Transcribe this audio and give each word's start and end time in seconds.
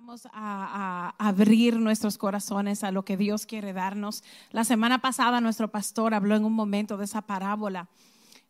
Vamos 0.00 0.26
a, 0.32 1.14
abrir 1.18 1.78
nuestros 1.78 2.16
corazones 2.16 2.84
a 2.84 2.90
lo 2.90 3.04
que 3.04 3.18
Dios 3.18 3.44
quiere 3.44 3.74
darnos. 3.74 4.24
La 4.50 4.64
semana 4.64 5.02
pasada 5.02 5.42
nuestro 5.42 5.70
pastor 5.70 6.14
habló 6.14 6.36
en 6.36 6.46
un 6.46 6.54
momento 6.54 6.96
de 6.96 7.04
esa 7.04 7.20
parábola 7.20 7.86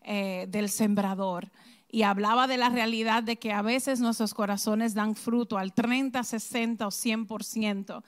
eh, 0.03 0.47
del 0.49 0.69
sembrador 0.69 1.51
y 1.91 2.03
hablaba 2.03 2.47
de 2.47 2.57
la 2.57 2.69
realidad 2.69 3.25
de 3.25 3.37
que 3.41 3.53
a 3.53 3.63
veces 3.63 3.99
nuestros 3.99 4.33
corazones 4.33 4.95
dan 4.95 5.17
fruto 5.17 5.59
al 5.59 5.73
30, 5.73 6.23
60 6.23 6.87
o 6.87 6.91
100%. 6.93 8.05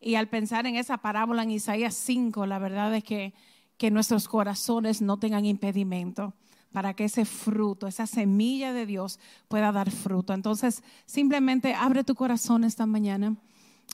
Y 0.00 0.16
al 0.16 0.28
pensar 0.28 0.66
en 0.66 0.74
esa 0.74 0.98
parábola 0.98 1.44
en 1.44 1.52
Isaías 1.52 1.94
5, 1.94 2.44
la 2.46 2.58
verdad 2.58 2.92
es 2.92 3.04
que, 3.04 3.34
que 3.76 3.92
nuestros 3.92 4.26
corazones 4.26 5.00
no 5.00 5.16
tengan 5.16 5.44
impedimento 5.44 6.34
para 6.72 6.94
que 6.94 7.04
ese 7.04 7.24
fruto, 7.24 7.86
esa 7.86 8.06
semilla 8.06 8.72
de 8.72 8.86
Dios 8.86 9.18
pueda 9.48 9.72
dar 9.72 9.90
fruto. 9.90 10.32
Entonces, 10.32 10.82
simplemente 11.06 11.74
abre 11.74 12.04
tu 12.04 12.14
corazón 12.14 12.64
esta 12.64 12.86
mañana. 12.86 13.36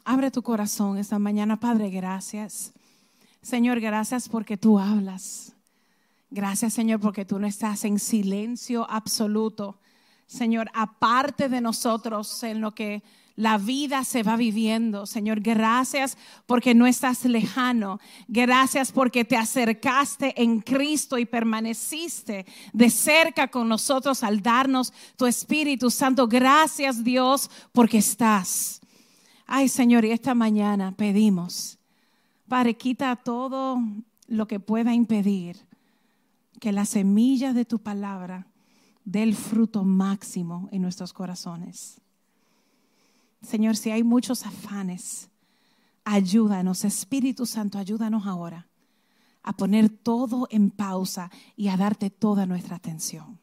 Abre 0.04 0.30
tu 0.30 0.42
corazón 0.42 0.98
esta 0.98 1.18
mañana, 1.18 1.58
Padre, 1.58 1.90
gracias. 1.90 2.72
Señor, 3.42 3.80
gracias 3.80 4.28
porque 4.28 4.56
tú 4.56 4.78
hablas. 4.78 5.54
Gracias, 6.30 6.74
Señor, 6.74 7.00
porque 7.00 7.24
tú 7.24 7.38
no 7.38 7.46
estás 7.46 7.84
en 7.84 7.98
silencio 7.98 8.88
absoluto. 8.90 9.78
Señor, 10.26 10.70
aparte 10.74 11.48
de 11.48 11.60
nosotros 11.60 12.42
en 12.42 12.60
lo 12.60 12.74
que 12.74 13.02
la 13.36 13.58
vida 13.58 14.02
se 14.02 14.22
va 14.22 14.36
viviendo. 14.36 15.06
Señor, 15.06 15.40
gracias 15.40 16.16
porque 16.46 16.74
no 16.74 16.86
estás 16.86 17.24
lejano. 17.26 18.00
Gracias 18.26 18.90
porque 18.90 19.24
te 19.24 19.36
acercaste 19.36 20.42
en 20.42 20.60
Cristo 20.60 21.18
y 21.18 21.26
permaneciste 21.26 22.46
de 22.72 22.90
cerca 22.90 23.48
con 23.48 23.68
nosotros 23.68 24.22
al 24.24 24.42
darnos 24.42 24.92
tu 25.16 25.26
Espíritu 25.26 25.90
Santo. 25.90 26.26
Gracias 26.26 27.04
Dios 27.04 27.50
porque 27.72 27.98
estás. 27.98 28.80
Ay 29.46 29.68
Señor, 29.68 30.04
y 30.06 30.10
esta 30.10 30.34
mañana 30.34 30.92
pedimos, 30.96 31.78
Padre, 32.48 32.74
quita 32.74 33.14
todo 33.16 33.78
lo 34.28 34.48
que 34.48 34.58
pueda 34.58 34.94
impedir 34.94 35.58
que 36.58 36.72
la 36.72 36.86
semilla 36.86 37.52
de 37.52 37.64
tu 37.64 37.78
palabra 37.78 38.46
dé 39.06 39.22
el 39.22 39.34
fruto 39.34 39.84
máximo 39.84 40.68
en 40.72 40.82
nuestros 40.82 41.14
corazones. 41.14 42.00
Señor, 43.40 43.76
si 43.76 43.90
hay 43.90 44.02
muchos 44.02 44.44
afanes, 44.44 45.30
ayúdanos, 46.04 46.84
Espíritu 46.84 47.46
Santo, 47.46 47.78
ayúdanos 47.78 48.26
ahora 48.26 48.66
a 49.44 49.56
poner 49.56 49.88
todo 49.88 50.48
en 50.50 50.70
pausa 50.70 51.30
y 51.56 51.68
a 51.68 51.76
darte 51.76 52.10
toda 52.10 52.46
nuestra 52.46 52.76
atención. 52.76 53.38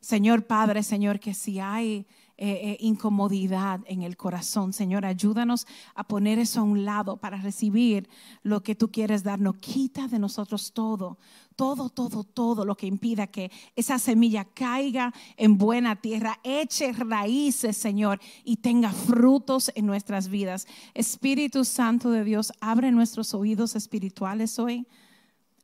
Señor 0.00 0.46
Padre, 0.46 0.82
Señor, 0.82 1.20
que 1.20 1.34
si 1.34 1.60
hay 1.60 2.08
eh, 2.40 2.70
eh, 2.70 2.76
incomodidad 2.78 3.80
en 3.86 4.02
el 4.02 4.16
corazón. 4.16 4.72
Señor, 4.72 5.04
ayúdanos 5.04 5.66
a 5.96 6.04
poner 6.04 6.38
eso 6.38 6.60
a 6.60 6.62
un 6.62 6.84
lado 6.84 7.16
para 7.16 7.38
recibir 7.38 8.08
lo 8.44 8.62
que 8.62 8.76
tú 8.76 8.92
quieres 8.92 9.24
darnos. 9.24 9.56
Quita 9.56 10.06
de 10.06 10.20
nosotros 10.20 10.72
todo, 10.72 11.18
todo, 11.56 11.88
todo, 11.90 12.22
todo 12.22 12.64
lo 12.64 12.76
que 12.76 12.86
impida 12.86 13.26
que 13.26 13.50
esa 13.74 13.98
semilla 13.98 14.44
caiga 14.44 15.12
en 15.36 15.58
buena 15.58 15.96
tierra, 15.96 16.38
eche 16.44 16.92
raíces, 16.92 17.76
Señor, 17.76 18.20
y 18.44 18.58
tenga 18.58 18.92
frutos 18.92 19.72
en 19.74 19.86
nuestras 19.86 20.28
vidas. 20.28 20.68
Espíritu 20.94 21.64
Santo 21.64 22.12
de 22.12 22.22
Dios, 22.22 22.52
abre 22.60 22.92
nuestros 22.92 23.34
oídos 23.34 23.74
espirituales 23.74 24.60
hoy. 24.60 24.86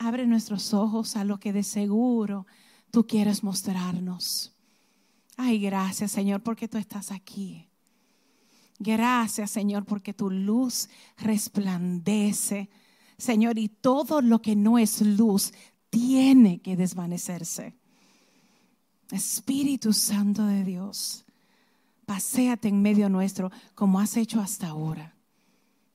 Abre 0.00 0.26
nuestros 0.26 0.74
ojos 0.74 1.14
a 1.14 1.22
lo 1.22 1.38
que 1.38 1.52
de 1.52 1.62
seguro 1.62 2.46
tú 2.90 3.06
quieres 3.06 3.44
mostrarnos. 3.44 4.53
Ay, 5.36 5.58
gracias 5.58 6.12
Señor 6.12 6.42
porque 6.42 6.68
tú 6.68 6.78
estás 6.78 7.10
aquí. 7.10 7.68
Gracias 8.78 9.50
Señor 9.50 9.84
porque 9.84 10.12
tu 10.14 10.30
luz 10.30 10.88
resplandece. 11.16 12.68
Señor, 13.18 13.58
y 13.58 13.68
todo 13.68 14.20
lo 14.20 14.42
que 14.42 14.56
no 14.56 14.78
es 14.78 15.00
luz 15.00 15.52
tiene 15.90 16.60
que 16.60 16.76
desvanecerse. 16.76 17.76
Espíritu 19.10 19.92
Santo 19.92 20.44
de 20.46 20.64
Dios, 20.64 21.24
paséate 22.06 22.68
en 22.68 22.82
medio 22.82 23.08
nuestro 23.08 23.50
como 23.74 24.00
has 24.00 24.16
hecho 24.16 24.40
hasta 24.40 24.68
ahora 24.68 25.14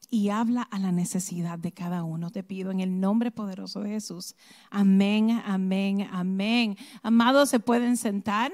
y 0.10 0.30
habla 0.30 0.64
a 0.64 0.80
la 0.80 0.92
necesidad 0.92 1.60
de 1.60 1.72
cada 1.72 2.04
uno. 2.04 2.32
Te 2.32 2.44
pido 2.44 2.72
en 2.72 2.80
el 2.80 3.00
nombre 3.00 3.32
poderoso 3.32 3.82
de 3.82 3.90
Jesús. 3.90 4.36
Amén, 4.70 5.42
amén, 5.46 6.08
amén. 6.12 6.78
Amados, 7.04 7.50
se 7.50 7.60
pueden 7.60 7.98
sentar. 7.98 8.52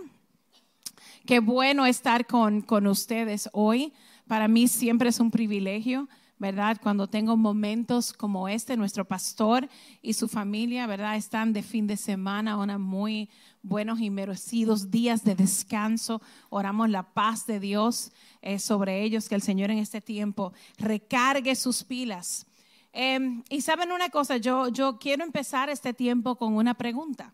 Qué 1.25 1.40
bueno 1.40 1.88
estar 1.88 2.28
con, 2.28 2.62
con 2.62 2.86
ustedes 2.86 3.50
hoy. 3.52 3.94
Para 4.28 4.47
mí 4.47 4.68
siempre 4.68 5.09
es 5.09 5.19
un 5.19 5.31
privilegio. 5.31 6.08
¿verdad? 6.38 6.78
Cuando 6.84 7.08
tengo 7.08 7.38
momentos 7.38 8.12
como 8.12 8.50
este, 8.50 8.75
nuestro 8.75 9.06
pastor 9.06 9.69
y 10.02 10.14
su 10.14 10.28
familia, 10.28 10.85
¿verdad? 10.85 11.16
Están 11.16 11.53
de 11.53 11.64
fin 11.64 11.88
de 11.88 11.96
semana, 11.96 12.58
una 12.58 12.78
muy 12.78 13.30
buenos 13.64 14.02
y 14.02 14.09
merecidos 14.09 14.91
días 14.91 15.24
de 15.24 15.34
descanso. 15.34 16.22
Oramos 16.50 16.90
la 16.90 17.03
paz 17.03 17.47
de 17.47 17.62
Dios 17.62 18.12
eh, 18.41 18.59
sobre 18.59 19.02
ellos, 19.02 19.30
que 19.30 19.35
el 19.35 19.41
Señor 19.41 19.72
en 19.72 19.78
este 19.78 20.02
tiempo 20.02 20.52
recargue 20.78 21.56
sus 21.56 21.85
pilas. 21.85 22.46
Em, 22.91 23.41
y 23.50 23.62
saben 23.62 23.94
una 23.94 24.09
cosa, 24.09 24.35
yo, 24.35 24.68
yo 24.68 25.00
quiero 25.00 25.24
empezar 25.24 25.69
este 25.69 25.94
tiempo 25.94 26.35
con 26.35 26.53
una 26.53 26.74
pregunta. 26.74 27.34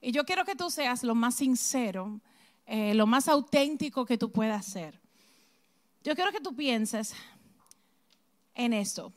Y 0.00 0.12
yo 0.12 0.24
quiero 0.24 0.44
que 0.44 0.54
tú 0.54 0.70
seas 0.70 1.02
lo 1.02 1.16
más 1.16 1.34
sincero 1.34 2.20
eh, 2.72 2.94
lo 2.94 3.04
más 3.04 3.26
auténtico 3.26 4.06
que 4.06 4.16
tú 4.16 4.30
puedas 4.30 4.64
ser. 4.64 5.00
Yo 6.04 6.14
quiero 6.14 6.30
que 6.30 6.40
tú 6.40 6.54
pienses 6.54 7.14
en 8.54 8.72
esto. 8.72 9.12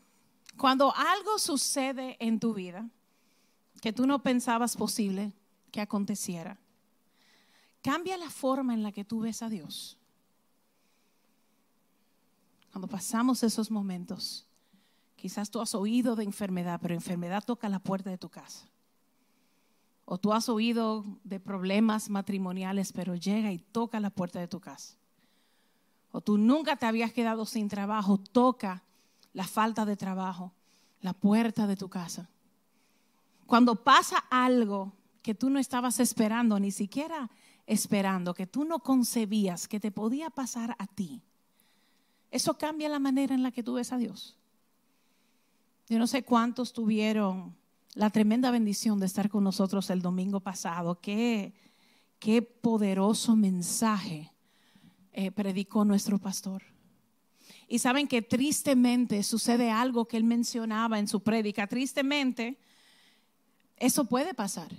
Cuando 0.57 0.91
algo 0.95 1.37
sucede 1.37 2.17
en 2.19 2.39
tu 2.39 2.55
vida 2.55 2.89
que 3.79 3.93
tú 3.93 4.07
no 4.07 4.23
pensabas 4.23 4.75
posible 4.75 5.33
que 5.71 5.81
aconteciera, 5.81 6.59
cambia 7.83 8.17
la 8.17 8.31
forma 8.31 8.73
en 8.73 8.81
la 8.81 8.91
que 8.91 9.05
tú 9.05 9.19
ves 9.19 9.43
a 9.43 9.49
Dios. 9.49 9.99
Cuando 12.71 12.87
pasamos 12.87 13.43
esos 13.43 13.69
momentos, 13.69 14.47
quizás 15.15 15.51
tú 15.51 15.61
has 15.61 15.75
oído 15.75 16.15
de 16.15 16.23
enfermedad, 16.23 16.79
pero 16.81 16.95
enfermedad 16.95 17.43
toca 17.45 17.69
la 17.69 17.77
puerta 17.77 18.09
de 18.09 18.17
tu 18.17 18.29
casa. 18.29 18.67
O 20.05 20.17
tú 20.17 20.33
has 20.33 20.49
oído 20.49 21.05
de 21.23 21.39
problemas 21.39 22.09
matrimoniales, 22.09 22.91
pero 22.91 23.15
llega 23.15 23.51
y 23.51 23.59
toca 23.59 23.99
la 23.99 24.09
puerta 24.09 24.39
de 24.39 24.47
tu 24.47 24.59
casa. 24.59 24.95
O 26.11 26.21
tú 26.21 26.37
nunca 26.37 26.75
te 26.75 26.85
habías 26.85 27.13
quedado 27.13 27.45
sin 27.45 27.69
trabajo, 27.69 28.17
toca 28.17 28.83
la 29.33 29.45
falta 29.45 29.85
de 29.85 29.95
trabajo, 29.95 30.51
la 31.01 31.13
puerta 31.13 31.67
de 31.67 31.75
tu 31.75 31.89
casa. 31.89 32.29
Cuando 33.47 33.83
pasa 33.83 34.17
algo 34.29 34.93
que 35.21 35.33
tú 35.33 35.49
no 35.49 35.59
estabas 35.59 35.99
esperando, 35.99 36.59
ni 36.59 36.71
siquiera 36.71 37.29
esperando, 37.65 38.33
que 38.33 38.45
tú 38.45 38.65
no 38.65 38.79
concebías 38.79 39.67
que 39.67 39.79
te 39.79 39.91
podía 39.91 40.29
pasar 40.29 40.75
a 40.79 40.87
ti, 40.87 41.23
eso 42.29 42.57
cambia 42.57 42.89
la 42.89 42.99
manera 42.99 43.33
en 43.33 43.43
la 43.43 43.51
que 43.51 43.63
tú 43.63 43.73
ves 43.73 43.91
a 43.91 43.97
Dios. 43.97 44.37
Yo 45.87 45.99
no 45.99 46.07
sé 46.07 46.23
cuántos 46.23 46.73
tuvieron 46.73 47.55
la 47.95 48.09
tremenda 48.09 48.51
bendición 48.51 48.99
de 48.99 49.05
estar 49.05 49.29
con 49.29 49.43
nosotros 49.43 49.89
el 49.89 50.01
domingo 50.01 50.39
pasado. 50.39 50.99
Qué, 50.99 51.53
qué 52.19 52.41
poderoso 52.41 53.35
mensaje 53.35 54.31
eh, 55.11 55.31
predicó 55.31 55.85
nuestro 55.85 56.17
pastor. 56.17 56.63
Y 57.67 57.79
saben 57.79 58.07
que 58.07 58.21
tristemente 58.21 59.21
sucede 59.23 59.71
algo 59.71 60.07
que 60.07 60.17
él 60.17 60.23
mencionaba 60.23 60.99
en 60.99 61.07
su 61.07 61.21
prédica. 61.21 61.67
Tristemente, 61.67 62.57
eso 63.77 64.05
puede 64.05 64.33
pasar. 64.33 64.71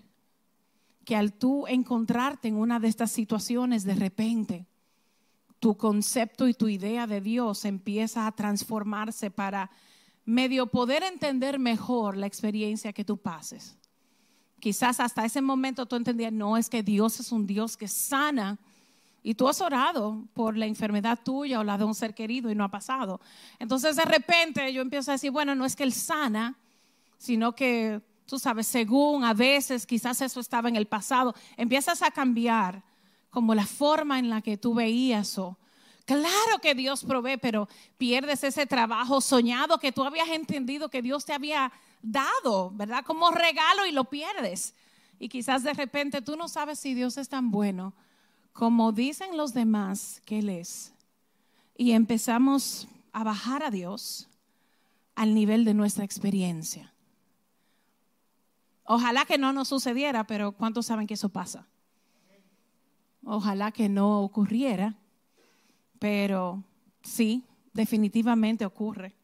Que 1.05 1.17
al 1.17 1.33
tú 1.33 1.67
encontrarte 1.67 2.49
en 2.49 2.57
una 2.57 2.81
de 2.81 2.89
estas 2.89 3.11
situaciones, 3.11 3.85
de 3.85 3.95
repente, 3.95 4.67
tu 5.61 5.77
concepto 5.77 6.49
y 6.49 6.55
tu 6.55 6.69
idea 6.69 7.07
de 7.07 7.21
Dios 7.21 7.65
empieza 7.65 8.27
a 8.27 8.33
transformarse 8.33 9.31
para 9.31 9.71
medio 10.25 10.67
poder 10.67 11.03
entender 11.03 11.59
mejor 11.59 12.17
la 12.17 12.27
experiencia 12.27 12.93
que 12.93 13.05
tú 13.05 13.17
pases. 13.17 13.77
Quizás 14.61 15.01
hasta 15.01 15.25
ese 15.25 15.43
momento 15.43 15.87
tú 15.87 15.97
entendías, 15.97 16.33
no, 16.33 16.57
es 16.57 16.71
que 16.71 16.83
Dios 16.83 17.21
es 17.21 17.33
un 17.33 17.47
Dios 17.47 17.77
que 17.77 17.89
sana. 17.89 18.59
Y 19.23 19.35
tú 19.35 19.49
has 19.49 19.61
orado 19.61 20.25
por 20.35 20.57
la 20.57 20.67
enfermedad 20.67 21.19
tuya 21.23 21.61
o 21.61 21.65
la 21.65 21.79
de 21.79 21.85
un 21.85 21.95
ser 21.95 22.15
querido 22.15 22.51
y 22.51 22.55
no 22.55 22.65
ha 22.65 22.71
pasado. 22.71 23.21
Entonces 23.59 23.97
de 23.97 24.05
repente 24.05 24.73
yo 24.73 24.83
empiezo 24.83 25.11
a 25.11 25.15
decir, 25.15 25.31
bueno, 25.31 25.55
no 25.55 25.65
es 25.65 25.77
que 25.77 25.83
Él 25.83 25.93
sana, 25.93 26.59
sino 27.19 27.55
que 27.55 28.03
tú 28.27 28.39
sabes, 28.39 28.67
según 28.67 29.25
a 29.25 29.35
veces 29.35 29.87
quizás 29.87 30.21
eso 30.21 30.41
estaba 30.41 30.69
en 30.69 30.77
el 30.77 30.87
pasado, 30.87 31.35
empiezas 31.57 32.03
a 32.03 32.11
cambiar 32.11 32.83
como 33.31 33.55
la 33.55 33.67
forma 33.67 34.19
en 34.19 34.31
la 34.31 34.41
que 34.41 34.57
tú 34.57 34.75
veías 34.75 35.39
o 35.39 35.59
Claro 36.05 36.59
que 36.61 36.75
Dios 36.75 37.05
provee, 37.05 37.39
pero 37.39 37.69
pierdes 37.97 38.45
ese 38.45 38.67
trabajo 38.67 39.21
soñado 39.21 39.79
que 39.79 39.93
tú 39.93 40.05
habías 40.05 40.29
entendido 40.29 40.91
que 40.91 41.03
Dios 41.03 41.25
te 41.25 41.33
había 41.33 41.73
dado, 42.03 42.71
¿verdad? 42.73 43.05
Como 43.05 43.31
regalo 43.31 43.87
y 43.87 43.93
lo 43.93 44.05
pierdes. 44.05 44.75
Y 45.19 45.29
quizás 45.29 45.63
de 45.63 45.73
repente 45.73 46.21
tú 46.21 46.37
no 46.37 46.49
sabes 46.49 46.79
si 46.79 46.93
Dios 46.93 47.17
es 47.17 47.29
tan 47.29 47.51
bueno 47.51 47.95
como 48.55 48.93
dicen 48.93 49.37
los 49.37 49.53
demás 49.53 50.23
que 50.25 50.39
Él 50.39 50.49
es. 50.49 50.93
y 51.77 51.91
empezamos 51.91 52.87
a 53.13 53.25
bajar 53.25 53.65
a 53.65 53.71
Dios 53.71 54.29
al 55.17 55.35
nivel 55.35 55.65
de 55.65 55.75
nuestra 55.75 56.05
experiencia. 56.05 56.93
Ojalá 58.85 59.25
que 59.25 59.39
no 59.39 59.53
nos 59.53 59.69
sucediera, 59.69 60.25
pero 60.25 60.53
¿cuántos 60.53 60.87
saben 60.87 61.09
que 61.09 61.15
eso 61.15 61.31
pasa? 61.31 61.67
Ojalá 63.25 63.73
que 63.73 63.89
no 63.89 64.21
ocurriera, 64.21 64.95
pero 66.05 66.63
sí, 67.03 67.47
definitivamente 67.73 68.67
ocurre. 68.67 69.15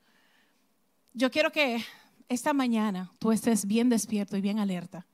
Yo 1.12 1.30
quiero 1.30 1.52
que 1.52 1.84
esta 2.26 2.54
mañana 2.54 3.12
tú 3.18 3.32
estés 3.32 3.66
bien 3.66 3.90
despierto 3.90 4.34
y 4.34 4.40
bien 4.40 4.58
alerta 4.58 5.06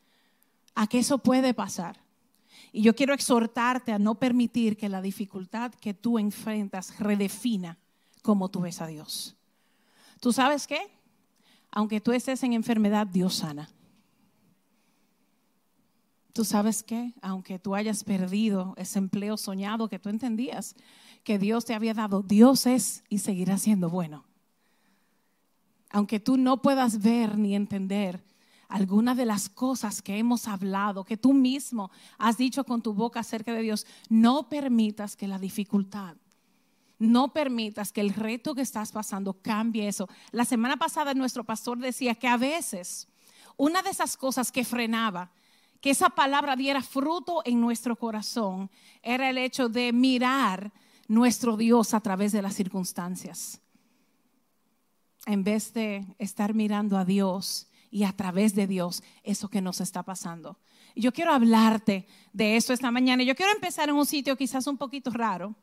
a 0.76 0.86
que 0.86 1.00
eso 1.00 1.18
puede 1.18 1.54
pasar. 1.54 1.98
Y 2.70 2.82
yo 2.82 2.94
quiero 2.94 3.14
exhortarte 3.14 3.90
a 3.90 3.98
no 3.98 4.14
permitir 4.14 4.76
que 4.76 4.88
la 4.88 5.02
dificultad 5.02 5.74
que 5.74 5.92
tú 5.92 6.20
enfrentas 6.20 7.00
redefina 7.00 7.78
cómo 8.22 8.48
tú 8.48 8.60
ves 8.60 8.80
a 8.80 8.86
Dios. 8.86 9.34
¿Tú 10.20 10.32
sabes 10.32 10.68
qué? 10.68 10.78
Aunque 11.72 12.00
tú 12.00 12.12
estés 12.12 12.44
en 12.44 12.52
enfermedad, 12.52 13.08
Dios 13.08 13.34
sana. 13.34 13.68
¿Tú 16.32 16.44
sabes 16.44 16.84
qué? 16.84 17.12
Aunque 17.22 17.58
tú 17.58 17.74
hayas 17.74 18.04
perdido 18.04 18.74
ese 18.76 19.00
empleo 19.00 19.36
soñado 19.36 19.88
que 19.88 19.98
tú 19.98 20.10
entendías 20.10 20.76
que 21.26 21.40
Dios 21.40 21.64
te 21.64 21.74
había 21.74 21.92
dado, 21.92 22.22
Dios 22.22 22.66
es 22.66 23.02
y 23.08 23.18
seguirá 23.18 23.58
siendo 23.58 23.90
bueno. 23.90 24.24
Aunque 25.90 26.20
tú 26.20 26.36
no 26.36 26.62
puedas 26.62 27.02
ver 27.02 27.36
ni 27.36 27.56
entender 27.56 28.22
algunas 28.68 29.16
de 29.16 29.26
las 29.26 29.48
cosas 29.48 30.02
que 30.02 30.18
hemos 30.18 30.46
hablado, 30.46 31.02
que 31.02 31.16
tú 31.16 31.32
mismo 31.32 31.90
has 32.16 32.36
dicho 32.36 32.62
con 32.62 32.80
tu 32.80 32.94
boca 32.94 33.18
acerca 33.18 33.52
de 33.52 33.62
Dios, 33.62 33.88
no 34.08 34.48
permitas 34.48 35.16
que 35.16 35.26
la 35.26 35.40
dificultad, 35.40 36.14
no 37.00 37.32
permitas 37.32 37.90
que 37.90 38.02
el 38.02 38.14
reto 38.14 38.54
que 38.54 38.62
estás 38.62 38.92
pasando 38.92 39.34
cambie 39.34 39.88
eso. 39.88 40.08
La 40.30 40.44
semana 40.44 40.76
pasada 40.76 41.12
nuestro 41.12 41.42
pastor 41.42 41.78
decía 41.78 42.14
que 42.14 42.28
a 42.28 42.36
veces 42.36 43.08
una 43.56 43.82
de 43.82 43.90
esas 43.90 44.16
cosas 44.16 44.52
que 44.52 44.64
frenaba 44.64 45.32
que 45.80 45.90
esa 45.90 46.08
palabra 46.08 46.54
diera 46.54 46.82
fruto 46.82 47.42
en 47.44 47.60
nuestro 47.60 47.96
corazón 47.96 48.70
era 49.02 49.28
el 49.28 49.38
hecho 49.38 49.68
de 49.68 49.92
mirar 49.92 50.72
nuestro 51.08 51.56
Dios 51.56 51.94
a 51.94 52.00
través 52.00 52.32
de 52.32 52.42
las 52.42 52.54
circunstancias. 52.54 53.60
En 55.26 55.44
vez 55.44 55.72
de 55.72 56.06
estar 56.18 56.54
mirando 56.54 56.96
a 56.96 57.04
Dios 57.04 57.68
y 57.90 58.04
a 58.04 58.12
través 58.12 58.54
de 58.54 58.66
Dios 58.66 59.02
eso 59.22 59.48
que 59.48 59.60
nos 59.60 59.80
está 59.80 60.02
pasando. 60.02 60.58
yo 60.94 61.12
quiero 61.12 61.32
hablarte 61.32 62.06
de 62.32 62.56
eso 62.56 62.72
esta 62.72 62.90
mañana. 62.90 63.22
Yo 63.22 63.34
quiero 63.34 63.52
empezar 63.52 63.88
en 63.88 63.96
un 63.96 64.06
sitio 64.06 64.36
quizás 64.36 64.66
un 64.66 64.76
poquito 64.76 65.10
raro, 65.10 65.54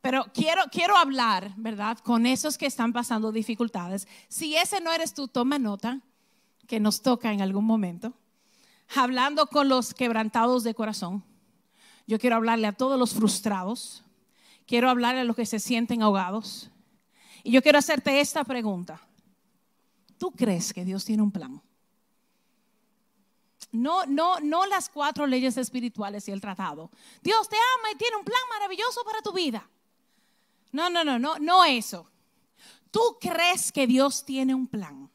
pero 0.00 0.26
quiero, 0.32 0.62
quiero 0.70 0.96
hablar, 0.96 1.52
¿verdad? 1.56 1.98
Con 1.98 2.24
esos 2.24 2.56
que 2.56 2.66
están 2.66 2.92
pasando 2.92 3.32
dificultades. 3.32 4.08
Si 4.28 4.56
ese 4.56 4.80
no 4.80 4.92
eres 4.92 5.12
tú, 5.12 5.28
toma 5.28 5.58
nota, 5.58 6.00
que 6.66 6.80
nos 6.80 7.02
toca 7.02 7.32
en 7.32 7.42
algún 7.42 7.64
momento. 7.64 8.14
Hablando 8.94 9.46
con 9.46 9.68
los 9.68 9.92
quebrantados 9.92 10.62
de 10.64 10.74
corazón. 10.74 11.24
Yo 12.06 12.18
quiero 12.18 12.36
hablarle 12.36 12.66
a 12.66 12.72
todos 12.72 12.98
los 12.98 13.12
frustrados. 13.12 14.04
Quiero 14.70 14.88
hablarle 14.88 15.22
a 15.22 15.24
los 15.24 15.34
que 15.34 15.46
se 15.46 15.58
sienten 15.58 16.00
ahogados. 16.00 16.70
Y 17.42 17.50
yo 17.50 17.60
quiero 17.60 17.80
hacerte 17.80 18.20
esta 18.20 18.44
pregunta. 18.44 19.00
¿Tú 20.16 20.30
crees 20.30 20.72
que 20.72 20.84
Dios 20.84 21.04
tiene 21.04 21.24
un 21.24 21.32
plan? 21.32 21.60
No, 23.72 24.06
no, 24.06 24.38
no 24.38 24.66
las 24.66 24.88
cuatro 24.88 25.26
leyes 25.26 25.56
espirituales 25.56 26.28
y 26.28 26.30
el 26.30 26.40
tratado. 26.40 26.88
Dios 27.20 27.48
te 27.48 27.56
ama 27.56 27.90
y 27.92 27.96
tiene 27.96 28.14
un 28.14 28.24
plan 28.24 28.40
maravilloso 28.48 29.02
para 29.04 29.20
tu 29.22 29.32
vida. 29.32 29.68
No, 30.70 30.88
no, 30.88 31.02
no, 31.02 31.18
no, 31.18 31.36
no 31.40 31.64
eso. 31.64 32.08
Tú 32.92 33.18
crees 33.20 33.72
que 33.72 33.88
Dios 33.88 34.24
tiene 34.24 34.54
un 34.54 34.68
plan. 34.68 35.09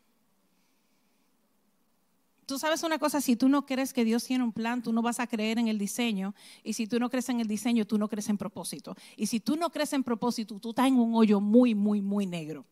Tú 2.45 2.59
sabes 2.59 2.83
una 2.83 2.99
cosa, 2.99 3.21
si 3.21 3.35
tú 3.35 3.49
no 3.49 3.65
crees 3.65 3.91
que 3.91 4.05
Dios 4.05 4.23
tiene 4.23 4.43
un 4.43 4.51
plan, 4.51 4.81
tú 4.81 4.93
no 4.93 5.01
vas 5.01 5.19
a 5.19 5.27
creer 5.27 5.57
en 5.57 5.67
el 5.67 5.77
diseño. 5.77 6.35
Y 6.63 6.73
si 6.73 6.87
tú 6.87 6.99
no 6.99 7.09
crees 7.09 7.29
en 7.29 7.39
el 7.39 7.47
diseño, 7.47 7.85
tú 7.85 7.97
no 7.97 8.07
crees 8.07 8.29
en 8.29 8.37
propósito. 8.37 8.95
Y 9.17 9.27
si 9.27 9.39
tú 9.39 9.55
no 9.55 9.69
crees 9.71 9.93
en 9.93 10.03
propósito, 10.03 10.59
tú 10.59 10.69
estás 10.69 10.87
en 10.87 10.99
un 10.99 11.15
hoyo 11.15 11.39
muy, 11.41 11.73
muy, 11.73 12.01
muy 12.01 12.25
negro 12.25 12.65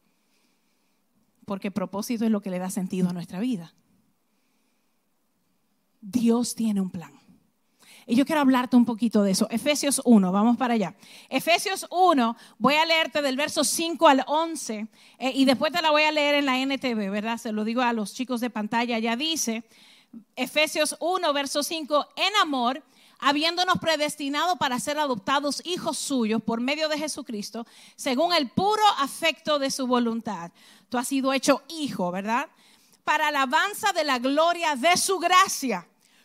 porque 1.46 1.72
propósito 1.72 2.26
es 2.26 2.32
lo 2.32 2.42
que 2.42 2.50
le 2.50 2.60
da 2.60 2.70
sentido 2.70 3.10
a 3.10 3.14
nuestra 3.14 3.40
vida. 3.40 3.74
Dios 6.02 6.56
tiene 6.56 6.82
un 6.82 6.90
plan. 6.90 7.14
Y 8.06 8.16
yo 8.16 8.26
quiero 8.26 8.42
hablarte 8.42 8.76
un 8.76 8.86
poquito 8.86 9.24
de 9.24 9.32
eso. 9.32 9.48
Efesios 9.50 10.02
1, 10.04 10.32
vamos 10.32 10.58
para 10.58 10.74
allá. 10.74 10.96
Efesios 11.30 11.88
1, 11.90 12.36
voy 12.58 12.76
a 12.76 12.86
leerte 12.86 13.22
del 13.22 13.38
verso 13.38 13.64
5 13.64 14.08
al 14.08 14.24
11 14.28 14.88
eh, 15.20 15.32
y 15.34 15.46
después 15.46 15.72
te 15.72 15.82
la 15.82 15.92
voy 15.92 16.04
a 16.04 16.12
leer 16.12 16.36
en 16.36 16.46
la 16.46 16.58
NTV, 16.60 17.10
¿verdad? 17.10 17.38
Se 17.38 17.52
lo 17.52 17.64
digo 17.64 17.82
a 17.82 17.94
los 17.94 18.14
chicos 18.14 18.42
de 18.42 18.50
pantalla. 18.50 19.00
Ya 19.00 19.16
dice, 19.16 19.64
Efesios 20.36 20.96
1, 21.00 21.34
verso 21.34 21.64
5, 21.64 22.08
en 22.16 22.36
amor 22.42 22.84
habiéndonos 23.20 23.78
predestinado 23.80 24.58
para 24.58 24.80
ser 24.80 25.00
adoptados 25.00 25.62
hijos 25.66 25.98
suyos 25.98 26.44
por 26.44 26.60
medio 26.60 26.90
de 26.90 26.98
Jesucristo, 26.98 27.66
según 27.96 28.34
el 28.34 28.50
puro 28.50 28.84
afecto 29.00 29.60
de 29.60 29.72
su 29.72 29.88
voluntad. 29.88 30.52
Tú 30.90 30.98
has 30.98 31.08
sido 31.08 31.32
hecho 31.32 31.64
hijo, 31.70 32.12
¿verdad? 32.12 32.50
Para 33.06 33.30
alabanza 33.30 33.94
de 33.94 34.04
la 34.04 34.20
gloria 34.20 34.76
de 34.76 34.98
su 34.98 35.20
gracia 35.20 35.88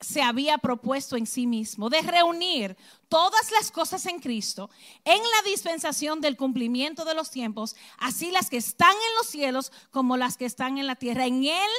se 0.00 0.22
había 0.22 0.58
propuesto 0.58 1.16
en 1.16 1.26
sí 1.26 1.46
mismo, 1.46 1.90
de 1.90 2.02
reunir 2.02 2.76
todas 3.08 3.50
las 3.50 3.72
cosas 3.72 4.06
en 4.06 4.20
Cristo, 4.20 4.70
en 5.04 5.18
la 5.18 5.50
dispensación 5.50 6.20
del 6.20 6.36
cumplimiento 6.36 7.04
de 7.04 7.14
los 7.14 7.30
tiempos, 7.30 7.74
así 7.98 8.30
las 8.30 8.48
que 8.48 8.58
están 8.58 8.92
en 8.92 9.16
los 9.16 9.26
cielos 9.26 9.72
como 9.90 10.16
las 10.16 10.36
que 10.36 10.44
están 10.44 10.78
en 10.78 10.86
la 10.86 10.94
tierra. 10.94 11.26
En 11.26 11.44
Él, 11.44 11.70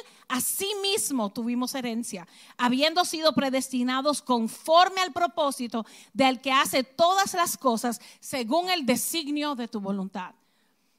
mismo 0.81 1.29
tuvimos 1.31 1.75
herencia, 1.75 2.27
habiendo 2.57 3.05
sido 3.05 3.33
predestinados 3.33 4.21
conforme 4.21 5.01
al 5.01 5.13
propósito 5.13 5.85
del 6.13 6.41
que 6.41 6.51
hace 6.51 6.83
todas 6.83 7.33
las 7.33 7.57
cosas 7.57 8.01
según 8.19 8.69
el 8.69 8.85
designio 8.85 9.55
de 9.55 9.67
tu 9.67 9.79
voluntad. 9.79 10.33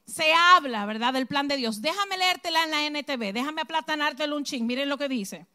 Se 0.05 0.33
habla, 0.33 0.85
¿verdad?, 0.85 1.13
del 1.13 1.27
plan 1.27 1.47
de 1.47 1.57
Dios. 1.57 1.81
Déjame 1.81 2.17
leértela 2.17 2.63
en 2.63 2.71
la 2.71 2.85
NTV, 2.85 3.33
déjame 3.33 3.61
aplatanarte 3.61 4.23
el 4.23 4.33
unchín. 4.33 4.65
Miren 4.65 4.89
lo 4.89 4.97
que 4.97 5.07
dice. 5.07 5.45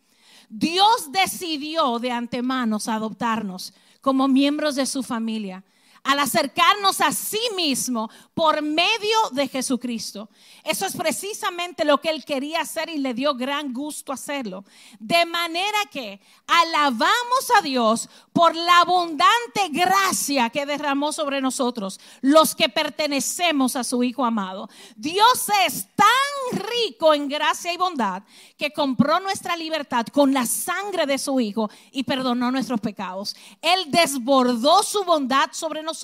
Dios 0.48 1.10
decidió 1.12 1.98
de 1.98 2.10
antemano 2.10 2.78
adoptarnos 2.86 3.74
como 4.00 4.28
miembros 4.28 4.76
de 4.76 4.86
su 4.86 5.02
familia 5.02 5.64
al 6.06 6.20
acercarnos 6.20 7.00
a 7.00 7.10
sí 7.10 7.40
mismo 7.56 8.08
por 8.32 8.62
medio 8.62 9.18
de 9.32 9.48
Jesucristo. 9.48 10.28
Eso 10.62 10.86
es 10.86 10.96
precisamente 10.96 11.84
lo 11.84 12.00
que 12.00 12.10
él 12.10 12.25
quería 12.25 12.60
hacer 12.60 12.88
y 12.88 12.98
le 12.98 13.12
dio 13.12 13.34
gran 13.34 13.72
gusto 13.72 14.12
hacerlo. 14.12 14.64
De 15.00 15.26
manera 15.26 15.78
que 15.90 16.20
alabamos 16.46 17.50
a 17.58 17.62
Dios 17.62 18.08
por 18.32 18.54
la 18.54 18.82
abundante 18.82 19.68
gracia 19.70 20.48
que 20.50 20.64
derramó 20.64 21.12
sobre 21.12 21.40
nosotros, 21.40 21.98
los 22.20 22.54
que 22.54 22.68
pertenecemos 22.68 23.75
a 23.75 23.82
su 23.82 24.04
Hijo 24.04 24.25
amado. 24.25 24.68
Dios 24.94 25.46
es 25.66 25.88
tan 25.96 26.60
rico 26.60 27.14
en 27.14 27.26
gracia 27.28 27.72
y 27.72 27.76
bondad 27.76 28.22
que 28.56 28.72
compró 28.72 29.18
nuestra 29.18 29.56
libertad 29.56 30.06
con 30.06 30.32
la 30.32 30.46
sangre 30.46 31.04
de 31.06 31.18
su 31.18 31.40
Hijo 31.40 31.68
y 31.90 32.04
perdonó 32.04 32.52
nuestros 32.52 32.80
pecados. 32.80 33.34
Él 33.60 33.90
desbordó 33.90 34.84
su 34.84 35.02
bondad 35.02 35.48
sobre 35.50 35.82
nosotros 35.82 35.95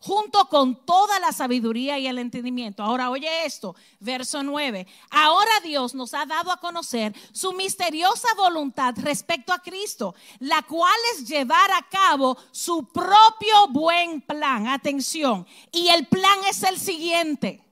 junto 0.00 0.48
con 0.48 0.84
toda 0.84 1.18
la 1.20 1.32
sabiduría 1.32 1.98
y 1.98 2.06
el 2.06 2.18
entendimiento. 2.18 2.82
Ahora 2.82 3.10
oye 3.10 3.28
esto, 3.44 3.74
verso 3.98 4.42
9. 4.42 4.86
Ahora 5.10 5.52
Dios 5.62 5.94
nos 5.94 6.14
ha 6.14 6.26
dado 6.26 6.50
a 6.50 6.58
conocer 6.58 7.14
su 7.32 7.52
misteriosa 7.52 8.28
voluntad 8.36 8.94
respecto 8.98 9.52
a 9.52 9.60
Cristo, 9.60 10.14
la 10.40 10.62
cual 10.62 10.98
es 11.14 11.28
llevar 11.28 11.70
a 11.72 11.86
cabo 11.88 12.36
su 12.50 12.88
propio 12.88 13.68
buen 13.70 14.20
plan. 14.20 14.66
Atención. 14.66 15.46
Y 15.72 15.88
el 15.88 16.06
plan 16.06 16.38
es 16.48 16.62
el 16.62 16.78
siguiente 16.78 17.69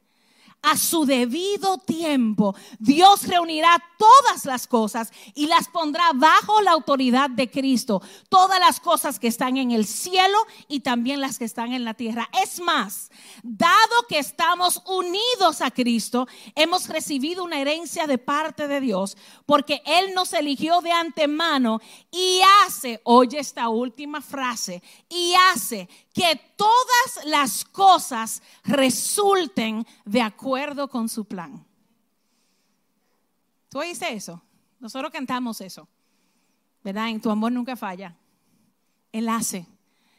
a 0.62 0.76
su 0.76 1.04
debido 1.04 1.78
tiempo, 1.78 2.54
Dios 2.78 3.26
reunirá 3.26 3.82
todas 3.96 4.44
las 4.44 4.66
cosas 4.66 5.12
y 5.34 5.46
las 5.46 5.68
pondrá 5.68 6.12
bajo 6.14 6.60
la 6.60 6.72
autoridad 6.72 7.30
de 7.30 7.50
Cristo. 7.50 8.02
Todas 8.28 8.58
las 8.60 8.80
cosas 8.80 9.18
que 9.18 9.28
están 9.28 9.56
en 9.56 9.70
el 9.70 9.86
cielo 9.86 10.38
y 10.68 10.80
también 10.80 11.20
las 11.20 11.38
que 11.38 11.44
están 11.44 11.72
en 11.72 11.84
la 11.84 11.94
tierra. 11.94 12.28
Es 12.42 12.60
más, 12.60 13.10
dado 13.42 14.06
que 14.08 14.18
estamos 14.18 14.82
unidos 14.86 15.60
a 15.60 15.70
Cristo, 15.70 16.26
hemos 16.54 16.88
recibido 16.88 17.44
una 17.44 17.60
herencia 17.60 18.06
de 18.06 18.18
parte 18.18 18.68
de 18.68 18.80
Dios, 18.80 19.16
porque 19.46 19.82
Él 19.84 20.14
nos 20.14 20.32
eligió 20.32 20.80
de 20.80 20.92
antemano 20.92 21.80
y 22.10 22.40
hace, 22.64 23.00
oye 23.04 23.38
esta 23.38 23.68
última 23.68 24.20
frase, 24.20 24.82
y 25.08 25.34
hace 25.52 25.88
que 26.18 26.40
todas 26.56 27.26
las 27.26 27.64
cosas 27.64 28.42
resulten 28.64 29.86
de 30.04 30.20
acuerdo 30.20 30.88
con 30.88 31.08
su 31.08 31.24
plan. 31.24 31.64
¿Tú 33.68 33.78
oíste 33.78 34.12
eso? 34.12 34.42
Nosotros 34.80 35.12
cantamos 35.12 35.60
eso, 35.60 35.86
¿verdad? 36.82 37.10
En 37.10 37.20
tu 37.20 37.30
amor 37.30 37.52
nunca 37.52 37.76
falla. 37.76 38.16
Él 39.12 39.28
hace 39.28 39.64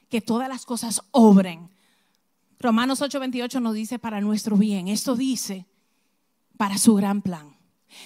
que 0.10 0.22
todas 0.22 0.48
las 0.48 0.66
cosas 0.66 1.02
obren. 1.12 1.70
Romanos 2.60 3.02
8:28 3.02 3.60
nos 3.60 3.74
dice 3.74 4.00
para 4.00 4.22
nuestro 4.22 4.56
bien. 4.56 4.88
Esto 4.88 5.18
dice 5.18 5.66
para 6.56 6.78
su 6.78 6.96
gran 6.96 7.22
plan. 7.22 7.58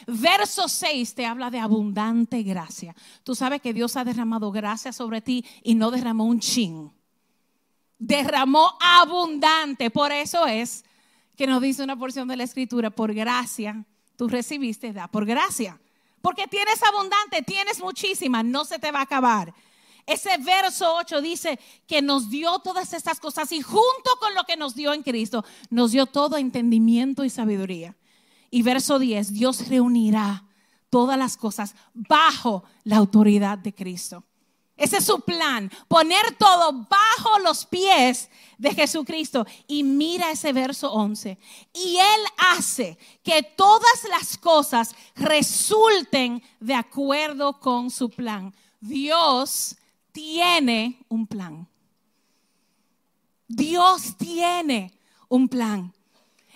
Verso 0.07 0.67
6 0.67 1.13
te 1.13 1.27
habla 1.27 1.51
de 1.51 1.59
abundante 1.59 2.41
gracia. 2.41 2.95
Tú 3.23 3.35
sabes 3.35 3.61
que 3.61 3.73
Dios 3.73 3.97
ha 3.97 4.03
derramado 4.03 4.51
gracia 4.51 4.91
sobre 4.91 5.21
ti 5.21 5.45
y 5.61 5.75
no 5.75 5.91
derramó 5.91 6.25
un 6.25 6.39
chin 6.39 6.91
derramó 8.05 8.77
abundante. 8.79 9.89
Por 9.89 10.11
eso 10.11 10.45
es 10.45 10.83
que 11.37 11.47
nos 11.47 11.61
dice 11.61 11.83
una 11.83 11.97
porción 11.97 12.27
de 12.27 12.37
la 12.37 12.43
escritura, 12.43 12.89
por 12.89 13.13
gracia, 13.13 13.85
tú 14.17 14.27
recibiste, 14.27 14.93
da 14.93 15.07
por 15.07 15.25
gracia. 15.25 15.79
Porque 16.21 16.47
tienes 16.47 16.81
abundante, 16.83 17.41
tienes 17.41 17.81
muchísima, 17.81 18.43
no 18.43 18.65
se 18.65 18.79
te 18.79 18.91
va 18.91 18.99
a 18.99 19.03
acabar. 19.03 19.53
Ese 20.05 20.37
verso 20.37 20.95
8 20.95 21.21
dice 21.21 21.59
que 21.87 22.01
nos 22.01 22.29
dio 22.29 22.59
todas 22.59 22.93
estas 22.93 23.19
cosas 23.19 23.51
y 23.53 23.61
junto 23.61 24.17
con 24.19 24.35
lo 24.35 24.43
que 24.43 24.57
nos 24.57 24.75
dio 24.75 24.93
en 24.93 25.01
Cristo, 25.01 25.45
nos 25.69 25.91
dio 25.91 26.05
todo 26.05 26.37
entendimiento 26.37 27.23
y 27.23 27.29
sabiduría. 27.29 27.95
Y 28.51 28.61
verso 28.63 28.99
10, 28.99 29.33
Dios 29.33 29.69
reunirá 29.69 30.43
todas 30.89 31.17
las 31.17 31.37
cosas 31.37 31.73
bajo 31.93 32.63
la 32.83 32.97
autoridad 32.97 33.57
de 33.57 33.73
Cristo. 33.73 34.25
Ese 34.83 34.97
es 34.97 35.05
su 35.05 35.21
plan, 35.21 35.71
poner 35.87 36.35
todo 36.37 36.73
bajo 36.73 37.39
los 37.39 37.65
pies 37.65 38.29
de 38.57 38.73
Jesucristo. 38.73 39.45
Y 39.65 39.81
mira 39.81 40.29
ese 40.29 40.51
verso 40.51 40.91
11. 40.91 41.37
Y 41.73 41.99
Él 41.99 42.21
hace 42.35 42.97
que 43.23 43.43
todas 43.43 44.03
las 44.09 44.37
cosas 44.37 44.93
resulten 45.15 46.43
de 46.59 46.73
acuerdo 46.73 47.61
con 47.61 47.89
su 47.89 48.09
plan. 48.09 48.53
Dios 48.81 49.77
tiene 50.11 50.99
un 51.07 51.27
plan. 51.27 51.65
Dios 53.47 54.17
tiene 54.17 54.91
un 55.29 55.47
plan. 55.47 55.93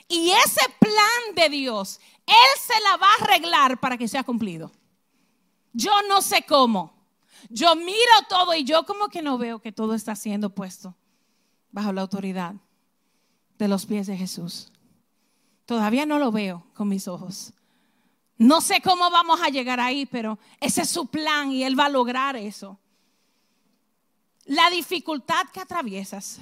Y 0.10 0.32
ese 0.32 0.66
plan 0.80 1.34
de 1.34 1.48
Dios, 1.48 2.02
Él 2.26 2.60
se 2.60 2.78
la 2.82 2.98
va 2.98 3.08
a 3.08 3.24
arreglar 3.24 3.80
para 3.80 3.98
que 3.98 4.10
sea 4.10 4.26
cumplido. 4.26 4.70
Yo 5.72 5.94
no 6.10 6.22
sé 6.22 6.44
cómo. 6.46 6.97
Yo 7.50 7.76
miro 7.76 7.98
todo 8.30 8.54
y 8.54 8.64
yo 8.64 8.86
como 8.86 9.10
que 9.10 9.22
no 9.22 9.38
veo 9.38 9.60
que 9.60 9.72
todo 9.72 9.94
está 9.94 10.16
siendo 10.16 10.50
puesto 10.50 10.96
bajo 11.72 11.94
la 11.94 12.02
autoridad 12.02 12.56
de 13.58 13.68
los 13.68 13.86
pies 13.86 14.08
de 14.08 14.18
Jesús. 14.18 14.72
Todavía 15.66 16.06
no 16.06 16.20
lo 16.20 16.32
veo 16.32 16.66
con 16.74 16.88
mis 16.88 17.08
ojos. 17.08 17.54
No 18.38 18.62
sé 18.62 18.82
cómo 18.82 19.10
vamos 19.10 19.42
a 19.42 19.50
llegar 19.50 19.80
ahí, 19.80 20.06
pero 20.06 20.40
ese 20.60 20.84
es 20.84 20.90
su 20.90 21.08
plan 21.08 21.52
y 21.52 21.64
Él 21.64 21.78
va 21.78 21.86
a 21.86 21.90
lograr 21.90 22.36
eso. 22.36 22.80
La 24.46 24.70
dificultad 24.70 25.48
que 25.52 25.60
atraviesas, 25.60 26.40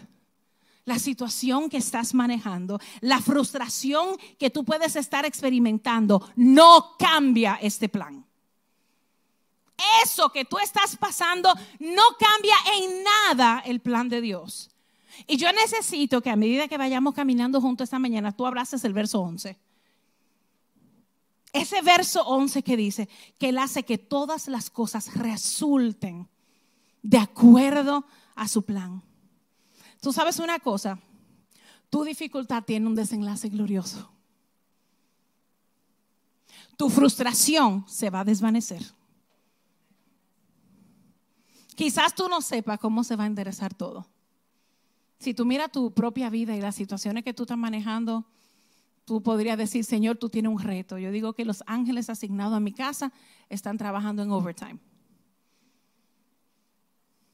la 0.83 0.99
situación 0.99 1.69
que 1.69 1.77
estás 1.77 2.13
manejando, 2.13 2.79
la 3.01 3.19
frustración 3.19 4.17
que 4.37 4.49
tú 4.49 4.63
puedes 4.63 4.95
estar 4.95 5.25
experimentando, 5.25 6.29
no 6.35 6.95
cambia 6.99 7.57
este 7.61 7.89
plan 7.89 8.25
eso 10.03 10.29
que 10.29 10.45
tú 10.45 10.57
estás 10.57 10.95
pasando 10.95 11.53
no 11.79 12.03
cambia 12.19 12.55
en 12.77 13.03
nada 13.03 13.63
el 13.65 13.79
plan 13.81 14.09
de 14.09 14.21
Dios. 14.21 14.69
Y 15.27 15.37
yo 15.37 15.51
necesito 15.51 16.21
que 16.21 16.29
a 16.29 16.35
medida 16.35 16.67
que 16.67 16.77
vayamos 16.77 17.13
caminando 17.13 17.61
juntos 17.61 17.85
esta 17.85 17.99
mañana, 17.99 18.31
tú 18.31 18.45
abraces 18.45 18.83
el 18.83 18.93
verso 18.93 19.21
11. 19.21 19.57
Ese 21.53 21.81
verso 21.81 22.21
11 22.25 22.63
que 22.63 22.75
dice 22.75 23.07
que 23.37 23.49
Él 23.49 23.57
hace 23.57 23.83
que 23.83 23.97
todas 23.97 24.47
las 24.47 24.69
cosas 24.69 25.15
resulten 25.15 26.27
de 27.01 27.17
acuerdo 27.17 28.05
a 28.35 28.47
su 28.47 28.63
plan. 28.63 29.01
Tú 30.01 30.11
sabes 30.11 30.39
una 30.39 30.59
cosa, 30.59 30.99
tu 31.89 32.03
dificultad 32.03 32.63
tiene 32.63 32.87
un 32.87 32.95
desenlace 32.95 33.47
glorioso. 33.49 34.11
Tu 36.77 36.89
frustración 36.89 37.85
se 37.87 38.09
va 38.09 38.19
a 38.19 38.25
desvanecer. 38.25 38.94
Quizás 41.75 42.15
tú 42.15 42.27
no 42.29 42.41
sepas 42.41 42.79
cómo 42.79 43.03
se 43.03 43.15
va 43.15 43.25
a 43.25 43.27
enderezar 43.27 43.73
todo. 43.73 44.07
Si 45.19 45.33
tú 45.33 45.45
miras 45.45 45.71
tu 45.71 45.93
propia 45.93 46.29
vida 46.29 46.55
y 46.55 46.61
las 46.61 46.75
situaciones 46.75 47.23
que 47.23 47.33
tú 47.33 47.43
estás 47.43 47.57
manejando, 47.57 48.25
tú 49.05 49.21
podrías 49.21 49.57
decir, 49.57 49.83
Señor, 49.83 50.17
tú 50.17 50.29
tienes 50.29 50.51
un 50.51 50.59
reto. 50.59 50.97
Yo 50.97 51.11
digo 51.11 51.33
que 51.33 51.45
los 51.45 51.63
ángeles 51.67 52.09
asignados 52.09 52.55
a 52.55 52.59
mi 52.59 52.73
casa 52.73 53.11
están 53.49 53.77
trabajando 53.77 54.23
en 54.23 54.31
overtime. 54.31 54.79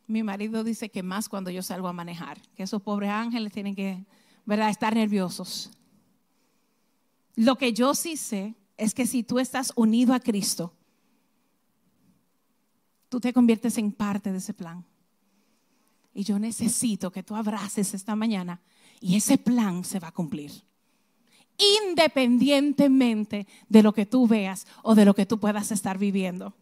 Mi 0.08 0.24
marido 0.24 0.64
dice 0.64 0.90
que 0.90 1.04
más 1.04 1.30
cuando 1.30 1.50
yo 1.52 1.64
salgo 1.64 1.88
a 1.88 1.94
manejar, 1.94 2.42
que 2.56 2.64
esos 2.64 2.82
pobres 2.82 3.12
ángeles 3.12 3.54
tienen 3.54 3.76
que, 3.76 4.06
¿verdad?, 4.46 4.70
estar 4.70 4.94
nerviosos. 4.94 5.72
Lo 7.36 7.58
que 7.58 7.72
yo 7.72 7.96
sí 7.96 8.18
sé 8.18 8.56
es 8.76 8.94
que 8.94 9.08
si 9.08 9.24
tú 9.24 9.40
estás 9.40 9.72
unido 9.76 10.14
a 10.14 10.20
Cristo, 10.20 10.74
tú 13.12 13.20
te 13.20 13.34
conviertes 13.34 13.78
en 13.78 13.92
parte 13.92 14.32
de 14.32 14.38
ese 14.38 14.54
plan. 14.54 14.86
Y 16.14 16.24
yo 16.24 16.40
necesito 16.40 17.12
que 17.12 17.24
tú 17.24 17.36
abraces 17.36 17.94
esta 17.94 18.16
mañana 18.16 18.62
y 19.02 19.18
ese 19.18 19.38
plan 19.38 19.84
se 19.84 20.00
va 20.00 20.08
a 20.08 20.14
cumplir. 20.14 20.64
Independientemente 21.84 23.48
de 23.68 23.84
lo 23.84 23.94
que 23.94 24.06
tú 24.06 24.28
veas 24.28 24.66
o 24.82 24.96
de 24.96 25.04
lo 25.04 25.14
que 25.14 25.26
tú 25.26 25.42
puedas 25.42 25.74
estar 25.74 25.98
viviendo. 25.98 26.54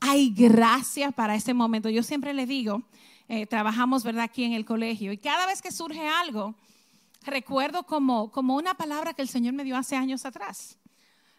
Hay 0.00 0.30
gracia 0.30 1.12
para 1.12 1.34
ese 1.34 1.52
momento. 1.52 1.90
Yo 1.90 2.02
siempre 2.02 2.32
le 2.32 2.46
digo, 2.46 2.84
eh, 3.28 3.44
trabajamos, 3.44 4.04
¿verdad?, 4.04 4.24
aquí 4.24 4.44
en 4.44 4.54
el 4.54 4.64
colegio 4.64 5.12
y 5.12 5.18
cada 5.18 5.44
vez 5.44 5.60
que 5.60 5.70
surge 5.70 6.08
algo, 6.08 6.54
recuerdo 7.26 7.82
como, 7.82 8.30
como 8.30 8.56
una 8.56 8.72
palabra 8.72 9.12
que 9.12 9.20
el 9.20 9.28
Señor 9.28 9.52
me 9.52 9.64
dio 9.64 9.76
hace 9.76 9.96
años 9.96 10.24
atrás. 10.24 10.78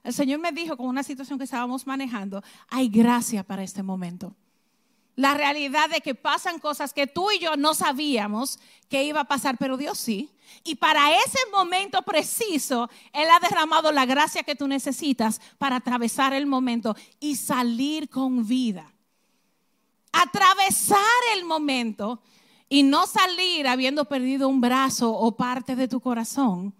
El 0.07 0.13
Señor 0.13 0.39
me 0.39 0.53
dijo 0.53 0.77
con 0.77 0.85
una 0.85 1.03
situación 1.03 1.37
que 1.37 1.43
estábamos 1.43 1.85
manejando, 1.85 2.41
hay 2.69 2.87
gracia 2.87 3.43
para 3.43 3.61
este 3.61 3.83
momento. 3.83 4.33
La 5.17 5.33
realidad 5.33 5.89
de 5.89 5.99
que 5.99 6.15
pasan 6.15 6.59
cosas 6.59 6.93
que 6.93 7.07
tú 7.07 7.29
y 7.29 7.39
yo 7.39 7.57
no 7.57 7.73
sabíamos 7.73 8.57
que 8.87 9.03
iba 9.03 9.19
a 9.19 9.27
pasar, 9.27 9.57
pero 9.57 9.75
Dios 9.75 9.97
sí. 9.97 10.31
Y 10.63 10.75
para 10.75 11.11
ese 11.11 11.39
momento 11.51 12.03
preciso, 12.03 12.89
Él 13.11 13.27
ha 13.29 13.41
derramado 13.41 13.91
la 13.91 14.05
gracia 14.05 14.43
que 14.43 14.55
tú 14.55 14.65
necesitas 14.65 15.41
para 15.57 15.75
atravesar 15.75 16.31
el 16.31 16.45
momento 16.45 16.95
y 17.19 17.35
salir 17.35 18.09
con 18.09 18.47
vida. 18.47 18.93
Atravesar 20.13 21.19
el 21.35 21.43
momento 21.43 22.21
y 22.69 22.83
no 22.83 23.07
salir 23.07 23.67
habiendo 23.67 24.05
perdido 24.05 24.47
un 24.47 24.61
brazo 24.61 25.11
o 25.11 25.35
parte 25.35 25.75
de 25.75 25.89
tu 25.89 25.99
corazón 25.99 26.73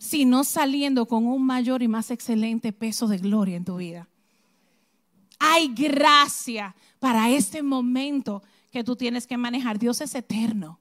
sino 0.00 0.44
saliendo 0.44 1.04
con 1.04 1.26
un 1.26 1.44
mayor 1.44 1.82
y 1.82 1.88
más 1.88 2.10
excelente 2.10 2.72
peso 2.72 3.06
de 3.06 3.18
gloria 3.18 3.58
en 3.58 3.66
tu 3.66 3.76
vida. 3.76 4.08
Hay 5.38 5.68
gracia 5.74 6.74
para 6.98 7.28
este 7.28 7.62
momento 7.62 8.42
que 8.72 8.82
tú 8.82 8.96
tienes 8.96 9.26
que 9.26 9.36
manejar. 9.36 9.78
Dios 9.78 10.00
es 10.00 10.14
eterno. 10.14 10.80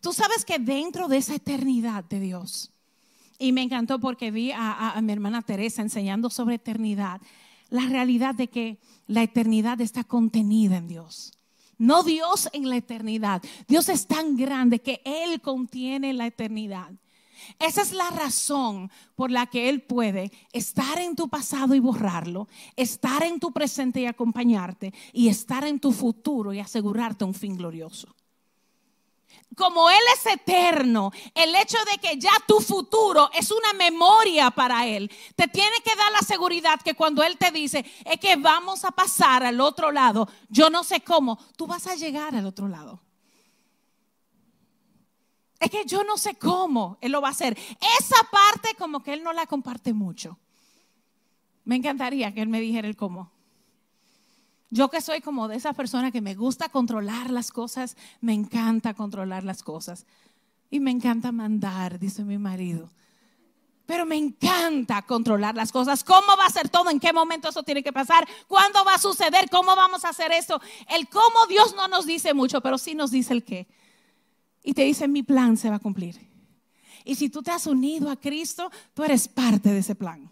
Tú 0.00 0.12
sabes 0.12 0.44
que 0.44 0.60
dentro 0.60 1.08
de 1.08 1.16
esa 1.16 1.34
eternidad 1.34 2.04
de 2.04 2.20
Dios, 2.20 2.70
y 3.40 3.50
me 3.50 3.62
encantó 3.62 3.98
porque 3.98 4.30
vi 4.30 4.52
a, 4.52 4.92
a 4.92 5.02
mi 5.02 5.12
hermana 5.12 5.42
Teresa 5.42 5.82
enseñando 5.82 6.30
sobre 6.30 6.54
eternidad, 6.54 7.20
la 7.70 7.86
realidad 7.86 8.36
de 8.36 8.46
que 8.46 8.78
la 9.08 9.24
eternidad 9.24 9.80
está 9.80 10.04
contenida 10.04 10.76
en 10.76 10.86
Dios. 10.86 11.32
No 11.76 12.04
Dios 12.04 12.48
en 12.52 12.68
la 12.68 12.76
eternidad. 12.76 13.42
Dios 13.66 13.88
es 13.88 14.06
tan 14.06 14.36
grande 14.36 14.78
que 14.78 15.00
Él 15.04 15.40
contiene 15.40 16.12
la 16.12 16.28
eternidad. 16.28 16.92
Esa 17.58 17.82
es 17.82 17.92
la 17.92 18.10
razón 18.10 18.90
por 19.14 19.30
la 19.30 19.46
que 19.46 19.68
Él 19.68 19.82
puede 19.82 20.30
estar 20.52 20.98
en 20.98 21.16
tu 21.16 21.28
pasado 21.28 21.74
y 21.74 21.80
borrarlo, 21.80 22.48
estar 22.76 23.22
en 23.22 23.40
tu 23.40 23.52
presente 23.52 24.00
y 24.00 24.06
acompañarte, 24.06 24.92
y 25.12 25.28
estar 25.28 25.64
en 25.64 25.80
tu 25.80 25.92
futuro 25.92 26.52
y 26.52 26.60
asegurarte 26.60 27.24
un 27.24 27.34
fin 27.34 27.56
glorioso. 27.56 28.14
como 29.56 29.90
Él 29.90 30.04
es 30.14 30.26
eterno, 30.26 31.10
el 31.34 31.54
hecho 31.56 31.78
de 31.90 31.98
que 31.98 32.16
ya 32.16 32.32
tu 32.46 32.60
futuro 32.60 33.28
es 33.32 33.50
una 33.50 33.72
memoria 33.72 34.50
para 34.50 34.86
Él, 34.86 35.10
te 35.34 35.48
tiene 35.48 35.76
que 35.84 35.96
dar 35.96 36.12
la 36.12 36.20
seguridad 36.20 36.80
que 36.80 36.94
cuando 36.94 37.22
Él 37.24 37.36
te 37.36 37.50
dice, 37.50 37.84
es 38.04 38.20
que 38.20 38.36
vamos 38.36 38.84
a 38.84 38.92
pasar 38.92 39.42
al 39.42 39.60
otro 39.60 39.90
lado, 39.90 40.28
yo 40.48 40.70
no 40.70 40.84
sé 40.84 41.00
cómo, 41.00 41.38
tú 41.56 41.66
vas 41.66 41.86
a 41.88 41.96
llegar 41.96 42.36
al 42.36 42.46
otro 42.46 42.68
lado. 42.68 43.00
Es 45.60 45.70
que 45.70 45.84
yo 45.84 46.04
no 46.04 46.16
sé 46.16 46.36
cómo 46.36 46.98
Él 47.00 47.12
lo 47.12 47.20
va 47.20 47.28
a 47.28 47.32
hacer. 47.32 47.56
Esa 47.98 48.16
parte 48.30 48.74
como 48.78 49.02
que 49.02 49.12
Él 49.12 49.22
no 49.22 49.32
la 49.32 49.46
comparte 49.46 49.92
mucho. 49.92 50.38
Me 51.64 51.76
encantaría 51.76 52.32
que 52.32 52.42
Él 52.42 52.48
me 52.48 52.60
dijera 52.60 52.88
el 52.88 52.96
cómo. 52.96 53.30
Yo 54.70 54.90
que 54.90 55.00
soy 55.00 55.20
como 55.20 55.48
de 55.48 55.56
esa 55.56 55.72
persona 55.72 56.10
que 56.10 56.20
me 56.20 56.34
gusta 56.34 56.68
controlar 56.68 57.30
las 57.30 57.50
cosas, 57.50 57.96
me 58.20 58.34
encanta 58.34 58.94
controlar 58.94 59.42
las 59.42 59.62
cosas. 59.62 60.06
Y 60.70 60.80
me 60.80 60.90
encanta 60.90 61.32
mandar, 61.32 61.98
dice 61.98 62.22
mi 62.24 62.36
marido. 62.36 62.90
Pero 63.86 64.04
me 64.04 64.16
encanta 64.16 65.00
controlar 65.02 65.54
las 65.54 65.72
cosas. 65.72 66.04
¿Cómo 66.04 66.36
va 66.38 66.44
a 66.44 66.50
ser 66.50 66.68
todo? 66.68 66.90
¿En 66.90 67.00
qué 67.00 67.14
momento 67.14 67.48
eso 67.48 67.62
tiene 67.62 67.82
que 67.82 67.92
pasar? 67.92 68.28
¿Cuándo 68.46 68.84
va 68.84 68.94
a 68.94 68.98
suceder? 68.98 69.48
¿Cómo 69.48 69.74
vamos 69.74 70.04
a 70.04 70.10
hacer 70.10 70.30
esto? 70.32 70.60
El 70.88 71.08
cómo 71.08 71.46
Dios 71.48 71.74
no 71.74 71.88
nos 71.88 72.04
dice 72.04 72.34
mucho, 72.34 72.60
pero 72.60 72.76
sí 72.76 72.94
nos 72.94 73.10
dice 73.10 73.32
el 73.32 73.44
qué. 73.44 73.66
Y 74.62 74.74
te 74.74 74.84
dice, 74.84 75.08
mi 75.08 75.22
plan 75.22 75.56
se 75.56 75.70
va 75.70 75.76
a 75.76 75.80
cumplir. 75.80 76.16
Y 77.04 77.14
si 77.14 77.28
tú 77.28 77.42
te 77.42 77.50
has 77.50 77.66
unido 77.66 78.10
a 78.10 78.16
Cristo, 78.16 78.70
tú 78.94 79.02
eres 79.02 79.28
parte 79.28 79.70
de 79.70 79.78
ese 79.78 79.94
plan. 79.94 80.30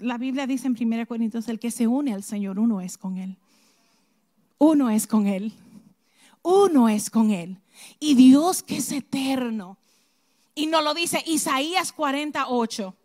La 0.00 0.16
Biblia 0.16 0.46
dice 0.46 0.68
en 0.68 0.76
1 0.80 1.06
Corintios, 1.06 1.48
el 1.48 1.58
que 1.58 1.70
se 1.70 1.86
une 1.86 2.14
al 2.14 2.22
Señor, 2.22 2.58
uno 2.58 2.80
es 2.80 2.96
con 2.96 3.18
Él. 3.18 3.36
Uno 4.58 4.88
es 4.88 5.06
con 5.06 5.26
Él. 5.26 5.52
Uno 6.42 6.88
es 6.88 7.10
con 7.10 7.30
Él. 7.30 7.60
Y 8.00 8.14
Dios 8.14 8.62
que 8.62 8.78
es 8.78 8.90
eterno. 8.90 9.76
Y 10.54 10.66
nos 10.66 10.82
lo 10.82 10.94
dice 10.94 11.22
Isaías 11.26 11.92
48. 11.92 12.96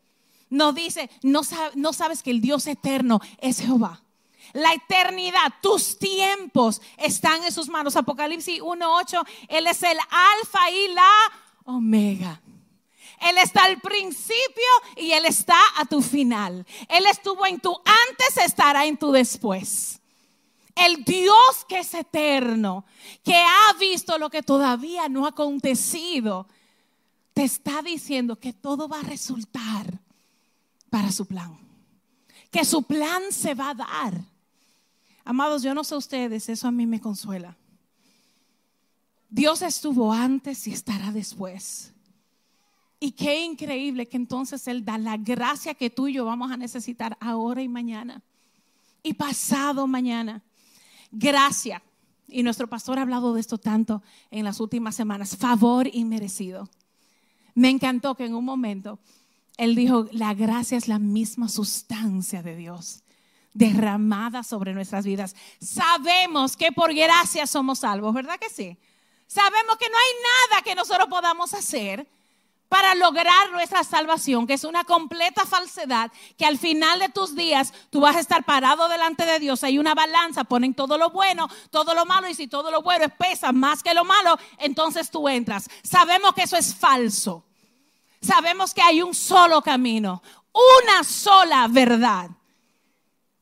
Nos 0.51 0.75
dice, 0.75 1.09
no, 1.23 1.41
no 1.75 1.91
sabes 1.91 2.23
que 2.23 2.31
el 2.31 2.39
Dios 2.39 2.67
eterno 2.67 3.19
es 3.39 3.59
Jehová. 3.59 4.01
La 4.53 4.73
eternidad, 4.73 5.53
tus 5.61 5.97
tiempos 5.97 6.81
están 6.97 7.43
en 7.43 7.51
sus 7.51 7.69
manos. 7.69 7.95
Apocalipsis 7.95 8.61
1.8, 8.61 9.25
Él 9.47 9.67
es 9.67 9.83
el 9.83 9.97
alfa 10.09 10.71
y 10.71 10.93
la 10.93 11.11
omega. 11.65 12.41
Él 13.21 13.37
está 13.37 13.65
al 13.65 13.79
principio 13.79 14.63
y 14.95 15.11
Él 15.11 15.25
está 15.25 15.57
a 15.77 15.85
tu 15.85 16.01
final. 16.01 16.65
Él 16.89 17.05
estuvo 17.05 17.45
en 17.45 17.59
tu 17.59 17.75
antes, 17.85 18.37
estará 18.43 18.85
en 18.85 18.97
tu 18.97 19.11
después. 19.11 19.99
El 20.75 21.03
Dios 21.03 21.65
que 21.67 21.79
es 21.79 21.93
eterno, 21.93 22.85
que 23.23 23.35
ha 23.35 23.73
visto 23.79 24.17
lo 24.17 24.29
que 24.29 24.41
todavía 24.41 25.07
no 25.09 25.25
ha 25.25 25.29
acontecido, 25.29 26.47
te 27.33 27.43
está 27.43 27.81
diciendo 27.81 28.39
que 28.39 28.53
todo 28.53 28.87
va 28.87 28.99
a 28.99 29.03
resultar 29.03 29.85
para 30.89 31.11
su 31.11 31.25
plan. 31.25 31.57
Que 32.49 32.65
su 32.65 32.83
plan 32.83 33.31
se 33.31 33.53
va 33.53 33.69
a 33.69 33.75
dar. 33.75 34.13
Amados, 35.23 35.61
yo 35.61 35.73
no 35.73 35.83
sé 35.83 35.95
ustedes, 35.95 36.49
eso 36.49 36.67
a 36.67 36.71
mí 36.71 36.85
me 36.87 36.99
consuela. 36.99 37.55
Dios 39.29 39.61
estuvo 39.61 40.11
antes 40.11 40.67
y 40.67 40.73
estará 40.73 41.11
después. 41.11 41.93
Y 42.99 43.13
qué 43.13 43.43
increíble 43.43 44.07
que 44.07 44.17
entonces 44.17 44.67
Él 44.67 44.83
da 44.83 44.97
la 44.97 45.17
gracia 45.17 45.73
que 45.73 45.89
tú 45.89 46.07
y 46.07 46.13
yo 46.13 46.25
vamos 46.25 46.51
a 46.51 46.57
necesitar 46.57 47.17
ahora 47.19 47.61
y 47.61 47.67
mañana. 47.67 48.21
Y 49.01 49.13
pasado 49.13 49.87
mañana. 49.87 50.43
Gracia. 51.11 51.81
Y 52.27 52.43
nuestro 52.43 52.67
pastor 52.67 52.99
ha 52.99 53.03
hablado 53.03 53.33
de 53.33 53.41
esto 53.41 53.57
tanto 53.57 54.03
en 54.29 54.43
las 54.43 54.59
últimas 54.59 54.95
semanas. 54.95 55.35
Favor 55.35 55.87
inmerecido. 55.91 56.69
Me 57.55 57.69
encantó 57.69 58.15
que 58.15 58.25
en 58.25 58.35
un 58.35 58.45
momento 58.45 58.99
Él 59.57 59.75
dijo, 59.75 60.07
la 60.11 60.33
gracia 60.33 60.77
es 60.77 60.87
la 60.87 60.99
misma 60.99 61.49
sustancia 61.49 62.43
de 62.43 62.55
Dios 62.55 63.03
derramada 63.53 64.43
sobre 64.43 64.73
nuestras 64.73 65.05
vidas. 65.05 65.35
Sabemos 65.59 66.55
que 66.55 66.71
por 66.71 66.93
gracia 66.93 67.47
somos 67.47 67.79
salvos, 67.79 68.13
¿verdad 68.13 68.39
que 68.39 68.49
sí? 68.49 68.77
Sabemos 69.27 69.77
que 69.77 69.89
no 69.89 69.95
hay 69.97 70.49
nada 70.49 70.61
que 70.61 70.75
nosotros 70.75 71.07
podamos 71.07 71.53
hacer 71.53 72.07
para 72.71 72.95
lograr 72.95 73.51
nuestra 73.51 73.83
salvación, 73.83 74.47
que 74.47 74.53
es 74.53 74.63
una 74.63 74.85
completa 74.85 75.45
falsedad, 75.45 76.09
que 76.37 76.45
al 76.45 76.57
final 76.57 76.99
de 76.99 77.09
tus 77.09 77.35
días 77.35 77.73
tú 77.89 77.99
vas 77.99 78.15
a 78.15 78.21
estar 78.21 78.45
parado 78.45 78.87
delante 78.87 79.25
de 79.25 79.39
Dios, 79.39 79.65
hay 79.65 79.77
una 79.77 79.93
balanza, 79.93 80.45
ponen 80.45 80.73
todo 80.73 80.97
lo 80.97 81.09
bueno, 81.09 81.49
todo 81.69 81.93
lo 81.93 82.05
malo, 82.05 82.29
y 82.29 82.33
si 82.33 82.47
todo 82.47 82.71
lo 82.71 82.81
bueno 82.81 83.09
pesa 83.09 83.51
más 83.51 83.83
que 83.83 83.93
lo 83.93 84.05
malo, 84.05 84.37
entonces 84.57 85.11
tú 85.11 85.27
entras. 85.27 85.69
Sabemos 85.83 86.33
que 86.33 86.43
eso 86.43 86.55
es 86.55 86.73
falso. 86.73 87.43
Sabemos 88.21 88.73
que 88.73 88.81
hay 88.81 89.01
un 89.01 89.13
solo 89.13 89.61
camino, 89.61 90.23
una 90.85 91.03
sola 91.03 91.67
verdad. 91.69 92.29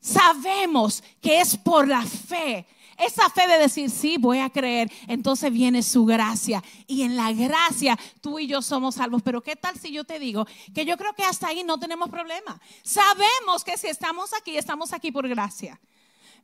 Sabemos 0.00 1.02
que 1.20 1.40
es 1.40 1.56
por 1.56 1.86
la 1.86 2.02
fe 2.02 2.66
esa 3.00 3.30
fe 3.30 3.46
de 3.48 3.58
decir, 3.58 3.90
sí, 3.90 4.16
voy 4.18 4.38
a 4.38 4.50
creer, 4.50 4.92
entonces 5.08 5.50
viene 5.52 5.82
su 5.82 6.04
gracia. 6.04 6.62
Y 6.86 7.02
en 7.02 7.16
la 7.16 7.32
gracia 7.32 7.98
tú 8.20 8.38
y 8.38 8.46
yo 8.46 8.60
somos 8.62 8.96
salvos. 8.96 9.22
Pero 9.22 9.42
¿qué 9.42 9.56
tal 9.56 9.78
si 9.78 9.90
yo 9.90 10.04
te 10.04 10.18
digo 10.18 10.46
que 10.74 10.84
yo 10.84 10.96
creo 10.96 11.14
que 11.14 11.24
hasta 11.24 11.48
ahí 11.48 11.64
no 11.64 11.78
tenemos 11.78 12.10
problema? 12.10 12.60
Sabemos 12.82 13.64
que 13.64 13.76
si 13.78 13.86
estamos 13.86 14.32
aquí, 14.34 14.56
estamos 14.56 14.92
aquí 14.92 15.10
por 15.10 15.26
gracia. 15.28 15.80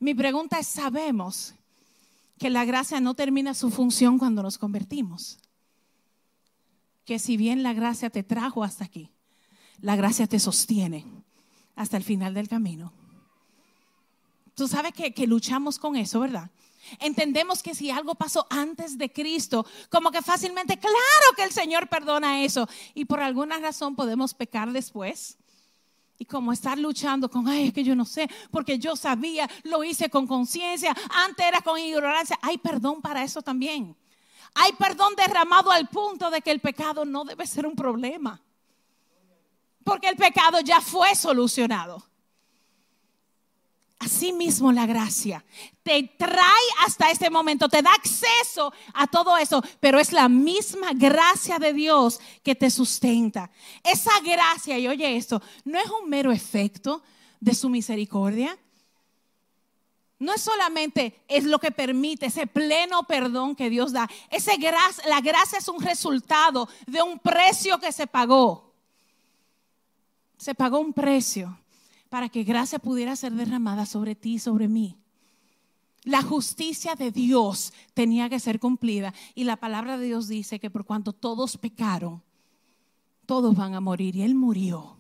Mi 0.01 0.15
pregunta 0.15 0.59
es, 0.59 0.67
¿sabemos 0.67 1.55
que 2.39 2.51
la 2.51 2.65
gracia 2.65 3.01
no 3.01 3.15
termina 3.15 3.55
su 3.55 3.71
función 3.71 4.19
cuando 4.19 4.43
nos 4.43 4.59
convertimos? 4.59 5.39
Que 7.05 7.19
si 7.19 7.37
bien 7.37 7.63
la 7.63 7.73
gracia 7.73 8.11
te 8.11 8.23
trajo 8.23 8.65
hasta 8.65 8.85
aquí, 8.85 9.11
la 9.81 9.95
gracia 9.95 10.27
te 10.27 10.41
sostiene 10.41 11.05
hasta 11.77 11.99
el 11.99 12.03
final 12.03 12.35
del 12.35 12.49
camino. 12.49 12.93
Tú 14.57 14.67
sabes 14.67 14.95
que, 14.95 15.27
luchamos 15.27 15.79
con 15.79 15.97
eso, 15.97 16.19
¿verdad? 16.19 16.51
Entendemos 16.99 17.63
que 17.63 17.75
si 17.75 17.91
algo 17.91 18.15
pasó 18.15 18.47
antes 18.49 18.97
de 18.97 19.13
Cristo, 19.13 19.67
como 19.91 20.11
que 20.11 20.23
fácilmente, 20.23 20.79
claro 20.79 20.97
que 21.37 21.43
el 21.43 21.53
Señor 21.53 21.89
perdona 21.89 22.43
eso. 22.43 22.67
Y 22.95 23.05
por 23.05 23.21
alguna 23.21 23.59
razón 23.59 23.95
podemos 23.95 24.33
pecar 24.33 24.73
después. 24.73 25.37
Y 26.17 26.25
como 26.25 26.55
estar 26.55 26.79
luchando 26.79 27.31
con, 27.31 27.47
ay, 27.47 27.67
es 27.67 27.75
que 27.75 27.85
yo 27.85 27.95
no 27.95 28.07
sé, 28.07 28.31
porque 28.51 28.79
yo 28.79 28.97
sabía, 28.97 29.47
lo 29.65 29.85
hice 29.85 30.09
con 30.09 30.27
conciencia, 30.27 30.97
antes 31.11 31.45
era 31.45 31.61
con 31.61 31.79
ignorancia. 31.79 32.39
Hay 32.41 32.57
perdón 32.57 33.03
para 33.03 33.23
eso 33.23 33.43
también. 33.43 33.95
Hay 34.55 34.73
perdón 34.73 35.15
derramado 35.17 35.71
al 35.71 35.87
punto 35.89 36.31
de 36.31 36.41
que 36.41 36.51
el 36.51 36.61
pecado 36.61 37.05
no 37.05 37.27
debe 37.27 37.47
ser 37.47 37.67
un 37.67 37.77
problema. 37.77 38.41
Porque 39.85 40.09
el 40.09 40.17
pecado 40.17 40.61
ya 40.61 40.81
fue 40.81 41.15
solucionado. 41.15 42.03
Asimismo 43.99 44.73
la 44.73 44.85
gracia 44.85 45.43
te 45.83 46.03
trae 46.19 46.69
hasta 46.85 47.11
este 47.11 47.31
momento, 47.31 47.69
te 47.69 47.81
da 47.81 47.91
acceso 47.95 48.73
a 48.93 49.07
todo 49.07 49.39
eso, 49.39 49.63
pero 49.81 49.99
es 49.99 50.13
la 50.13 50.29
misma 50.29 50.93
gracia 50.93 51.59
de 51.59 51.73
Dios 51.73 52.21
que 52.43 52.55
te 52.55 52.71
sustenta. 52.71 53.51
Esa 53.83 54.21
gracia, 54.21 54.79
y 54.79 54.87
oye 54.87 55.17
esto, 55.17 55.41
no 55.65 55.79
es 55.79 55.89
un 55.91 56.11
mero 56.11 56.31
efecto 56.31 57.03
de 57.41 57.55
su 57.55 57.71
misericordia. 57.71 58.59
No 60.19 60.35
es 60.35 60.43
solamente 60.43 61.25
es 61.29 61.45
lo 61.45 61.59
que 61.59 61.71
permite 61.71 62.27
ese 62.27 62.47
pleno 62.47 63.05
perdón 63.05 63.55
que 63.55 63.71
Dios 63.71 63.93
da. 63.93 64.09
Ese 64.31 64.59
la 65.07 65.21
gracia 65.21 65.59
es 65.59 65.69
un 65.69 65.81
resultado 65.81 66.69
de 66.87 67.01
un 67.01 67.19
precio 67.19 67.79
que 67.79 67.93
se 67.93 68.07
pagó. 68.07 68.75
Se 70.37 70.55
pagó 70.55 70.81
un 70.81 70.93
precio 70.93 71.59
para 72.09 72.29
que 72.29 72.45
gracia 72.45 72.79
pudiera 72.79 73.17
ser 73.17 73.33
derramada 73.33 73.87
sobre 73.87 74.15
ti 74.15 74.35
y 74.35 74.39
sobre 74.39 74.69
mí. 74.69 74.97
La 76.03 76.23
justicia 76.23 76.95
de 76.95 77.11
Dios 77.11 77.73
tenía 77.93 78.29
que 78.29 78.39
ser 78.39 78.61
cumplida 78.61 79.13
y 79.35 79.45
la 79.45 79.57
palabra 79.57 79.99
de 79.99 80.07
Dios 80.07 80.29
dice 80.29 80.61
que 80.61 80.71
por 80.71 80.85
cuanto 80.85 81.13
todos 81.13 81.59
pecaron, 81.59 82.23
todos 83.27 83.57
van 83.57 83.75
a 83.75 83.81
morir 83.81 84.15
y 84.15 84.23
Él 84.23 84.37
murió. 84.37 84.97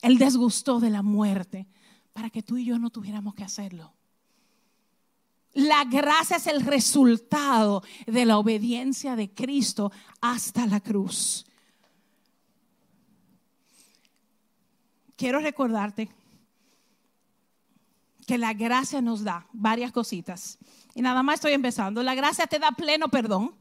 Él 0.00 0.18
desgustó 0.18 0.78
de 0.78 0.90
la 0.90 1.02
muerte 1.02 1.66
para 2.12 2.30
que 2.30 2.42
tú 2.42 2.56
y 2.56 2.64
yo 2.64 2.78
no 2.78 2.90
tuviéramos 2.90 3.34
que 3.34 3.42
hacerlo. 3.42 3.92
La 5.54 5.84
gracia 5.84 6.36
es 6.36 6.46
el 6.46 6.62
resultado 6.62 7.82
de 8.06 8.24
la 8.24 8.38
obediencia 8.38 9.16
de 9.16 9.30
Cristo 9.30 9.92
hasta 10.20 10.66
la 10.66 10.80
cruz. 10.80 11.46
Quiero 15.22 15.38
recordarte 15.38 16.08
que 18.26 18.38
la 18.38 18.54
gracia 18.54 19.00
nos 19.00 19.22
da 19.22 19.46
varias 19.52 19.92
cositas. 19.92 20.58
Y 20.96 21.00
nada 21.00 21.22
más 21.22 21.36
estoy 21.36 21.52
empezando. 21.52 22.02
La 22.02 22.16
gracia 22.16 22.48
te 22.48 22.58
da 22.58 22.72
pleno 22.72 23.08
perdón. 23.08 23.54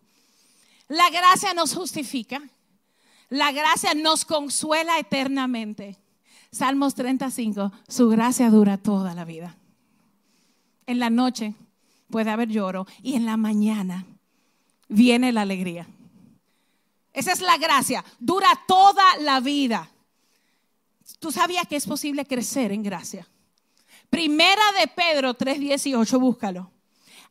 La 0.88 1.12
gracia 1.12 1.54
nos 1.54 1.76
justifica. 1.76 2.42
La 3.30 3.52
gracia 3.52 3.94
nos 3.94 4.26
consuela 4.26 4.98
eternamente. 4.98 6.00
Salmos 6.52 6.96
35, 6.96 7.72
su 7.88 8.10
gracia 8.10 8.50
dura 8.50 8.80
toda 8.80 9.14
la 9.14 9.24
vida. 9.24 9.56
En 10.88 10.98
la 10.98 11.12
noche 11.12 11.54
puede 12.10 12.32
haber 12.32 12.50
lloro 12.50 12.88
y 13.04 13.14
en 13.14 13.28
la 13.28 13.38
mañana 13.38 14.08
viene 14.90 15.32
la 15.32 15.44
alegría. 15.44 15.86
Esa 17.14 17.34
es 17.34 17.42
la 17.42 17.60
gracia, 17.60 18.04
dura 18.20 18.50
toda 18.68 19.06
la 19.20 19.40
vida. 19.42 19.91
¿Tú 21.22 21.32
sabías 21.32 21.68
que 21.68 21.76
es 21.76 21.86
posible 21.86 22.26
crecer 22.26 22.72
en 22.72 22.82
gracia? 22.82 23.28
Primera 24.10 24.64
de 24.80 24.88
Pedro 24.88 25.36
3:18, 25.36 26.20
búscalo. 26.20 26.72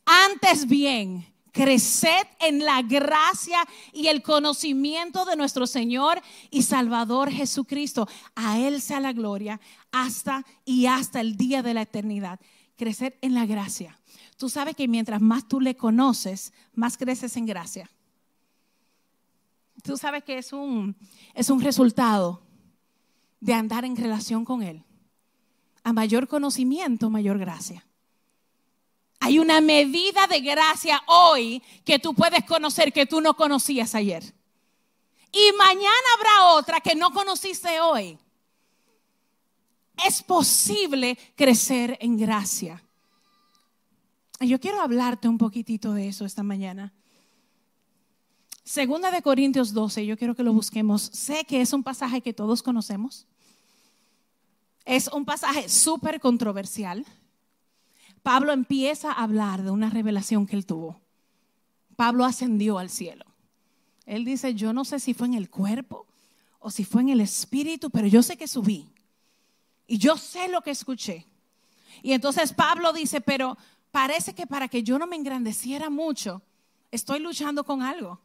Antes 0.06 0.68
bien, 0.68 1.26
creced 1.50 2.24
en 2.38 2.64
la 2.64 2.82
gracia 2.82 3.58
y 3.92 4.06
el 4.06 4.22
conocimiento 4.22 5.24
de 5.24 5.34
nuestro 5.34 5.66
Señor 5.66 6.22
y 6.52 6.62
Salvador 6.62 7.32
Jesucristo. 7.32 8.06
A 8.36 8.60
Él 8.60 8.80
sea 8.80 9.00
la 9.00 9.12
gloria 9.12 9.60
hasta 9.90 10.46
y 10.64 10.86
hasta 10.86 11.20
el 11.20 11.36
día 11.36 11.60
de 11.64 11.74
la 11.74 11.82
eternidad. 11.82 12.38
Crecer 12.76 13.18
en 13.22 13.34
la 13.34 13.44
gracia. 13.44 13.98
Tú 14.36 14.48
sabes 14.48 14.76
que 14.76 14.86
mientras 14.86 15.20
más 15.20 15.48
tú 15.48 15.60
le 15.60 15.74
conoces, 15.74 16.52
más 16.74 16.96
creces 16.96 17.36
en 17.36 17.44
gracia. 17.44 17.90
Tú 19.82 19.96
sabes 19.96 20.22
que 20.22 20.38
es 20.38 20.52
un, 20.52 20.94
es 21.34 21.50
un 21.50 21.60
resultado 21.60 22.48
de 23.40 23.54
andar 23.54 23.84
en 23.84 23.96
relación 23.96 24.44
con 24.44 24.62
Él. 24.62 24.84
A 25.82 25.92
mayor 25.92 26.28
conocimiento, 26.28 27.10
mayor 27.10 27.38
gracia. 27.38 27.86
Hay 29.18 29.38
una 29.38 29.60
medida 29.60 30.26
de 30.26 30.40
gracia 30.40 31.02
hoy 31.06 31.62
que 31.84 31.98
tú 31.98 32.14
puedes 32.14 32.44
conocer 32.44 32.92
que 32.92 33.06
tú 33.06 33.20
no 33.20 33.34
conocías 33.34 33.94
ayer. 33.94 34.34
Y 35.32 35.52
mañana 35.56 35.90
habrá 36.16 36.54
otra 36.54 36.80
que 36.80 36.94
no 36.94 37.10
conociste 37.12 37.80
hoy. 37.80 38.18
Es 40.06 40.22
posible 40.22 41.18
crecer 41.36 41.98
en 42.00 42.16
gracia. 42.16 42.82
Yo 44.40 44.58
quiero 44.58 44.80
hablarte 44.80 45.28
un 45.28 45.36
poquitito 45.36 45.92
de 45.92 46.08
eso 46.08 46.24
esta 46.24 46.42
mañana. 46.42 46.94
Segunda 48.70 49.10
de 49.10 49.20
Corintios 49.20 49.72
12, 49.72 50.06
yo 50.06 50.16
quiero 50.16 50.36
que 50.36 50.44
lo 50.44 50.52
busquemos. 50.52 51.02
Sé 51.02 51.44
que 51.44 51.60
es 51.60 51.72
un 51.72 51.82
pasaje 51.82 52.20
que 52.20 52.32
todos 52.32 52.62
conocemos. 52.62 53.26
Es 54.84 55.08
un 55.08 55.24
pasaje 55.24 55.68
súper 55.68 56.20
controversial. 56.20 57.04
Pablo 58.22 58.52
empieza 58.52 59.10
a 59.10 59.24
hablar 59.24 59.64
de 59.64 59.72
una 59.72 59.90
revelación 59.90 60.46
que 60.46 60.54
él 60.54 60.66
tuvo. 60.66 61.00
Pablo 61.96 62.24
ascendió 62.24 62.78
al 62.78 62.90
cielo. 62.90 63.24
Él 64.06 64.24
dice, 64.24 64.54
yo 64.54 64.72
no 64.72 64.84
sé 64.84 65.00
si 65.00 65.14
fue 65.14 65.26
en 65.26 65.34
el 65.34 65.50
cuerpo 65.50 66.06
o 66.60 66.70
si 66.70 66.84
fue 66.84 67.02
en 67.02 67.08
el 67.08 67.20
espíritu, 67.20 67.90
pero 67.90 68.06
yo 68.06 68.22
sé 68.22 68.36
que 68.36 68.46
subí. 68.46 68.86
Y 69.88 69.98
yo 69.98 70.16
sé 70.16 70.46
lo 70.46 70.60
que 70.60 70.70
escuché. 70.70 71.26
Y 72.04 72.12
entonces 72.12 72.52
Pablo 72.52 72.92
dice, 72.92 73.20
pero 73.20 73.58
parece 73.90 74.32
que 74.32 74.46
para 74.46 74.68
que 74.68 74.84
yo 74.84 74.96
no 74.96 75.08
me 75.08 75.16
engrandeciera 75.16 75.90
mucho, 75.90 76.40
estoy 76.92 77.18
luchando 77.18 77.64
con 77.64 77.82
algo. 77.82 78.20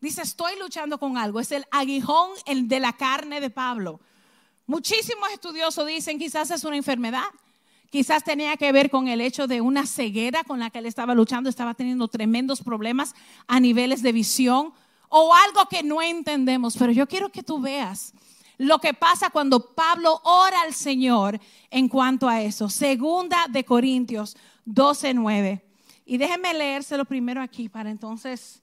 Dice, 0.00 0.22
estoy 0.22 0.58
luchando 0.58 0.98
con 0.98 1.18
algo. 1.18 1.40
Es 1.40 1.50
el 1.52 1.64
aguijón 1.70 2.30
el 2.46 2.68
de 2.68 2.80
la 2.80 2.92
carne 2.92 3.40
de 3.40 3.50
Pablo. 3.50 4.00
Muchísimos 4.66 5.30
estudiosos 5.32 5.86
dicen 5.86 6.18
quizás 6.18 6.50
es 6.50 6.64
una 6.64 6.76
enfermedad. 6.76 7.24
Quizás 7.90 8.22
tenía 8.22 8.56
que 8.56 8.70
ver 8.70 8.90
con 8.90 9.08
el 9.08 9.20
hecho 9.20 9.46
de 9.46 9.60
una 9.60 9.86
ceguera 9.86 10.44
con 10.44 10.60
la 10.60 10.70
que 10.70 10.78
él 10.78 10.86
estaba 10.86 11.14
luchando, 11.14 11.48
estaba 11.48 11.74
teniendo 11.74 12.06
tremendos 12.06 12.60
problemas 12.60 13.14
a 13.46 13.60
niveles 13.60 14.02
de 14.02 14.12
visión 14.12 14.74
o 15.08 15.34
algo 15.34 15.66
que 15.70 15.82
no 15.82 16.02
entendemos. 16.02 16.76
Pero 16.76 16.92
yo 16.92 17.08
quiero 17.08 17.30
que 17.30 17.42
tú 17.42 17.60
veas 17.60 18.12
lo 18.58 18.78
que 18.78 18.92
pasa 18.92 19.30
cuando 19.30 19.74
Pablo 19.74 20.20
ora 20.24 20.60
al 20.60 20.74
Señor 20.74 21.40
en 21.70 21.88
cuanto 21.88 22.28
a 22.28 22.42
eso. 22.42 22.68
Segunda 22.68 23.46
de 23.48 23.64
Corintios 23.64 24.36
12, 24.66 25.14
9. 25.14 25.64
Y 26.04 26.18
déjenme 26.18 26.52
leérselo 26.54 27.04
primero 27.04 27.40
aquí 27.40 27.68
para 27.68 27.90
entonces 27.90 28.62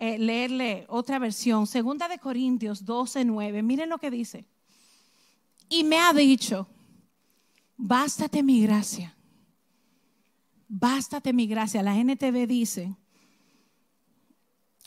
eh, 0.00 0.18
leerle 0.18 0.86
otra 0.88 1.18
versión. 1.18 1.66
Segunda 1.66 2.08
de 2.08 2.18
Corintios 2.18 2.84
12, 2.86 3.24
9. 3.26 3.62
Miren 3.62 3.90
lo 3.90 3.98
que 3.98 4.10
dice. 4.10 4.46
Y 5.68 5.84
me 5.84 5.98
ha 5.98 6.14
dicho, 6.14 6.66
bástate 7.76 8.42
mi 8.42 8.62
gracia. 8.62 9.14
Bástate 10.66 11.34
mi 11.34 11.46
gracia. 11.46 11.82
La 11.82 11.96
NTV 11.96 12.46
dice, 12.46 12.96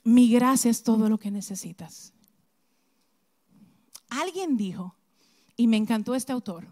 mi 0.03 0.29
gracia 0.29 0.71
es 0.71 0.81
todo 0.81 1.07
lo 1.07 1.19
que 1.19 1.29
necesitas. 1.29 2.11
Alguien 4.09 4.57
dijo, 4.57 4.95
y 5.55 5.67
me 5.67 5.77
encantó 5.77 6.15
este 6.15 6.33
autor, 6.33 6.67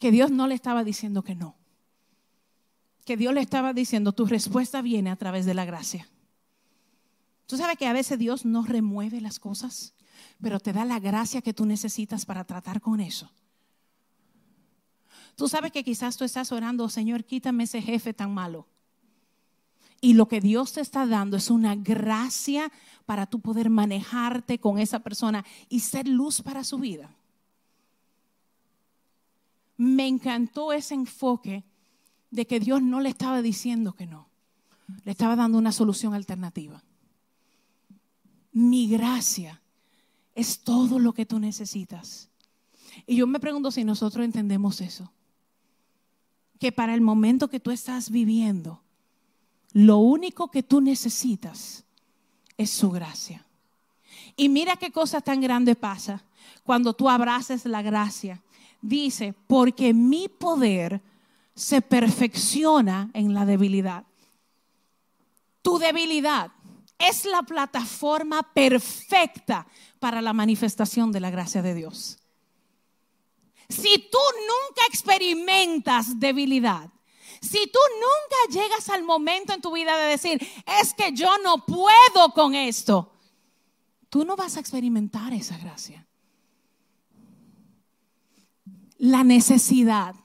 que 0.00 0.10
Dios 0.10 0.32
no 0.32 0.48
le 0.48 0.56
estaba 0.56 0.82
diciendo 0.82 1.22
que 1.22 1.36
no 1.36 1.56
que 3.08 3.16
Dios 3.16 3.32
le 3.32 3.40
estaba 3.40 3.72
diciendo, 3.72 4.12
tu 4.12 4.26
respuesta 4.26 4.82
viene 4.82 5.08
a 5.08 5.16
través 5.16 5.46
de 5.46 5.54
la 5.54 5.64
gracia. 5.64 6.06
Tú 7.48 7.56
sabes 7.56 7.78
que 7.78 7.86
a 7.86 7.94
veces 7.94 8.18
Dios 8.18 8.44
no 8.44 8.62
remueve 8.62 9.22
las 9.22 9.38
cosas, 9.38 9.94
pero 10.38 10.60
te 10.60 10.74
da 10.74 10.84
la 10.84 11.00
gracia 11.00 11.40
que 11.40 11.54
tú 11.54 11.64
necesitas 11.64 12.26
para 12.26 12.44
tratar 12.44 12.82
con 12.82 13.00
eso. 13.00 13.32
Tú 15.34 15.48
sabes 15.48 15.72
que 15.72 15.82
quizás 15.82 16.18
tú 16.18 16.24
estás 16.24 16.52
orando, 16.52 16.90
Señor, 16.90 17.24
quítame 17.24 17.64
ese 17.64 17.80
jefe 17.80 18.12
tan 18.12 18.34
malo. 18.34 18.66
Y 20.02 20.12
lo 20.12 20.28
que 20.28 20.42
Dios 20.42 20.74
te 20.74 20.82
está 20.82 21.06
dando 21.06 21.38
es 21.38 21.48
una 21.48 21.74
gracia 21.74 22.70
para 23.06 23.24
tú 23.24 23.40
poder 23.40 23.70
manejarte 23.70 24.58
con 24.58 24.78
esa 24.78 24.98
persona 24.98 25.42
y 25.70 25.80
ser 25.80 26.06
luz 26.06 26.42
para 26.42 26.64
su 26.64 26.76
vida. 26.76 27.16
Me 29.78 30.06
encantó 30.06 30.74
ese 30.74 30.92
enfoque 30.92 31.64
de 32.30 32.46
que 32.46 32.60
Dios 32.60 32.82
no 32.82 33.00
le 33.00 33.08
estaba 33.08 33.40
diciendo 33.40 33.94
que 33.94 34.04
no, 34.04 34.28
le 35.02 35.12
estaba 35.12 35.34
dando 35.34 35.56
una 35.56 35.72
solución 35.72 36.12
alternativa. 36.12 36.82
Mi 38.58 38.88
gracia 38.88 39.62
es 40.34 40.58
todo 40.58 40.98
lo 40.98 41.12
que 41.12 41.24
tú 41.24 41.38
necesitas. 41.38 42.28
Y 43.06 43.14
yo 43.14 43.28
me 43.28 43.38
pregunto 43.38 43.70
si 43.70 43.84
nosotros 43.84 44.24
entendemos 44.24 44.80
eso. 44.80 45.12
Que 46.58 46.72
para 46.72 46.92
el 46.92 47.00
momento 47.00 47.46
que 47.46 47.60
tú 47.60 47.70
estás 47.70 48.10
viviendo, 48.10 48.80
lo 49.74 49.98
único 49.98 50.50
que 50.50 50.64
tú 50.64 50.80
necesitas 50.80 51.84
es 52.56 52.70
su 52.70 52.90
gracia. 52.90 53.46
Y 54.34 54.48
mira 54.48 54.74
qué 54.74 54.90
cosa 54.90 55.20
tan 55.20 55.40
grande 55.40 55.76
pasa 55.76 56.24
cuando 56.64 56.94
tú 56.94 57.08
abraces 57.08 57.64
la 57.64 57.80
gracia. 57.80 58.42
Dice, 58.82 59.36
porque 59.46 59.94
mi 59.94 60.28
poder 60.28 61.00
se 61.54 61.80
perfecciona 61.80 63.08
en 63.12 63.34
la 63.34 63.46
debilidad. 63.46 64.02
Tu 65.62 65.78
debilidad 65.78 66.50
es 66.98 67.24
la 67.24 67.42
plataforma 67.42 68.42
perfecta 68.52 69.66
para 69.98 70.20
la 70.20 70.32
manifestación 70.32 71.12
de 71.12 71.20
la 71.20 71.30
gracia 71.30 71.62
de 71.62 71.74
Dios. 71.74 72.18
Si 73.68 74.08
tú 74.10 74.18
nunca 74.46 74.82
experimentas 74.88 76.18
debilidad, 76.18 76.90
si 77.40 77.66
tú 77.66 77.78
nunca 77.94 78.60
llegas 78.60 78.88
al 78.88 79.04
momento 79.04 79.52
en 79.52 79.60
tu 79.60 79.72
vida 79.72 79.96
de 79.96 80.08
decir, 80.08 80.40
es 80.80 80.94
que 80.94 81.12
yo 81.12 81.38
no 81.38 81.64
puedo 81.64 82.32
con 82.34 82.54
esto, 82.54 83.12
tú 84.08 84.24
no 84.24 84.34
vas 84.34 84.56
a 84.56 84.60
experimentar 84.60 85.32
esa 85.32 85.56
gracia. 85.58 86.06
La 88.96 89.22
necesidad 89.22 90.16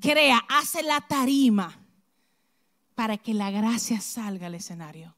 crea, 0.00 0.44
hace 0.48 0.82
la 0.82 1.00
tarima 1.00 1.80
para 2.94 3.16
que 3.16 3.34
la 3.34 3.50
gracia 3.50 4.00
salga 4.00 4.46
al 4.46 4.54
escenario. 4.54 5.16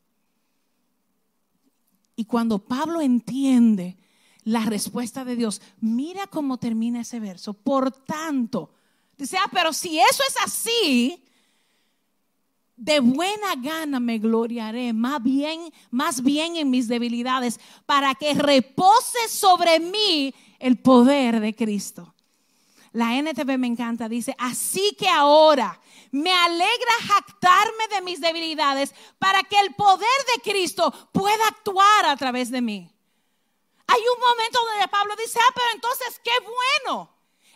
Y 2.23 2.25
cuando 2.25 2.61
Pablo 2.61 3.01
entiende 3.01 3.97
la 4.45 4.61
respuesta 4.61 5.25
de 5.25 5.35
Dios, 5.35 5.61
mira 5.81 6.29
cómo 6.29 6.57
termina 6.57 7.01
ese 7.01 7.19
verso. 7.19 7.53
Por 7.53 7.91
tanto, 7.91 8.71
dice, 9.19 9.37
ah, 9.39 9.51
pero 9.53 9.73
si 9.73 9.99
eso 9.99 10.23
es 10.29 10.37
así, 10.45 11.25
de 12.77 13.01
buena 13.01 13.57
gana 13.61 13.99
me 13.99 14.21
gloriaré, 14.21 14.93
más 14.93 15.21
bien, 15.21 15.73
más 15.91 16.23
bien 16.23 16.55
en 16.55 16.71
mis 16.71 16.87
debilidades, 16.87 17.59
para 17.87 18.15
que 18.15 18.35
repose 18.35 19.29
sobre 19.29 19.81
mí 19.81 20.33
el 20.61 20.77
poder 20.77 21.41
de 21.41 21.57
Cristo. 21.57 22.15
La 22.93 23.19
NTV 23.19 23.59
me 23.59 23.67
encanta, 23.67 24.09
dice, 24.09 24.37
así 24.39 24.95
que 24.97 25.09
ahora 25.09 25.81
me 26.13 26.31
alegra 26.31 26.93
jactarme 27.07 27.89
de 27.91 28.03
mis 28.03 28.21
debilidades 28.21 28.95
para 29.19 29.43
que 29.43 29.59
el 29.59 29.75
poder 29.75 30.09
de 30.35 30.43
Cristo 30.43 30.93
pueda 31.11 31.49
actuar 31.49 32.07
a 32.07 32.17
través 32.17 32.51
de 32.51 32.61
mí. 32.61 32.89
Hay 33.87 34.01
un 34.01 34.21
momento 34.21 34.59
donde 34.71 34.89
Pablo 34.89 35.15
dice, 35.17 35.39
ah, 35.43 35.53
pero 35.55 35.67
entonces 35.75 36.21
qué 36.23 36.31
bueno. 36.85 37.11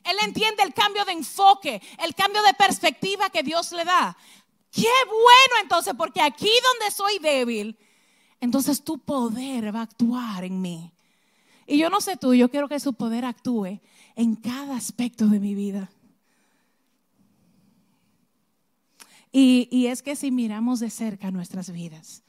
Él 0.05 0.17
entiende 0.23 0.63
el 0.63 0.73
cambio 0.73 1.05
de 1.05 1.13
enfoque, 1.13 1.83
el 2.03 2.15
cambio 2.15 2.43
de 2.43 2.55
perspectiva 2.55 3.29
que 3.29 3.43
Dios 3.43 3.73
le 3.73 3.85
da. 3.85 4.17
Qué 4.71 4.93
bueno 5.07 5.63
entonces, 5.63 5.95
porque 5.97 6.23
aquí 6.23 6.51
donde 6.73 6.95
soy 6.95 7.19
débil, 7.19 7.79
entonces 8.41 8.83
tu 8.83 8.99
poder 8.99 9.75
va 9.75 9.81
a 9.81 9.85
actuar 9.85 10.45
en 10.45 10.61
mí. 10.61 10.93
Y 11.67 11.79
yo 11.79 11.91
no 11.91 12.01
sé 12.01 12.17
tú, 12.17 12.35
yo 12.35 12.51
quiero 12.51 12.69
que 12.69 12.81
su 12.81 12.95
poder 12.95 13.25
actúe 13.25 13.81
en 14.15 14.37
cada 14.37 14.77
aspecto 14.77 15.27
de 15.27 15.41
mi 15.41 15.55
vida. 15.55 15.91
Y, 19.39 19.89
es 19.89 20.01
que 20.01 20.17
si 20.17 20.31
miramos 20.31 20.81
de 20.81 20.89
cerca 20.89 21.31
nuestras 21.31 21.71
vidas, 21.71 22.23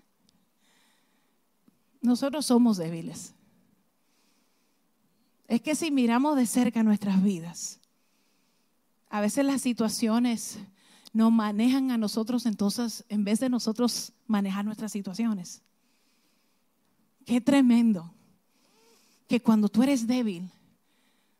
nosotros 2.01 2.47
somos 2.47 2.75
débiles. 2.75 3.33
Es 5.47 5.61
que 5.61 5.73
si 5.73 5.89
miramos 5.89 6.35
de 6.35 6.45
cerca 6.45 6.83
nuestras 6.83 7.23
vidas, 7.23 7.79
a 9.09 9.21
veces 9.21 9.45
las 9.45 9.61
situaciones 9.61 10.59
nos 11.13 11.31
manejan 11.31 11.91
a 11.91 11.97
nosotros, 11.97 12.45
entonces, 12.45 13.05
en 13.07 13.23
vez 13.23 13.39
de 13.39 13.47
nosotros 13.47 14.11
manejar 14.25 14.65
nuestras 14.65 14.91
situaciones. 14.91 15.61
Qué 17.25 17.39
tremendo 17.39 18.13
que 19.29 19.41
cuando 19.41 19.69
tú 19.69 19.81
eres 19.81 20.07
débil, 20.07 20.51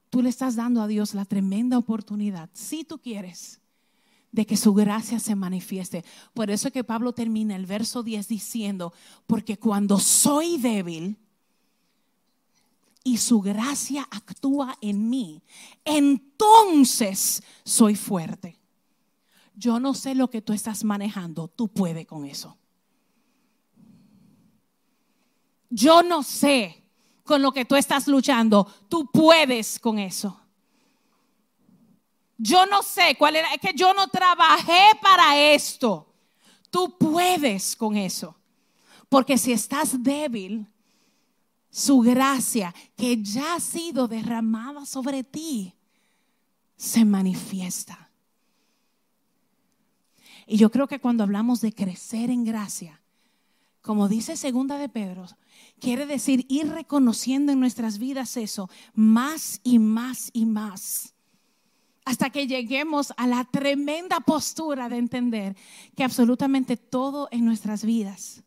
tú 0.10 0.22
le 0.22 0.30
estás 0.30 0.56
dando 0.56 0.82
a 0.82 0.88
Dios 0.88 1.14
la 1.14 1.26
tremenda 1.26 1.78
oportunidad, 1.78 2.50
si 2.54 2.86
tú 2.86 3.00
quieres, 3.00 3.60
de 4.32 4.46
que 4.46 4.58
su 4.58 4.74
gracia 4.74 5.20
se 5.20 5.36
manifieste. 5.36 6.04
Por 6.34 6.52
eso 6.52 6.68
es 6.68 6.74
que 6.74 6.84
Pablo 6.84 7.14
termina 7.14 7.56
el 7.56 7.66
verso 7.66 8.04
10 8.04 8.28
diciendo, 8.28 8.94
porque 9.26 9.58
cuando 9.58 10.00
soy 10.00 10.58
débil 10.58 11.18
y 13.04 13.18
su 13.18 13.42
gracia 13.42 14.08
actúa 14.12 14.78
en 14.82 15.10
mí, 15.10 15.42
entonces 15.86 17.42
soy 17.64 17.96
fuerte. 17.96 18.58
Yo 19.56 19.80
no 19.80 19.94
sé 19.94 20.14
lo 20.14 20.30
que 20.30 20.42
tú 20.42 20.54
estás 20.54 20.84
manejando, 20.84 21.48
tú 21.48 21.68
puedes 21.68 22.06
con 22.06 22.26
eso. 22.26 22.58
Yo 25.70 26.04
no 26.04 26.22
sé 26.24 26.84
con 27.24 27.42
lo 27.42 27.52
que 27.52 27.66
tú 27.66 27.76
estás 27.76 28.08
luchando, 28.08 28.66
tú 28.88 29.10
puedes 29.12 29.80
con 29.80 30.00
eso. 30.00 30.40
Yo 32.38 32.66
no 32.68 32.84
sé 32.84 33.16
cuál 33.18 33.36
era, 33.36 33.54
es 33.54 33.60
que 33.60 33.74
yo 33.74 33.94
no 33.94 34.08
trabajé 34.08 34.92
para 35.02 35.38
esto. 35.54 36.14
Tú 36.70 36.98
puedes 36.98 37.76
con 37.76 37.98
eso. 37.98 38.36
Porque 39.10 39.38
si 39.38 39.52
estás 39.52 40.04
débil, 40.04 40.68
su 41.72 42.00
gracia 42.00 42.74
que 42.96 43.22
ya 43.22 43.56
ha 43.56 43.60
sido 43.60 44.08
derramada 44.08 44.86
sobre 44.86 45.24
ti 45.24 45.74
se 46.76 47.06
manifiesta. 47.06 48.12
Y 50.46 50.58
yo 50.58 50.70
creo 50.70 50.88
que 50.88 51.00
cuando 51.00 51.24
hablamos 51.24 51.60
de 51.62 51.74
crecer 51.74 52.30
en 52.30 52.46
gracia, 52.46 53.02
como 53.82 54.08
dice 54.08 54.38
segunda 54.38 54.78
de 54.78 54.90
Pedro, 54.90 55.26
quiere 55.80 56.06
decir 56.06 56.46
ir 56.50 56.70
reconociendo 56.70 57.52
en 57.52 57.60
nuestras 57.60 57.98
vidas 57.98 58.38
eso 58.38 58.70
más 58.94 59.60
y 59.64 59.80
más 59.80 60.30
y 60.34 60.46
más 60.46 61.16
hasta 62.08 62.30
que 62.30 62.48
lleguemos 62.48 63.14
a 63.18 63.28
la 63.28 63.44
tremenda 63.44 64.22
postura 64.22 64.88
de 64.88 64.96
entender 64.96 65.58
que 65.94 66.06
absolutamente 66.06 66.78
todo 66.78 67.28
en 67.32 67.44
nuestras 67.44 67.84
vidas 67.84 68.44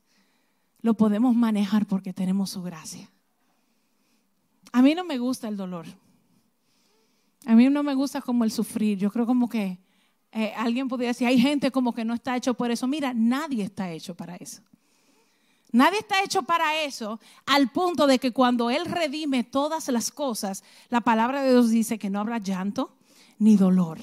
lo 0.81 0.95
podemos 0.95 1.35
manejar 1.37 1.85
porque 1.85 2.15
tenemos 2.15 2.49
su 2.49 2.63
gracia. 2.63 3.11
A 4.73 4.81
mí 4.81 4.95
no 4.95 5.05
me 5.05 5.19
gusta 5.19 5.47
el 5.47 5.59
dolor. 5.59 5.85
A 7.45 7.55
mí 7.55 7.69
no 7.69 7.83
me 7.83 7.93
gusta 7.93 8.23
como 8.23 8.45
el 8.45 8.51
sufrir. 8.51 8.97
Yo 8.97 9.11
creo 9.11 9.27
como 9.27 9.47
que 9.47 9.79
eh, 10.33 10.55
alguien 10.57 10.89
podría 10.89 11.09
decir, 11.09 11.27
hay 11.27 11.39
gente 11.39 11.71
como 11.71 11.93
que 11.93 12.07
no 12.07 12.15
está 12.15 12.35
hecho 12.37 12.55
por 12.55 12.71
eso. 12.71 12.87
Mira, 12.87 13.13
nadie 13.13 13.65
está 13.65 13.91
hecho 13.91 14.15
para 14.15 14.37
eso. 14.37 14.63
Nadie 15.71 15.99
está 15.99 16.23
hecho 16.23 16.45
para 16.45 16.83
eso 16.83 17.21
al 17.45 17.71
punto 17.71 18.07
de 18.07 18.19
que 18.19 18.33
cuando 18.33 18.71
Él 18.71 18.87
redime 18.87 19.45
todas 19.45 19.87
las 19.89 20.11
cosas, 20.11 20.65
la 20.89 21.03
palabra 21.03 21.43
de 21.43 21.51
Dios 21.51 21.69
dice 21.69 21.99
que 21.99 22.09
no 22.09 22.21
habrá 22.21 22.39
llanto, 22.39 22.97
ni 23.41 23.57
dolor. 23.57 23.99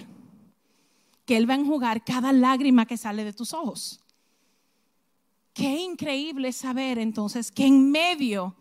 Que 1.25 1.37
Él 1.37 1.49
va 1.49 1.53
a 1.53 1.59
enjugar 1.59 2.03
cada 2.03 2.33
lágrima 2.33 2.85
que 2.85 2.97
sale 2.97 3.23
de 3.23 3.31
tus 3.31 3.53
ojos. 3.53 4.01
Qué 5.53 5.79
increíble 5.79 6.51
saber 6.51 6.99
entonces 6.99 7.51
que 7.51 7.65
en 7.65 7.89
medio 7.89 8.55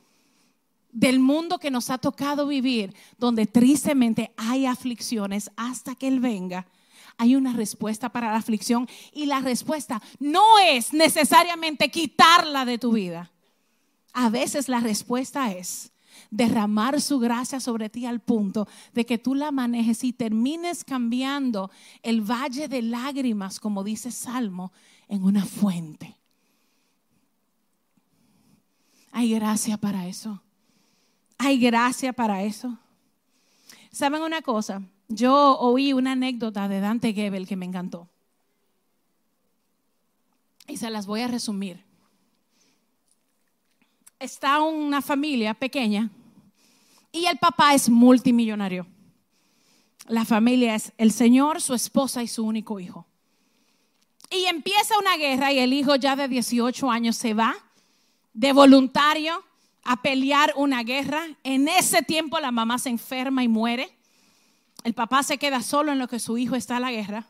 del 0.93 1.19
mundo 1.19 1.59
que 1.59 1.71
nos 1.71 1.91
ha 1.91 1.99
tocado 1.99 2.47
vivir, 2.47 2.95
donde 3.19 3.47
tristemente 3.47 4.33
hay 4.37 4.67
aflicciones 4.67 5.51
hasta 5.57 5.95
que 5.95 6.09
Él 6.09 6.21
venga, 6.21 6.67
hay 7.19 7.35
una 7.35 7.53
respuesta 7.53 8.11
para 8.11 8.31
la 8.31 8.39
aflicción 8.39 8.89
y 9.13 9.27
la 9.27 9.41
respuesta 9.41 10.03
no 10.19 10.59
es 10.59 10.93
necesariamente 10.93 11.91
quitarla 11.91 12.65
de 12.65 12.79
tu 12.79 12.93
vida. 12.93 13.31
A 14.13 14.31
veces 14.31 14.69
la 14.69 14.81
respuesta 14.81 15.53
es 15.53 15.93
derramar 16.31 17.01
su 17.01 17.19
gracia 17.19 17.61
sobre 17.61 17.89
ti 17.89 18.07
al 18.07 18.21
punto 18.21 18.69
de 18.93 19.07
que 19.07 19.19
tú 19.19 19.35
la 19.35 19.51
manejes 19.51 20.05
y 20.05 20.13
termines 20.13 20.85
cambiando 20.85 21.71
el 22.03 22.21
valle 22.21 22.69
de 22.69 22.83
lágrimas, 22.83 23.61
como 23.61 23.85
dice 23.85 24.11
Salmo, 24.11 24.73
en 25.09 25.23
una 25.23 25.45
fuente. 25.45 26.17
Hay 29.13 29.31
gracia 29.31 29.79
para 29.79 30.07
eso. 30.07 30.43
Hay 31.39 31.59
gracia 31.59 32.13
para 32.13 32.43
eso. 32.43 32.79
¿Saben 33.91 34.23
una 34.23 34.43
cosa? 34.43 34.83
Yo 35.09 35.59
oí 35.59 35.95
una 35.95 36.13
anécdota 36.13 36.69
de 36.69 36.81
Dante 36.81 37.15
Gebel 37.15 37.47
que 37.47 37.57
me 37.57 37.65
encantó. 37.65 38.09
Y 40.69 40.77
se 40.77 40.91
las 40.91 41.07
voy 41.07 41.23
a 41.23 41.29
resumir 41.29 41.86
está 44.19 44.61
una 44.61 45.03
familia 45.03 45.55
pequeña 45.55 46.11
y 47.13 47.27
el 47.27 47.39
papá 47.39 47.75
es 47.75 47.89
multimillonario. 47.89 48.87
La 50.09 50.25
familia 50.25 50.75
es 50.75 50.93
el 50.99 51.13
señor, 51.13 51.61
su 51.61 51.75
esposa 51.75 52.23
y 52.23 52.29
su 52.29 52.45
único 52.45 52.79
hijo. 52.79 53.07
Y 54.31 54.45
empieza 54.45 54.99
una 54.99 55.17
guerra 55.17 55.53
y 55.53 55.59
el 55.59 55.73
hijo 55.73 55.97
ya 55.97 56.17
de 56.17 56.29
18 56.29 56.91
años 56.91 57.17
se 57.17 57.35
va 57.35 57.55
de 58.33 58.53
voluntario 58.53 59.43
a 59.83 60.03
pelear 60.03 60.53
una 60.57 60.83
guerra. 60.83 61.25
En 61.43 61.69
ese 61.69 62.03
tiempo 62.03 62.39
la 62.41 62.51
mamá 62.51 62.79
se 62.79 62.91
enferma 62.91 63.43
y 63.43 63.49
muere. 63.49 63.91
El 64.85 64.95
papá 64.95 65.23
se 65.23 65.39
queda 65.39 65.63
solo 65.63 65.93
en 65.93 65.99
lo 65.99 66.09
que 66.09 66.19
su 66.19 66.39
hijo 66.39 66.55
está 66.55 66.77
en 66.77 66.83
la 66.83 66.93
guerra. 66.93 67.27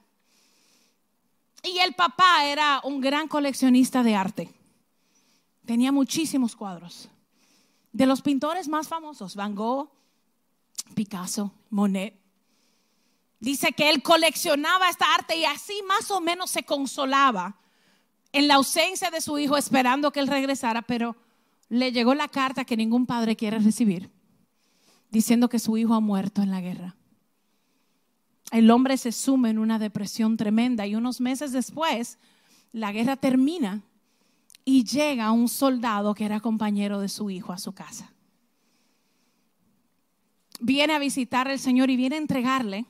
Y 1.63 1.79
el 1.79 1.95
papá 1.95 2.45
era 2.47 2.81
un 2.85 3.01
gran 3.01 3.29
coleccionista 3.29 4.03
de 4.03 4.15
arte. 4.15 4.56
Tenía 5.67 5.93
muchísimos 5.93 6.57
cuadros. 6.57 7.11
De 7.93 8.07
los 8.07 8.23
pintores 8.23 8.69
más 8.69 8.89
famosos, 8.89 9.35
Van 9.35 9.55
Gogh, 9.55 9.91
Picasso, 10.95 11.53
Monet. 11.71 12.15
Dice 13.41 13.73
que 13.73 13.91
él 13.91 14.03
coleccionaba 14.03 14.89
esta 14.89 15.13
arte 15.15 15.37
y 15.37 15.45
así 15.45 15.75
más 15.87 16.11
o 16.11 16.21
menos 16.21 16.51
se 16.51 16.63
consolaba 16.63 17.57
en 18.33 18.49
la 18.49 18.55
ausencia 18.55 19.11
de 19.11 19.21
su 19.21 19.39
hijo 19.39 19.57
esperando 19.57 20.13
que 20.13 20.21
él 20.21 20.29
regresara, 20.29 20.83
pero 20.83 21.17
le 21.69 21.93
llegó 21.93 22.15
la 22.15 22.29
carta 22.29 22.65
que 22.65 22.77
ningún 22.77 23.07
padre 23.07 23.37
quiere 23.37 23.59
recibir, 23.59 24.11
diciendo 25.11 25.49
que 25.49 25.59
su 25.59 25.77
hijo 25.77 25.95
ha 25.95 26.01
muerto 26.01 26.43
en 26.43 26.51
la 26.51 26.61
guerra. 26.61 26.97
El 28.53 28.71
hombre 28.71 28.97
se 28.97 29.11
sume 29.11 29.51
en 29.51 29.59
una 29.59 29.79
depresión 29.79 30.37
tremenda 30.37 30.87
y 30.87 30.95
unos 30.95 31.21
meses 31.21 31.53
después 31.53 32.19
la 32.73 32.93
guerra 32.93 33.17
termina 33.17 33.83
y 34.69 34.83
llega 34.83 35.31
un 35.31 35.49
soldado 35.49 36.13
que 36.13 36.25
era 36.25 36.41
compañero 36.41 37.01
de 37.01 37.09
su 37.09 37.31
hijo 37.31 37.53
a 37.53 37.59
su 37.59 37.73
casa. 37.73 38.13
Viene 40.59 40.93
a 40.93 40.99
visitar 40.99 41.47
al 41.47 41.61
Señor 41.61 41.89
y 41.89 41.97
viene 41.97 42.17
a 42.17 42.19
entregarle 42.19 42.85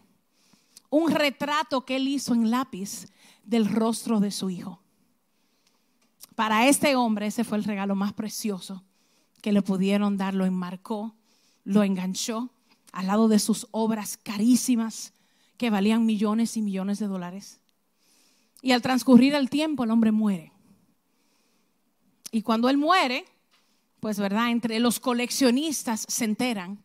un 0.89 1.11
retrato 1.11 1.85
que 1.85 1.97
él 1.97 2.09
hizo 2.09 2.33
en 2.33 2.51
lápiz 2.51 3.07
del 3.45 3.67
rostro 3.67 4.21
de 4.21 4.31
su 4.31 4.49
hijo. 4.49 4.81
Para 6.35 6.67
este 6.67 6.97
hombre 6.97 7.27
ese 7.27 7.45
fue 7.45 7.59
el 7.59 7.65
regalo 7.65 7.95
más 7.95 8.15
precioso 8.15 8.83
que 9.43 9.53
le 9.53 9.61
pudieron 9.61 10.17
dar. 10.17 10.35
Lo 10.35 10.47
enmarcó, 10.47 11.15
lo 11.65 11.83
enganchó 11.83 12.49
al 12.93 13.09
lado 13.09 13.29
de 13.29 13.39
sus 13.39 13.67
obras 13.71 14.17
carísimas 14.17 15.13
que 15.59 15.69
valían 15.69 16.07
millones 16.07 16.57
y 16.57 16.63
millones 16.63 16.99
de 17.01 17.07
dólares. 17.07 17.61
Y 18.63 18.73
al 18.73 18.81
transcurrir 18.81 19.35
el 19.35 19.51
tiempo 19.51 19.85
el 19.85 19.91
hombre 19.91 20.11
muere. 20.11 20.56
Y 22.37 22.43
cuando 22.43 22.69
él 22.69 22.77
muere, 22.77 23.25
pues 23.99 24.19
verdad, 24.19 24.51
entre 24.51 24.79
los 24.79 25.01
coleccionistas 25.01 26.05
se 26.07 26.27
enteran. 26.27 26.85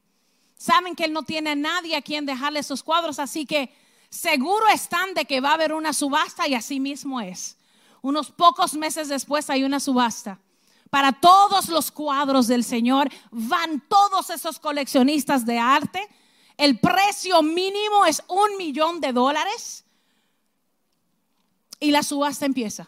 Saben 0.58 0.96
que 0.96 1.04
él 1.04 1.12
no 1.12 1.24
tiene 1.24 1.50
a 1.50 1.56
nadie 1.56 1.98
a 1.98 2.02
quien 2.02 2.26
dejarle 2.26 2.62
esos 2.62 2.82
cuadros, 2.82 3.20
así 3.20 3.46
que 3.46 3.70
seguro 4.10 4.66
están 4.70 5.14
de 5.14 5.26
que 5.26 5.42
va 5.42 5.50
a 5.50 5.56
haber 5.56 5.74
una 5.74 5.92
subasta 5.92 6.48
y 6.48 6.54
así 6.54 6.80
mismo 6.80 7.20
es. 7.20 7.58
Unos 8.02 8.32
pocos 8.32 8.76
meses 8.76 9.10
después 9.10 9.50
hay 9.50 9.66
una 9.66 9.82
subasta. 9.82 10.40
Para 10.90 11.12
todos 11.12 11.68
los 11.68 11.92
cuadros 11.92 12.48
del 12.48 12.64
Señor 12.64 13.10
van 13.30 13.84
todos 13.90 14.30
esos 14.30 14.58
coleccionistas 14.58 15.46
de 15.46 15.60
arte. 15.60 16.08
El 16.56 16.80
precio 16.80 17.44
mínimo 17.44 18.06
es 18.06 18.24
un 18.30 18.56
millón 18.58 19.02
de 19.02 19.12
dólares. 19.12 19.84
Y 21.78 21.92
la 21.92 22.04
subasta 22.04 22.46
empieza. 22.46 22.88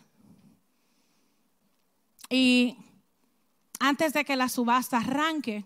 Y 2.34 2.78
antes 3.78 4.12
de 4.12 4.26
que 4.26 4.36
la 4.36 4.50
subasta 4.50 4.98
arranque, 4.98 5.66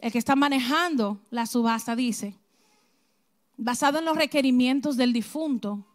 el 0.00 0.10
que 0.10 0.18
está 0.18 0.34
manejando 0.34 1.20
la 1.30 1.46
subasta 1.46 1.94
dice, 1.94 2.34
basado 3.56 4.00
en 4.00 4.04
los 4.04 4.16
requerimientos 4.16 4.96
del 4.96 5.12
difunto, 5.12 5.86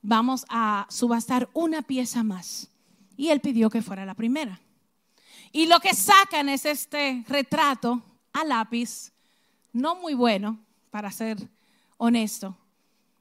vamos 0.00 0.46
a 0.48 0.86
subastar 0.90 1.50
una 1.54 1.82
pieza 1.82 2.22
más. 2.22 2.70
Y 3.16 3.30
él 3.30 3.40
pidió 3.40 3.68
que 3.68 3.82
fuera 3.82 4.06
la 4.06 4.14
primera. 4.14 4.60
Y 5.50 5.66
lo 5.66 5.80
que 5.80 5.92
sacan 5.92 6.48
es 6.48 6.64
este 6.64 7.24
retrato 7.26 8.00
a 8.32 8.44
lápiz, 8.44 9.10
no 9.72 9.96
muy 9.96 10.14
bueno, 10.14 10.60
para 10.92 11.10
ser 11.10 11.36
honesto. 11.96 12.56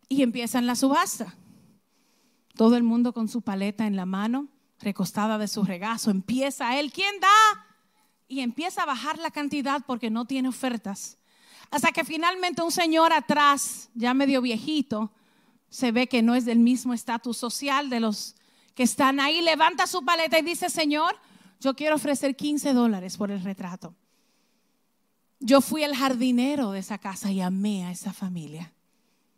Y 0.07 0.21
empiezan 0.21 0.67
la 0.67 0.75
subasta. 0.75 1.33
Todo 2.53 2.77
el 2.77 2.83
mundo 2.83 3.11
con 3.11 3.27
su 3.27 3.41
paleta 3.41 3.87
en 3.87 3.95
la 3.95 4.05
mano, 4.05 4.49
recostada 4.81 5.37
de 5.37 5.47
su 5.47 5.63
regazo. 5.63 6.11
Empieza 6.11 6.79
él, 6.79 6.91
¿quién 6.91 7.19
da? 7.19 7.65
Y 8.27 8.41
empieza 8.41 8.83
a 8.83 8.85
bajar 8.85 9.17
la 9.17 9.31
cantidad 9.31 9.81
porque 9.85 10.09
no 10.09 10.25
tiene 10.25 10.49
ofertas. 10.49 11.17
Hasta 11.69 11.91
que 11.91 12.03
finalmente 12.03 12.61
un 12.61 12.71
señor 12.71 13.13
atrás, 13.13 13.89
ya 13.93 14.13
medio 14.13 14.41
viejito, 14.41 15.11
se 15.69 15.91
ve 15.91 16.07
que 16.07 16.21
no 16.21 16.35
es 16.35 16.45
del 16.45 16.59
mismo 16.59 16.93
estatus 16.93 17.37
social 17.37 17.89
de 17.89 18.01
los 18.01 18.35
que 18.75 18.83
están 18.83 19.19
ahí, 19.19 19.41
levanta 19.41 19.87
su 19.87 20.03
paleta 20.03 20.37
y 20.39 20.41
dice, 20.41 20.69
Señor, 20.69 21.15
yo 21.59 21.75
quiero 21.75 21.95
ofrecer 21.95 22.35
15 22.35 22.73
dólares 22.73 23.17
por 23.17 23.31
el 23.31 23.41
retrato. 23.41 23.95
Yo 25.39 25.61
fui 25.61 25.83
el 25.83 25.95
jardinero 25.95 26.71
de 26.71 26.79
esa 26.79 26.97
casa 26.97 27.31
y 27.31 27.41
amé 27.41 27.85
a 27.85 27.91
esa 27.91 28.13
familia. 28.13 28.73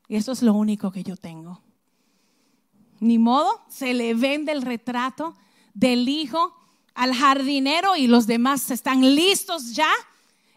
Y 0.08 0.16
eso 0.16 0.32
es 0.32 0.42
lo 0.42 0.54
único 0.54 0.92
que 0.92 1.04
yo 1.04 1.16
tengo. 1.16 1.62
Ni 3.04 3.18
modo, 3.18 3.62
se 3.68 3.94
le 3.94 4.14
vende 4.14 4.54
el 4.54 4.62
retrato 4.62 5.36
del 5.74 6.08
hijo 6.08 6.56
al 6.94 7.14
jardinero 7.14 7.98
y 7.98 8.08
los 8.08 8.28
demás 8.28 8.72
están 8.72 9.02
listos 9.14 9.74
ya, 9.74 9.92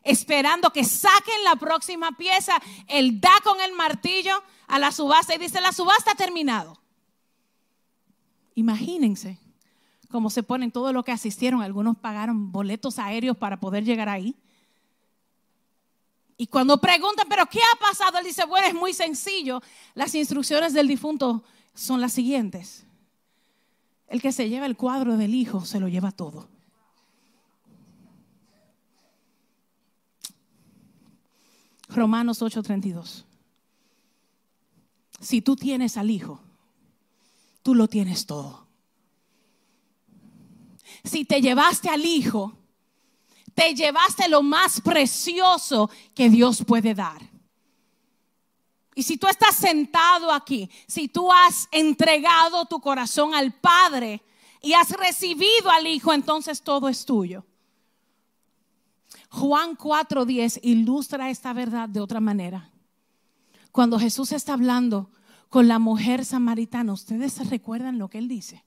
esperando 0.05 0.71
que 0.71 0.85
saquen 0.85 1.43
la 1.43 1.57
próxima 1.57 2.13
pieza. 2.13 2.63
Él 2.87 3.21
da 3.21 3.33
con 3.43 3.61
el 3.61 3.73
martillo 3.73 4.41
a 4.69 4.79
la 4.79 4.93
subasta 4.93 5.35
y 5.35 5.39
dice, 5.39 5.61
la 5.61 5.73
subasta 5.73 6.13
ha 6.13 6.15
terminado. 6.15 6.79
Imagínense 8.55 9.41
cómo 10.09 10.31
se 10.31 10.45
ponen 10.45 10.71
todo 10.71 10.93
lo 10.93 11.03
que 11.03 11.11
asistieron. 11.11 11.63
Algunos 11.63 11.97
pagaron 11.97 12.53
boletos 12.53 13.01
aéreos 13.01 13.37
para 13.37 13.59
poder 13.59 13.85
llegar 13.85 14.09
ahí. 14.09 14.37
Y 16.37 16.47
cuando 16.47 16.81
preguntan, 16.81 17.27
pero 17.29 17.45
¿qué 17.47 17.59
ha 17.59 17.79
pasado? 17.81 18.19
Él 18.19 18.25
dice, 18.25 18.45
bueno, 18.45 18.69
es 18.69 18.75
muy 18.75 18.93
sencillo. 18.93 19.61
Las 19.95 20.15
instrucciones 20.15 20.75
del 20.75 20.87
difunto 20.87 21.43
son 21.77 22.01
las 22.01 22.13
siguientes. 22.13 22.85
El 24.09 24.21
que 24.21 24.33
se 24.33 24.49
lleva 24.49 24.67
el 24.67 24.77
cuadro 24.77 25.17
del 25.17 25.35
hijo 25.35 25.65
se 25.65 25.79
lo 25.79 25.89
lleva 25.89 26.11
todo. 26.11 26.49
Romanos 31.89 32.43
8:32. 32.43 33.25
Si 35.21 35.41
tú 35.43 35.55
tienes 35.55 35.97
al 35.97 36.11
hijo, 36.11 36.41
tú 37.63 37.75
lo 37.75 37.89
tienes 37.89 38.27
todo. 38.27 38.67
Si 41.05 41.25
te 41.25 41.41
llevaste 41.41 41.89
al 41.89 42.05
hijo, 42.05 42.57
te 43.55 43.75
llevaste 43.75 44.29
lo 44.29 44.43
más 44.43 44.81
precioso 44.81 45.91
que 46.15 46.29
Dios 46.29 46.65
puede 46.67 46.95
dar. 46.95 47.36
Y 48.97 49.03
si 49.03 49.19
tú 49.19 49.29
estás 49.29 49.55
sentado 49.55 50.33
aquí, 50.33 50.71
si 50.87 51.07
tú 51.07 51.31
has 51.31 51.69
entregado 51.71 52.65
tu 52.65 52.81
corazón 52.81 53.35
al 53.35 53.53
Padre 53.53 54.23
y 54.63 54.73
has 54.73 54.89
recibido 54.89 55.71
al 55.71 55.87
Hijo, 55.87 56.15
entonces 56.15 56.63
todo 56.63 56.89
es 56.89 57.05
tuyo. 57.05 57.45
Juan 59.29 59.77
4:10 59.77 60.61
ilustra 60.63 61.29
esta 61.29 61.53
verdad 61.53 61.91
de 61.91 62.01
otra 62.01 62.21
manera. 62.21 62.71
Cuando 63.71 63.99
Jesús 63.99 64.33
está 64.33 64.55
hablando 64.55 65.11
con 65.51 65.69
la 65.69 65.79
mujer 65.79 66.25
samaritana, 66.25 66.95
¿ustedes 66.95 67.35
se 67.35 67.45
recuerdan 67.45 67.99
lo 67.99 68.09
que 68.09 68.17
él 68.17 68.29
dice? 68.29 68.65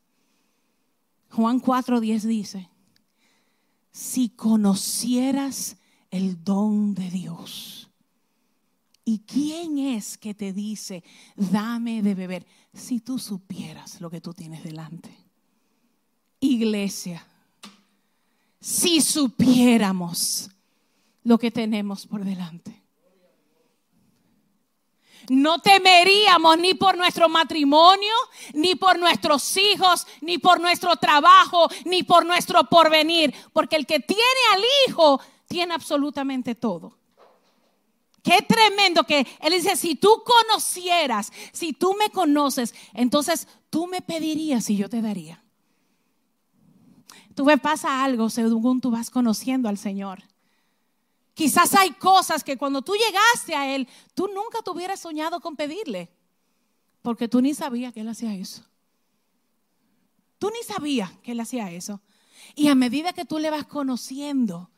Juan 1.32 1.60
4:10 1.60 2.22
dice, 2.22 2.70
si 3.92 4.30
conocieras 4.30 5.78
el 6.12 6.44
don 6.44 6.94
de 6.94 7.10
Dios. 7.10 7.89
¿Y 9.12 9.24
quién 9.26 9.80
es 9.80 10.20
que 10.20 10.36
te 10.36 10.54
dice, 10.54 11.04
dame 11.36 12.04
de 12.04 12.14
beber? 12.14 12.46
Si 12.72 13.00
tú 13.00 13.18
supieras 13.18 14.00
lo 14.02 14.12
que 14.12 14.22
tú 14.22 14.36
tienes 14.36 14.64
delante. 14.64 15.10
Iglesia, 16.40 17.26
si 18.60 19.02
supiéramos 19.02 20.52
lo 21.24 21.40
que 21.40 21.50
tenemos 21.50 22.06
por 22.06 22.24
delante 22.24 22.84
no 25.30 25.60
temeríamos 25.60 26.58
ni 26.58 26.74
por 26.74 26.98
nuestro 26.98 27.30
matrimonio, 27.30 28.14
ni 28.54 28.74
por 28.74 28.98
nuestros 28.98 29.58
hijos, 29.58 30.08
ni 30.22 30.40
por 30.40 30.60
nuestro 30.60 30.96
trabajo, 30.96 31.70
ni 31.86 32.02
por 32.02 32.26
nuestro 32.26 32.64
porvenir, 32.64 33.32
porque 33.54 33.76
el 33.76 33.86
que 33.86 34.00
tiene 34.00 34.24
al 34.56 34.64
hijo 34.88 35.22
tiene 35.48 35.76
absolutamente 35.76 36.56
todo. 36.56 36.99
Qué 38.24 38.42
tremendo 38.42 39.04
que 39.06 39.26
Él 39.40 39.54
dice, 39.54 39.76
si 39.76 39.96
tú 39.96 40.24
conocieras, 40.26 41.32
si 41.52 41.74
tú 41.74 41.96
me 41.98 42.10
conoces, 42.10 42.74
entonces 42.94 43.48
tú 43.70 43.88
me 43.88 44.02
pedirías 44.02 44.70
y 44.70 44.78
yo 44.78 44.90
te 44.90 45.02
daría. 45.02 45.44
Tú 47.36 47.46
me 47.46 47.58
pasa 47.58 48.04
algo 48.04 48.30
según 48.30 48.82
tú 48.82 48.92
vas 48.92 49.10
conociendo 49.10 49.70
al 49.70 49.78
Señor. 49.78 50.24
Quizás 51.34 51.74
hay 51.74 51.92
cosas 51.92 52.44
que 52.44 52.58
cuando 52.58 52.82
tú 52.82 52.94
llegaste 52.96 53.56
a 53.56 53.74
Él, 53.74 53.88
tú 54.14 54.28
nunca 54.28 54.62
te 54.62 54.72
hubieras 54.72 55.00
soñado 55.00 55.40
con 55.40 55.56
pedirle, 55.56 56.12
porque 57.02 57.30
tú 57.30 57.42
ni 57.42 57.54
sabías 57.54 57.94
que 57.94 58.02
Él 58.02 58.10
hacía 58.10 58.36
eso. 58.36 58.66
Tú 60.38 60.50
ni 60.50 60.62
sabías 60.64 61.12
que 61.24 61.32
Él 61.32 61.40
hacía 61.40 61.72
eso. 61.72 62.02
Y 62.56 62.68
a 62.68 62.76
medida 62.76 63.14
que 63.14 63.24
tú 63.24 63.40
le 63.40 63.50
vas 63.50 63.66
conociendo, 63.66 64.70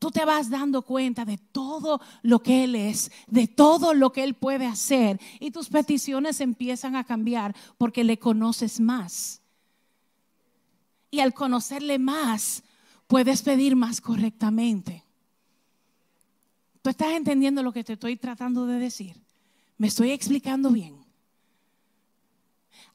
tú 0.00 0.10
te 0.10 0.24
vas 0.24 0.48
dando 0.50 0.82
cuenta 0.82 1.24
de 1.24 1.36
todo 1.36 2.00
lo 2.22 2.42
que 2.42 2.64
Él 2.64 2.74
es, 2.74 3.12
de 3.28 3.46
todo 3.46 3.94
lo 3.94 4.10
que 4.10 4.24
Él 4.24 4.34
puede 4.34 4.66
hacer. 4.66 5.20
Y 5.38 5.52
tus 5.52 5.68
peticiones 5.68 6.40
empiezan 6.40 6.96
a 6.96 7.04
cambiar 7.04 7.54
porque 7.78 8.02
le 8.02 8.18
conoces 8.18 8.80
más. 8.80 9.42
Y 11.10 11.20
al 11.20 11.34
conocerle 11.34 11.98
más, 11.98 12.64
puedes 13.06 13.42
pedir 13.42 13.76
más 13.76 14.00
correctamente. 14.00 15.04
¿Tú 16.80 16.88
estás 16.88 17.12
entendiendo 17.12 17.62
lo 17.62 17.72
que 17.72 17.84
te 17.84 17.92
estoy 17.92 18.16
tratando 18.16 18.64
de 18.64 18.78
decir? 18.78 19.20
¿Me 19.76 19.88
estoy 19.88 20.12
explicando 20.12 20.70
bien? 20.70 20.96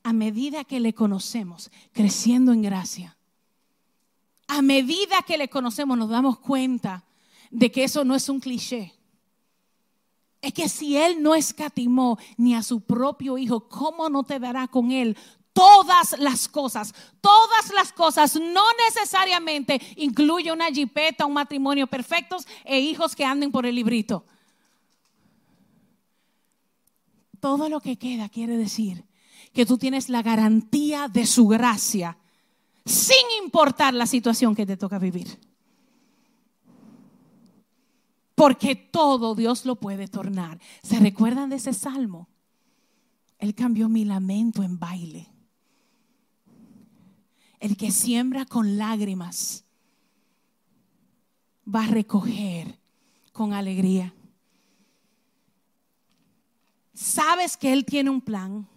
A 0.01 0.11
medida 0.11 0.63
que 0.63 0.79
le 0.79 0.93
conocemos, 0.93 1.69
creciendo 1.91 2.51
en 2.51 2.63
gracia, 2.63 3.15
a 4.47 4.61
medida 4.61 5.23
que 5.25 5.37
le 5.37 5.49
conocemos 5.49 5.97
nos 5.97 6.09
damos 6.09 6.39
cuenta 6.39 7.03
de 7.51 7.71
que 7.71 7.83
eso 7.83 8.03
no 8.03 8.15
es 8.15 8.29
un 8.29 8.39
cliché. 8.39 8.93
Es 10.41 10.53
que 10.53 10.69
si 10.69 10.95
Él 10.97 11.23
no 11.23 11.33
escatimó 11.33 12.19
ni 12.37 12.53
a 12.53 12.61
su 12.61 12.81
propio 12.81 13.37
Hijo, 13.37 13.67
¿cómo 13.67 14.09
no 14.09 14.23
te 14.23 14.39
dará 14.39 14.67
con 14.67 14.91
Él 14.91 15.17
todas 15.55 16.19
las 16.19 16.49
cosas. 16.49 16.93
Todas 17.21 17.71
las 17.73 17.93
cosas 17.93 18.35
no 18.35 18.63
necesariamente 18.87 19.81
incluye 19.95 20.51
una 20.51 20.67
jipeta, 20.67 21.25
un 21.25 21.33
matrimonio 21.33 21.87
perfectos 21.87 22.45
e 22.65 22.81
hijos 22.81 23.15
que 23.15 23.23
anden 23.23 23.53
por 23.53 23.65
el 23.65 23.75
librito. 23.75 24.25
Todo 27.39 27.69
lo 27.69 27.79
que 27.79 27.97
queda 27.97 28.27
quiere 28.27 28.57
decir 28.57 29.05
que 29.53 29.65
tú 29.65 29.77
tienes 29.77 30.09
la 30.09 30.21
garantía 30.21 31.07
de 31.07 31.25
su 31.25 31.47
gracia 31.47 32.17
sin 32.85 33.43
importar 33.43 33.93
la 33.93 34.05
situación 34.05 34.55
que 34.55 34.65
te 34.65 34.77
toca 34.77 34.99
vivir. 34.99 35.39
Porque 38.35 38.75
todo 38.75 39.33
Dios 39.33 39.65
lo 39.65 39.77
puede 39.77 40.07
tornar. 40.07 40.59
¿Se 40.83 40.99
recuerdan 40.99 41.49
de 41.49 41.55
ese 41.55 41.73
salmo? 41.73 42.27
Él 43.39 43.55
cambió 43.55 43.89
mi 43.89 44.05
lamento 44.05 44.61
en 44.61 44.77
baile. 44.77 45.27
El 47.59 47.77
que 47.77 47.91
siembra 47.91 48.45
con 48.45 48.77
lágrimas 48.77 49.63
va 51.73 51.85
a 51.85 51.87
recoger 51.87 52.77
con 53.31 53.53
alegría. 53.53 54.13
Sabes 56.93 57.57
que 57.57 57.73
Él 57.73 57.85
tiene 57.85 58.09
un 58.09 58.21
plan, 58.21 58.67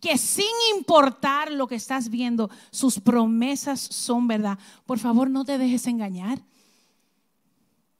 que 0.00 0.18
sin 0.18 0.46
importar 0.76 1.50
lo 1.52 1.66
que 1.66 1.74
estás 1.74 2.08
viendo, 2.08 2.50
sus 2.70 3.00
promesas 3.00 3.80
son 3.80 4.28
verdad. 4.28 4.58
Por 4.86 4.98
favor, 4.98 5.30
no 5.30 5.44
te 5.44 5.58
dejes 5.58 5.86
engañar. 5.86 6.40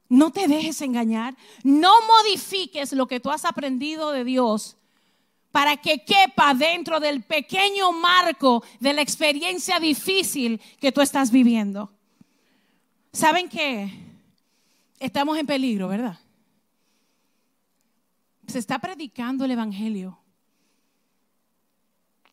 No 0.09 0.31
te 0.31 0.49
dejes 0.49 0.81
engañar. 0.81 1.37
No 1.63 1.93
modifiques 2.07 2.93
lo 2.93 3.07
que 3.07 3.21
tú 3.21 3.31
has 3.31 3.45
aprendido 3.45 4.13
de 4.13 4.25
Dios 4.25 4.77
para 5.51 5.77
que 5.77 6.05
quepa 6.05 6.55
dentro 6.55 7.01
del 7.01 7.23
pequeño 7.23 7.93
marco 7.93 8.63
de 8.81 8.93
la 8.93 9.03
experiencia 9.03 9.81
difícil 9.81 10.61
que 10.81 10.93
tú 10.93 11.01
estás 11.01 11.31
viviendo. 11.31 11.91
¿Saben 13.13 13.49
qué? 13.49 13.91
Estamos 15.01 15.39
en 15.39 15.47
peligro, 15.47 15.89
¿verdad? 15.89 16.19
Se 18.47 18.59
está 18.59 18.79
predicando 18.79 19.45
el 19.45 19.51
Evangelio. 19.53 20.19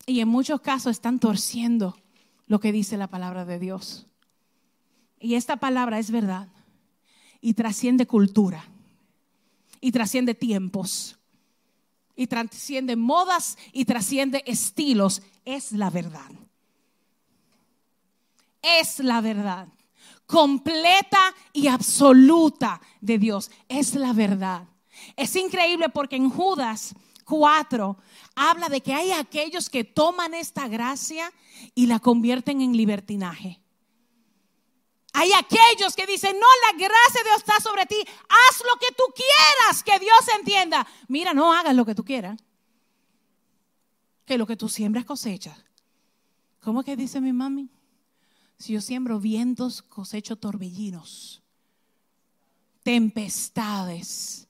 Y 0.05 0.19
en 0.19 0.27
muchos 0.27 0.61
casos 0.61 0.91
están 0.91 1.19
torciendo 1.19 1.97
lo 2.47 2.59
que 2.59 2.71
dice 2.71 2.97
la 2.97 3.07
palabra 3.07 3.45
de 3.45 3.59
Dios. 3.59 4.05
Y 5.19 5.35
esta 5.35 5.57
palabra 5.57 5.97
es 5.99 6.11
verdad. 6.11 6.47
Y 7.41 7.53
trasciende 7.53 8.05
cultura. 8.05 8.63
Y 9.81 9.91
trasciende 9.91 10.35
tiempos. 10.35 11.17
Y 12.15 12.27
trasciende 12.27 12.95
modas 12.95 13.57
y 13.71 13.85
trasciende 13.85 14.43
estilos. 14.45 15.21
Es 15.43 15.71
la 15.71 15.89
verdad. 15.89 16.31
Es 18.61 18.99
la 18.99 19.21
verdad. 19.21 19.67
Completa 20.27 21.33
y 21.53 21.67
absoluta 21.67 22.81
de 23.01 23.17
Dios. 23.17 23.49
Es 23.67 23.95
la 23.95 24.13
verdad. 24.13 24.67
Es 25.15 25.35
increíble 25.35 25.89
porque 25.89 26.15
en 26.15 26.29
Judas 26.29 26.95
4 27.25 27.97
habla 28.35 28.69
de 28.69 28.81
que 28.81 28.93
hay 28.93 29.11
aquellos 29.11 29.69
que 29.69 29.83
toman 29.83 30.33
esta 30.33 30.67
gracia 30.67 31.33
y 31.73 31.87
la 31.87 31.99
convierten 31.99 32.61
en 32.61 32.77
libertinaje. 32.77 33.59
Hay 35.13 35.31
aquellos 35.33 35.95
que 35.95 36.05
dicen, 36.05 36.37
no, 36.37 36.47
la 36.65 36.77
gracia 36.77 37.23
de 37.23 37.29
Dios 37.29 37.37
está 37.37 37.59
sobre 37.61 37.85
ti, 37.85 37.95
haz 37.95 38.59
lo 38.59 38.77
que 38.79 38.93
tú 38.95 39.03
quieras, 39.15 39.81
que 39.81 39.97
Dios 39.97 40.27
entienda. 40.37 40.85
Mira, 41.07 41.33
no 41.33 41.53
hagas 41.53 41.73
lo 41.73 41.85
que 41.85 41.95
tú 41.95 42.03
quieras, 42.03 42.37
que 44.25 44.37
lo 44.37 44.45
que 44.45 44.57
tú 44.57 44.67
siembras 44.67 45.05
cosechas. 45.05 45.57
¿Cómo 46.59 46.83
que 46.83 46.97
dice 46.97 47.21
mi 47.21 47.31
mami? 47.31 47.69
Si 48.57 48.73
yo 48.73 48.81
siembro 48.81 49.19
vientos, 49.19 49.81
cosecho 49.81 50.35
torbellinos, 50.35 51.41
tempestades. 52.83 54.44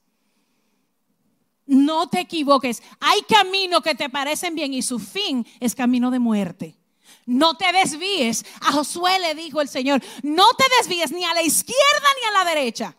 No 1.65 2.07
te 2.07 2.19
equivoques. 2.19 2.83
Hay 2.99 3.21
caminos 3.23 3.81
que 3.81 3.95
te 3.95 4.09
parecen 4.09 4.55
bien 4.55 4.73
y 4.73 4.81
su 4.81 4.99
fin 4.99 5.45
es 5.59 5.73
camino 5.73 6.11
de 6.11 6.19
muerte. 6.19 6.75
No 7.25 7.57
te 7.57 7.71
desvíes. 7.71 8.45
A 8.61 8.71
Josué 8.71 9.19
le 9.19 9.35
dijo 9.35 9.61
el 9.61 9.67
Señor, 9.67 10.03
no 10.21 10.45
te 10.57 10.65
desvíes 10.77 11.11
ni 11.11 11.23
a 11.23 11.33
la 11.33 11.41
izquierda 11.41 12.07
ni 12.21 12.27
a 12.27 12.43
la 12.43 12.49
derecha. 12.49 12.95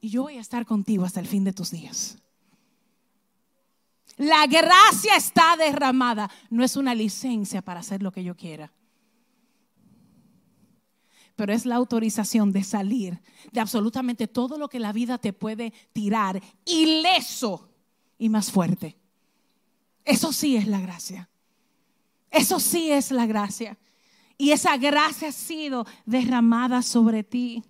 Y 0.00 0.10
yo 0.10 0.22
voy 0.22 0.38
a 0.38 0.40
estar 0.40 0.64
contigo 0.66 1.04
hasta 1.04 1.20
el 1.20 1.26
fin 1.26 1.44
de 1.44 1.52
tus 1.52 1.70
días. 1.70 2.18
La 4.16 4.46
gracia 4.46 5.16
está 5.16 5.56
derramada. 5.56 6.30
No 6.50 6.64
es 6.64 6.76
una 6.76 6.94
licencia 6.94 7.62
para 7.62 7.80
hacer 7.80 8.02
lo 8.02 8.12
que 8.12 8.24
yo 8.24 8.36
quiera. 8.36 8.72
Pero 11.40 11.54
es 11.54 11.64
la 11.64 11.76
autorización 11.76 12.52
de 12.52 12.62
salir 12.62 13.18
de 13.50 13.60
absolutamente 13.60 14.28
todo 14.28 14.58
lo 14.58 14.68
que 14.68 14.78
la 14.78 14.92
vida 14.92 15.16
te 15.16 15.32
puede 15.32 15.72
tirar 15.94 16.38
ileso 16.66 17.70
y 18.18 18.28
más 18.28 18.52
fuerte. 18.52 18.98
Eso 20.04 20.34
sí 20.34 20.56
es 20.56 20.66
la 20.66 20.80
gracia. 20.80 21.30
Eso 22.30 22.60
sí 22.60 22.90
es 22.90 23.10
la 23.10 23.24
gracia. 23.24 23.78
Y 24.36 24.50
esa 24.50 24.76
gracia 24.76 25.28
ha 25.28 25.32
sido 25.32 25.86
derramada 26.04 26.82
sobre 26.82 27.24
ti. 27.24 27.64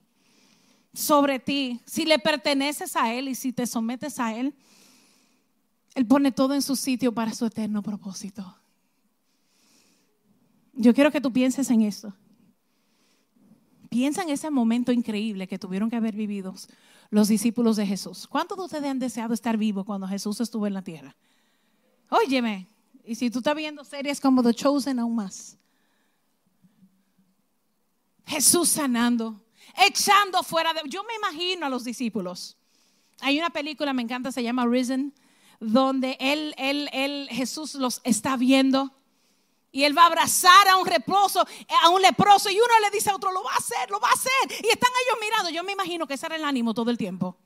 Sobre 0.92 1.38
ti. 1.38 1.80
Si 1.86 2.04
le 2.06 2.18
perteneces 2.18 2.96
a 2.96 3.14
Él 3.14 3.28
y 3.28 3.36
si 3.36 3.52
te 3.52 3.68
sometes 3.68 4.18
a 4.18 4.34
Él, 4.34 4.52
Él 5.94 6.04
pone 6.08 6.32
todo 6.32 6.54
en 6.54 6.62
su 6.62 6.74
sitio 6.74 7.14
para 7.14 7.32
su 7.32 7.46
eterno 7.46 7.84
propósito. 7.84 8.52
Yo 10.72 10.92
quiero 10.92 11.12
que 11.12 11.20
tú 11.20 11.32
pienses 11.32 11.70
en 11.70 11.82
esto. 11.82 12.12
Piensa 13.90 14.22
en 14.22 14.30
ese 14.30 14.50
momento 14.50 14.92
increíble 14.92 15.48
que 15.48 15.58
tuvieron 15.58 15.90
que 15.90 15.96
haber 15.96 16.14
vivido 16.14 16.54
los 17.10 17.26
discípulos 17.26 17.76
de 17.76 17.84
Jesús. 17.84 18.28
¿Cuántos 18.28 18.56
de 18.56 18.64
ustedes 18.64 18.84
han 18.84 19.00
deseado 19.00 19.34
estar 19.34 19.56
vivos 19.56 19.84
cuando 19.84 20.06
Jesús 20.06 20.40
estuvo 20.40 20.66
en 20.68 20.74
la 20.74 20.82
tierra? 20.82 21.16
Óyeme, 22.08 22.68
y 23.04 23.16
si 23.16 23.30
tú 23.30 23.38
estás 23.38 23.56
viendo 23.56 23.84
series 23.84 24.20
como 24.20 24.44
The 24.44 24.54
Chosen, 24.54 25.00
aún 25.00 25.16
más. 25.16 25.58
Jesús 28.26 28.68
sanando, 28.68 29.44
echando 29.76 30.44
fuera 30.44 30.72
de... 30.72 30.82
Yo 30.88 31.02
me 31.02 31.16
imagino 31.16 31.66
a 31.66 31.68
los 31.68 31.82
discípulos. 31.82 32.56
Hay 33.20 33.38
una 33.38 33.50
película, 33.50 33.92
me 33.92 34.02
encanta, 34.02 34.30
se 34.30 34.44
llama 34.44 34.66
Risen, 34.66 35.12
donde 35.58 36.16
él, 36.20 36.54
él, 36.58 36.88
él, 36.92 37.28
Jesús 37.28 37.74
los 37.74 38.00
está 38.04 38.36
viendo 38.36 38.92
y 39.72 39.84
él 39.84 39.96
va 39.96 40.02
a 40.02 40.06
abrazar 40.06 40.68
a 40.68 40.76
un 40.76 40.88
leproso, 40.88 41.46
a 41.82 41.88
un 41.90 42.02
leproso 42.02 42.50
y 42.50 42.56
uno 42.56 42.80
le 42.80 42.90
dice 42.90 43.10
a 43.10 43.16
otro, 43.16 43.30
lo 43.30 43.42
va 43.42 43.52
a 43.52 43.56
hacer, 43.56 43.90
lo 43.90 44.00
va 44.00 44.08
a 44.08 44.12
hacer. 44.12 44.64
Y 44.64 44.68
están 44.68 44.90
ellos 45.06 45.18
mirando. 45.20 45.50
Yo 45.50 45.62
me 45.62 45.72
imagino 45.72 46.06
que 46.06 46.14
ese 46.14 46.26
era 46.26 46.36
el 46.36 46.44
ánimo 46.44 46.74
todo 46.74 46.90
el 46.90 46.98
tiempo. 46.98 47.36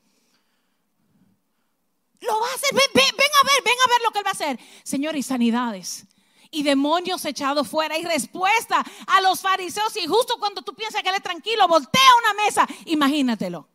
Lo 2.20 2.40
va 2.40 2.46
a 2.46 2.54
hacer. 2.54 2.72
Ven, 2.72 2.82
a 2.84 3.46
ver, 3.46 3.62
ven 3.62 3.76
a 3.84 3.88
ver 3.90 4.00
lo 4.02 4.10
que 4.10 4.18
él 4.20 4.24
va 4.24 4.30
a 4.30 4.32
hacer. 4.32 4.58
Señor, 4.82 5.16
y 5.16 5.22
sanidades. 5.22 6.06
Y 6.50 6.62
demonios 6.62 7.24
echados 7.26 7.68
fuera. 7.68 7.98
Y 7.98 8.04
respuesta 8.04 8.82
a 9.06 9.20
los 9.20 9.40
fariseos. 9.40 9.94
Y 9.98 10.06
justo 10.06 10.38
cuando 10.38 10.62
tú 10.62 10.74
piensas 10.74 11.02
que 11.02 11.10
él 11.10 11.16
es 11.16 11.22
tranquilo, 11.22 11.68
voltea 11.68 12.00
una 12.22 12.44
mesa. 12.44 12.66
Imagínatelo. 12.86 13.68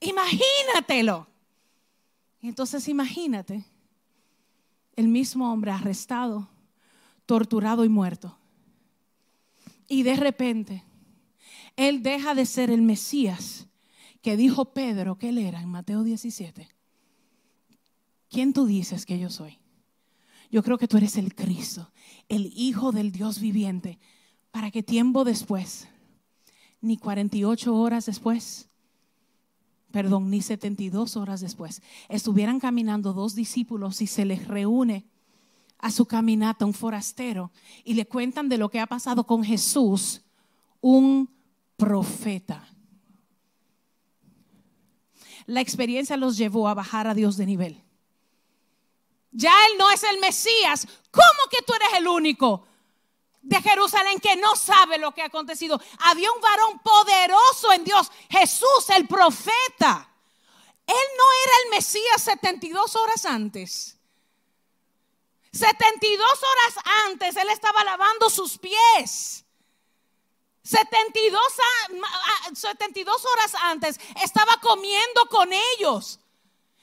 Imagínatelo. 0.00 1.28
Entonces 2.42 2.88
imagínate 2.88 3.64
el 4.96 5.08
mismo 5.08 5.52
hombre 5.52 5.70
arrestado, 5.70 6.48
torturado 7.30 7.84
y 7.84 7.88
muerto. 7.88 8.36
Y 9.86 10.02
de 10.02 10.16
repente, 10.16 10.82
él 11.76 12.02
deja 12.02 12.34
de 12.34 12.44
ser 12.44 12.72
el 12.72 12.82
Mesías 12.82 13.68
que 14.20 14.36
dijo 14.36 14.72
Pedro 14.72 15.16
que 15.16 15.28
él 15.28 15.38
era 15.38 15.62
en 15.62 15.68
Mateo 15.68 16.02
17 16.02 16.68
¿quién 18.30 18.52
tú 18.52 18.66
dices 18.66 19.06
que 19.06 19.20
yo 19.20 19.30
soy? 19.30 19.58
Yo 20.50 20.64
creo 20.64 20.76
que 20.76 20.88
tú 20.88 20.96
eres 20.96 21.16
el 21.18 21.36
Cristo, 21.36 21.92
el 22.28 22.52
Hijo 22.56 22.90
del 22.90 23.12
Dios 23.12 23.38
viviente, 23.38 24.00
para 24.50 24.72
que 24.72 24.82
tiempo 24.82 25.22
después, 25.22 25.86
ni 26.80 26.96
48 26.96 27.76
horas 27.76 28.06
después, 28.06 28.68
perdón, 29.92 30.30
ni 30.30 30.42
72 30.42 31.16
horas 31.16 31.40
después, 31.40 31.80
estuvieran 32.08 32.58
caminando 32.58 33.12
dos 33.12 33.36
discípulos 33.36 34.02
y 34.02 34.08
se 34.08 34.24
les 34.24 34.48
reúne 34.48 35.06
a 35.80 35.90
su 35.90 36.06
caminata 36.06 36.66
un 36.66 36.74
forastero 36.74 37.50
y 37.84 37.94
le 37.94 38.06
cuentan 38.06 38.48
de 38.48 38.58
lo 38.58 38.68
que 38.68 38.80
ha 38.80 38.86
pasado 38.86 39.24
con 39.24 39.42
Jesús, 39.42 40.22
un 40.80 41.34
profeta. 41.76 42.68
La 45.46 45.60
experiencia 45.60 46.16
los 46.16 46.36
llevó 46.36 46.68
a 46.68 46.74
bajar 46.74 47.06
a 47.06 47.14
Dios 47.14 47.36
de 47.36 47.46
nivel. 47.46 47.82
Ya 49.32 49.52
Él 49.66 49.78
no 49.78 49.90
es 49.90 50.02
el 50.02 50.18
Mesías. 50.20 50.86
¿Cómo 51.10 51.50
que 51.50 51.62
tú 51.62 51.72
eres 51.72 51.98
el 51.98 52.08
único 52.08 52.66
de 53.42 53.60
Jerusalén 53.62 54.20
que 54.20 54.36
no 54.36 54.54
sabe 54.56 54.98
lo 54.98 55.12
que 55.12 55.22
ha 55.22 55.26
acontecido? 55.26 55.80
Había 56.00 56.30
un 56.30 56.40
varón 56.40 56.78
poderoso 56.80 57.72
en 57.72 57.84
Dios, 57.84 58.10
Jesús 58.28 58.90
el 58.94 59.06
profeta. 59.06 60.08
Él 60.86 60.94
no 61.16 61.24
era 61.44 61.52
el 61.64 61.70
Mesías 61.70 62.22
72 62.22 62.96
horas 62.96 63.24
antes. 63.24 63.99
72 65.52 66.20
horas 66.20 66.84
antes 67.08 67.36
Él 67.36 67.48
estaba 67.50 67.82
lavando 67.84 68.30
sus 68.30 68.58
pies. 68.58 69.44
72, 70.62 71.40
72 72.54 73.24
horas 73.24 73.54
antes 73.62 73.98
estaba 74.22 74.56
comiendo 74.60 75.26
con 75.28 75.50
ellos 75.52 76.20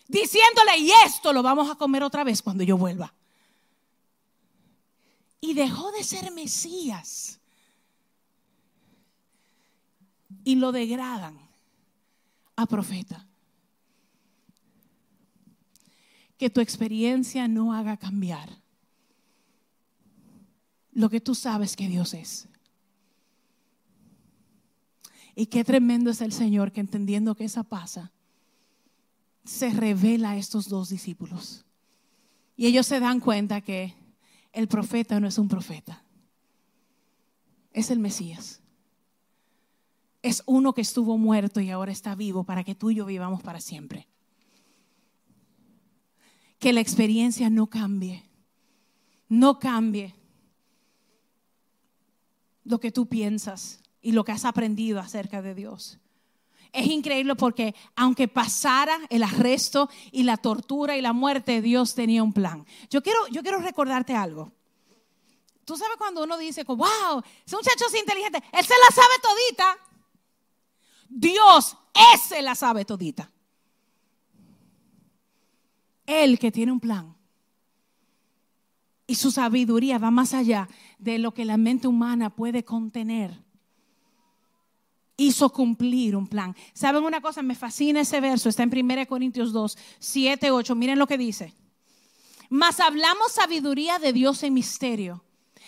diciéndole, 0.08 0.78
y 0.78 0.92
esto 1.06 1.34
lo 1.34 1.44
vamos 1.44 1.70
a 1.70 1.76
comer 1.76 2.04
otra 2.04 2.24
vez 2.24 2.42
cuando 2.42 2.64
yo 2.64 2.78
vuelva. 2.78 3.14
Y 5.40 5.54
dejó 5.54 5.92
de 5.92 6.04
ser 6.04 6.32
Mesías. 6.32 7.40
Y 10.44 10.56
lo 10.56 10.72
degradan 10.72 11.40
a 12.56 12.66
profeta. 12.66 13.28
Que 16.38 16.50
tu 16.50 16.62
experiencia 16.62 17.48
no 17.48 17.74
haga 17.74 17.98
cambiar 17.98 18.50
lo 20.98 21.12
que 21.12 21.22
tú 21.22 21.36
sabes 21.36 21.76
que 21.76 21.88
Dios 21.88 22.16
es. 22.16 22.48
Y 25.36 25.46
qué 25.46 25.64
tremendo 25.64 26.10
es 26.10 26.22
el 26.22 26.32
Señor 26.32 26.72
que 26.72 26.80
entendiendo 26.80 27.36
que 27.36 27.46
esa 27.46 27.62
pasa, 27.62 28.12
se 29.46 29.70
revela 29.70 30.32
a 30.32 30.38
estos 30.38 30.68
dos 30.68 30.90
discípulos. 30.90 31.66
Y 32.56 32.66
ellos 32.66 32.88
se 32.88 33.00
dan 33.00 33.20
cuenta 33.20 33.62
que 33.62 33.94
el 34.54 34.68
profeta 34.68 35.20
no 35.20 35.28
es 35.28 35.38
un 35.38 35.48
profeta, 35.48 36.04
es 37.72 37.92
el 37.92 38.00
Mesías. 38.00 38.62
Es 40.24 40.42
uno 40.48 40.74
que 40.74 40.82
estuvo 40.82 41.20
muerto 41.20 41.62
y 41.62 41.70
ahora 41.70 41.92
está 41.92 42.16
vivo 42.16 42.44
para 42.44 42.64
que 42.64 42.74
tú 42.74 42.90
y 42.90 42.96
yo 42.96 43.06
vivamos 43.06 43.44
para 43.44 43.62
siempre. 43.62 44.08
Que 46.60 46.74
la 46.74 46.82
experiencia 46.82 47.50
no 47.50 47.68
cambie, 47.68 48.24
no 49.30 49.60
cambie 49.60 50.16
lo 52.64 52.80
que 52.80 52.92
tú 52.92 53.08
piensas 53.08 53.82
y 54.02 54.12
lo 54.12 54.24
que 54.24 54.32
has 54.32 54.46
aprendido 54.46 55.00
acerca 55.00 55.42
de 55.42 55.56
Dios 55.56 56.00
es 56.78 56.88
increíble 56.88 57.36
porque 57.36 57.76
aunque 57.96 58.28
pasara 58.28 59.00
el 59.10 59.24
arresto 59.24 59.90
y 60.12 60.24
la 60.24 60.38
tortura 60.38 60.98
y 60.98 61.02
la 61.02 61.14
muerte, 61.14 61.62
Dios 61.62 61.96
tenía 61.96 62.24
un 62.24 62.34
plan. 62.34 62.66
Yo 62.90 63.02
quiero, 63.02 63.28
yo 63.28 63.42
quiero 63.42 63.60
recordarte 63.60 64.16
algo. 64.16 64.52
Tú 65.66 65.76
sabes 65.76 65.98
cuando 65.98 66.24
uno 66.24 66.38
dice, 66.38 66.64
wow, 66.64 67.22
ese 67.46 67.56
muchacho 67.56 67.86
es 67.88 68.00
inteligente, 68.00 68.42
él 68.54 68.66
se 68.66 68.74
la 68.74 68.96
sabe 68.96 69.14
todita. 69.22 69.78
Dios, 71.10 71.76
ese 72.14 72.42
la 72.42 72.56
sabe 72.56 72.86
todita. 72.86 73.30
Él 76.08 76.40
que 76.40 76.52
tiene 76.52 76.72
un 76.72 76.80
plan. 76.80 77.16
Y 79.06 79.16
su 79.16 79.30
sabiduría 79.30 80.00
va 80.00 80.10
más 80.10 80.34
allá 80.34 80.68
de 80.98 81.20
lo 81.20 81.34
que 81.34 81.46
la 81.46 81.58
mente 81.58 81.88
humana 81.88 82.32
puede 82.32 82.66
contener. 82.66 83.32
Hizo 85.16 85.50
cumplir 85.50 86.16
un 86.16 86.28
plan. 86.28 86.56
¿Saben 86.74 87.04
una 87.04 87.22
cosa? 87.22 87.44
Me 87.44 87.54
fascina 87.54 88.02
ese 88.02 88.20
verso. 88.20 88.50
Está 88.50 88.64
en 88.64 88.72
1 88.76 89.06
Corintios 89.08 89.54
2, 89.54 89.78
7, 90.00 90.52
8. 90.52 90.76
Miren 90.76 90.98
lo 90.98 91.08
que 91.08 91.18
dice. 91.18 91.54
Mas 92.50 92.80
hablamos 92.80 93.32
sabiduría 93.34 94.00
de 94.00 94.14
Dios 94.14 94.42
en 94.42 94.54
misterio 94.54 95.24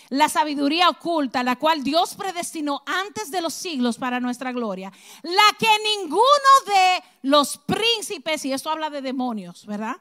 la 0.10 0.28
sabiduría 0.28 0.90
oculta, 0.90 1.44
la 1.44 1.58
cual 1.58 1.84
Dios 1.84 2.16
predestinó 2.16 2.82
antes 2.86 3.30
de 3.32 3.42
los 3.42 3.54
siglos 3.54 3.98
para 3.98 4.20
nuestra 4.20 4.52
gloria, 4.52 4.92
la 5.22 5.58
que 5.58 5.68
ninguno 5.98 6.24
de 6.66 7.04
los 7.24 7.58
príncipes, 7.58 8.44
y 8.46 8.52
esto 8.52 8.72
habla 8.72 8.90
de 8.90 9.02
demonios, 9.02 9.66
¿verdad? 9.66 9.98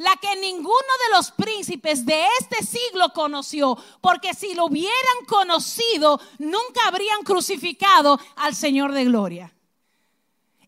La 0.00 0.16
que 0.16 0.34
ninguno 0.36 0.70
de 0.72 1.14
los 1.14 1.30
príncipes 1.30 2.06
de 2.06 2.26
este 2.38 2.64
siglo 2.64 3.12
conoció, 3.12 3.76
porque 4.00 4.32
si 4.32 4.54
lo 4.54 4.64
hubieran 4.64 5.26
conocido, 5.28 6.18
nunca 6.38 6.86
habrían 6.86 7.22
crucificado 7.22 8.18
al 8.36 8.54
Señor 8.54 8.92
de 8.92 9.04
gloria. 9.04 9.54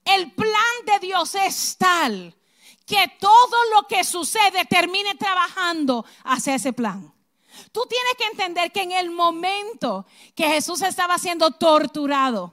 El 0.05 0.33
plan 0.33 0.85
de 0.85 0.99
Dios 1.07 1.35
es 1.35 1.79
tal 1.79 2.37
que 2.85 3.11
todo 3.19 3.57
lo 3.75 3.89
que 3.89 4.05
sucede 4.05 4.67
termine 4.67 5.15
trabajando 5.15 6.05
hacia 6.25 6.57
ese 6.57 6.75
plan. 6.75 7.11
Tú 7.73 7.87
tienes 7.89 8.15
que 8.19 8.27
entender 8.27 8.71
que 8.71 8.83
en 8.83 8.93
el 8.93 9.11
momento 9.11 10.05
que 10.35 10.47
Jesús 10.47 10.83
estaba 10.83 11.17
siendo 11.17 11.53
torturado, 11.53 12.53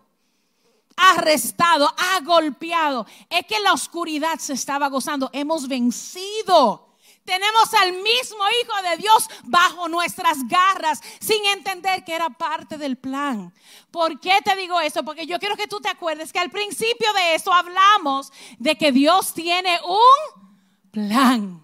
arrestado, 1.00 1.94
agolpeado, 2.16 3.06
es 3.30 3.46
que 3.46 3.60
la 3.60 3.74
oscuridad 3.74 4.38
se 4.40 4.54
estaba 4.54 4.88
gozando. 4.90 5.30
Hemos 5.34 5.68
vencido. 5.68 6.88
Tenemos 7.24 7.74
al 7.76 7.94
mismo 7.94 8.40
Hijo 8.62 8.90
de 8.90 8.98
Dios 8.98 9.28
bajo 9.44 9.88
nuestras 9.88 10.40
garras 10.48 11.00
sin 11.20 11.46
entender 11.46 12.04
que 12.04 12.16
era 12.16 12.30
parte 12.30 12.78
del 12.78 12.98
plan. 12.98 13.54
¿Por 13.92 14.20
qué 14.20 14.40
te 14.44 14.56
digo 14.56 14.80
eso? 14.80 15.04
Porque 15.04 15.28
yo 15.28 15.38
quiero 15.38 15.56
que 15.56 15.68
tú 15.68 15.80
te 15.80 15.90
acuerdes 15.90 16.34
que 16.34 16.40
al 16.40 16.50
principio 16.50 17.14
de 17.14 17.36
eso 17.36 17.54
hablamos 17.54 18.32
de 18.58 18.76
que 18.76 18.92
Dios 18.92 19.34
tiene 19.34 19.80
un 19.86 20.50
plan. 20.90 21.64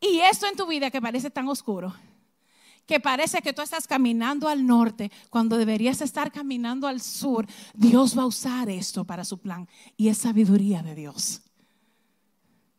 Y 0.00 0.20
esto 0.20 0.46
en 0.46 0.56
tu 0.56 0.66
vida 0.66 0.90
que 0.90 1.00
parece 1.00 1.30
tan 1.30 1.48
oscuro, 1.48 1.94
que 2.86 3.00
parece 3.00 3.42
que 3.42 3.52
tú 3.52 3.62
estás 3.62 3.86
caminando 3.86 4.48
al 4.48 4.66
norte 4.66 5.10
cuando 5.28 5.56
deberías 5.56 6.00
estar 6.00 6.30
caminando 6.30 6.86
al 6.86 7.00
sur, 7.00 7.46
Dios 7.74 8.16
va 8.16 8.22
a 8.22 8.26
usar 8.26 8.70
esto 8.70 9.04
para 9.04 9.24
su 9.24 9.38
plan. 9.38 9.68
Y 9.96 10.08
es 10.08 10.18
sabiduría 10.18 10.82
de 10.82 10.94
Dios. 10.94 11.42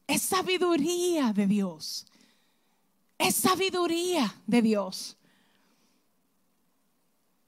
Es 0.08 0.22
sabiduría 0.22 1.34
de 1.34 1.48
Dios. 1.48 2.08
Es 3.18 3.36
sabiduría 3.36 4.34
de 4.46 4.62
Dios. 4.62 5.18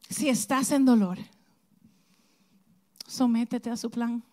Si 0.10 0.28
estás 0.28 0.72
en 0.72 0.86
dolor, 0.86 1.18
sométete 3.08 3.70
a 3.70 3.78
su 3.78 3.90
plan. 3.90 4.24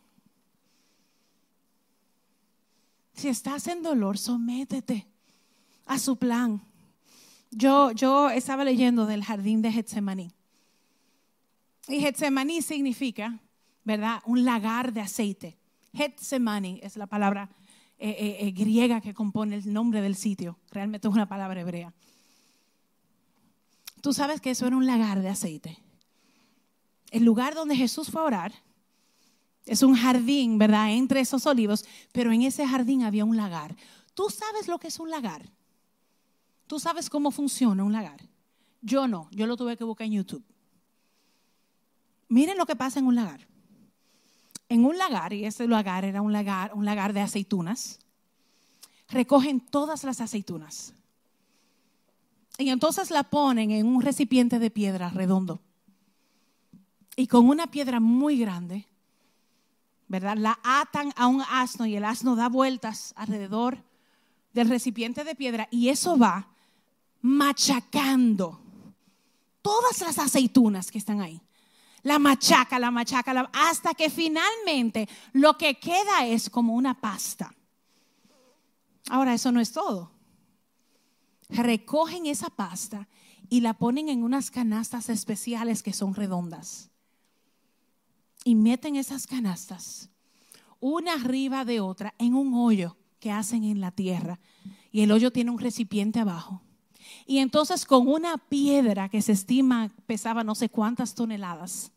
Si 3.13 3.29
estás 3.29 3.67
en 3.69 3.83
dolor, 3.83 4.19
sométete 4.19 5.07
a 5.87 5.99
su 5.99 6.17
plan. 6.17 6.63
Yo, 7.59 8.29
estaba 8.29 8.65
leyendo 8.65 9.07
del 9.07 9.25
jardín 9.25 9.63
de 9.63 9.73
Getsemaní. 9.73 10.31
Y 11.89 12.01
Getsemaní 12.01 12.61
significa, 12.61 13.41
¿verdad? 13.83 14.21
Un 14.27 14.45
lagar 14.45 14.93
de 14.93 15.01
aceite. 15.01 15.57
Getsemaní 15.95 16.81
es 16.83 16.99
la 16.99 17.07
palabra 17.07 17.49
eh, 17.99 18.11
eh, 18.11 18.37
eh, 18.41 18.51
griega 18.51 19.01
que 19.01 19.15
compone 19.15 19.57
el 19.57 19.73
nombre 19.73 20.03
del 20.03 20.17
sitio. 20.17 20.59
Realmente 20.71 21.09
es 21.09 21.15
una 21.15 21.31
palabra 21.31 21.63
hebrea. 21.63 21.95
Tú 24.03 24.13
sabes 24.13 24.43
que 24.43 24.51
eso 24.51 24.67
era 24.67 24.77
un 24.77 24.85
lagar 24.85 25.23
de 25.23 25.31
aceite. 25.31 25.79
El 27.11 27.25
lugar 27.25 27.55
donde 27.55 27.75
Jesús 27.75 28.11
fue 28.11 28.21
a 28.21 28.25
orar 28.25 28.53
es 29.65 29.83
un 29.83 29.95
jardín, 29.95 30.59
¿verdad? 30.59 30.93
Entre 30.93 31.21
esos 31.21 31.47
olivos, 31.47 31.87
pero 32.13 32.33
en 32.33 32.43
ese 32.43 32.67
jardín 32.67 33.03
había 33.03 33.25
un 33.25 33.39
lagar. 33.39 33.75
¿Tú 34.13 34.29
sabes 34.29 34.69
lo 34.69 34.79
que 34.79 34.89
es 34.89 35.01
un 35.01 35.11
lagar? 35.11 35.56
¿Tú 36.67 36.81
sabes 36.81 37.09
cómo 37.09 37.31
funciona 37.31 37.85
un 37.85 37.93
lagar? 37.93 38.21
Yo 38.81 39.07
no, 39.07 39.29
yo 39.31 39.47
lo 39.47 39.57
tuve 39.57 39.77
que 39.77 39.85
buscar 39.85 40.07
en 40.07 40.15
YouTube. 40.15 40.45
Miren 42.29 42.59
lo 42.59 42.67
que 42.67 42.77
pasa 42.77 42.99
en 42.99 43.07
un 43.07 43.15
lagar. 43.15 43.47
En 44.69 44.85
un 44.85 44.99
lagar, 44.99 45.33
y 45.33 45.45
ese 45.45 45.69
lagar 45.69 46.05
era 46.05 46.23
un 46.23 46.33
lagar, 46.33 46.75
un 46.75 46.85
lagar 46.85 47.13
de 47.13 47.21
aceitunas, 47.21 48.01
recogen 49.09 49.61
todas 49.61 50.03
las 50.03 50.21
aceitunas. 50.21 50.93
Y 52.59 52.71
entonces 52.71 53.11
la 53.11 53.23
ponen 53.23 53.71
en 53.71 53.87
un 53.87 54.03
recipiente 54.03 54.59
de 54.59 54.71
piedra 54.71 55.11
redondo. 55.11 55.61
Y 57.15 57.29
con 57.29 57.49
una 57.49 57.69
piedra 57.69 58.01
muy 58.01 58.39
grande, 58.39 58.87
¿verdad? 60.09 60.37
La 60.37 60.59
atan 60.63 61.13
a 61.17 61.29
un 61.29 61.43
asno 61.49 61.87
y 61.87 61.97
el 61.97 62.05
asno 62.05 62.35
da 62.35 62.49
vueltas 62.49 63.13
alrededor 63.17 63.85
del 64.53 64.69
recipiente 64.69 65.23
de 65.23 65.35
piedra 65.35 65.69
y 65.71 65.91
eso 65.91 66.19
va 66.19 66.49
machacando 67.27 68.61
todas 69.61 70.01
las 70.01 70.19
aceitunas 70.19 70.93
que 70.93 70.99
están 70.99 71.21
ahí. 71.21 71.43
La 72.03 72.21
machaca, 72.21 72.79
la 72.79 72.93
machaca, 72.93 73.51
hasta 73.53 73.95
que 73.95 74.11
finalmente 74.11 75.09
lo 75.33 75.59
que 75.59 75.75
queda 75.75 76.25
es 76.27 76.49
como 76.49 76.75
una 76.75 77.01
pasta. 77.01 77.53
Ahora, 79.09 79.35
eso 79.35 79.51
no 79.51 79.61
es 79.61 79.73
todo. 79.73 80.13
Recogen 81.49 82.27
esa 82.27 82.49
pasta 82.49 83.09
y 83.49 83.61
la 83.61 83.75
ponen 83.75 84.09
en 84.09 84.23
unas 84.23 84.53
canastas 84.53 85.09
especiales 85.09 85.83
que 85.83 85.93
son 85.93 86.15
redondas. 86.15 86.91
Y 88.45 88.55
meten 88.55 88.95
esas 88.95 89.27
canastas 89.27 90.11
una 90.79 91.15
arriba 91.15 91.65
de 91.65 91.81
otra 91.81 92.15
en 92.19 92.35
un 92.35 92.55
hoyo 92.55 92.97
que 93.19 93.33
hacen 93.33 93.65
en 93.65 93.81
la 93.81 93.91
tierra. 93.91 94.39
Y 94.93 95.01
el 95.01 95.11
hoyo 95.11 95.33
tiene 95.33 95.51
un 95.51 95.59
recipiente 95.59 96.21
abajo. 96.21 96.63
Y 97.27 97.39
entonces 97.39 97.85
con 97.85 98.07
una 98.07 98.39
piedra 98.39 99.09
que 99.09 99.21
se 99.21 99.33
estima 99.33 99.91
pesaba 100.07 100.45
no 100.45 100.55
sé 100.55 100.69
cuántas 100.69 101.15
toneladas, 101.15 101.91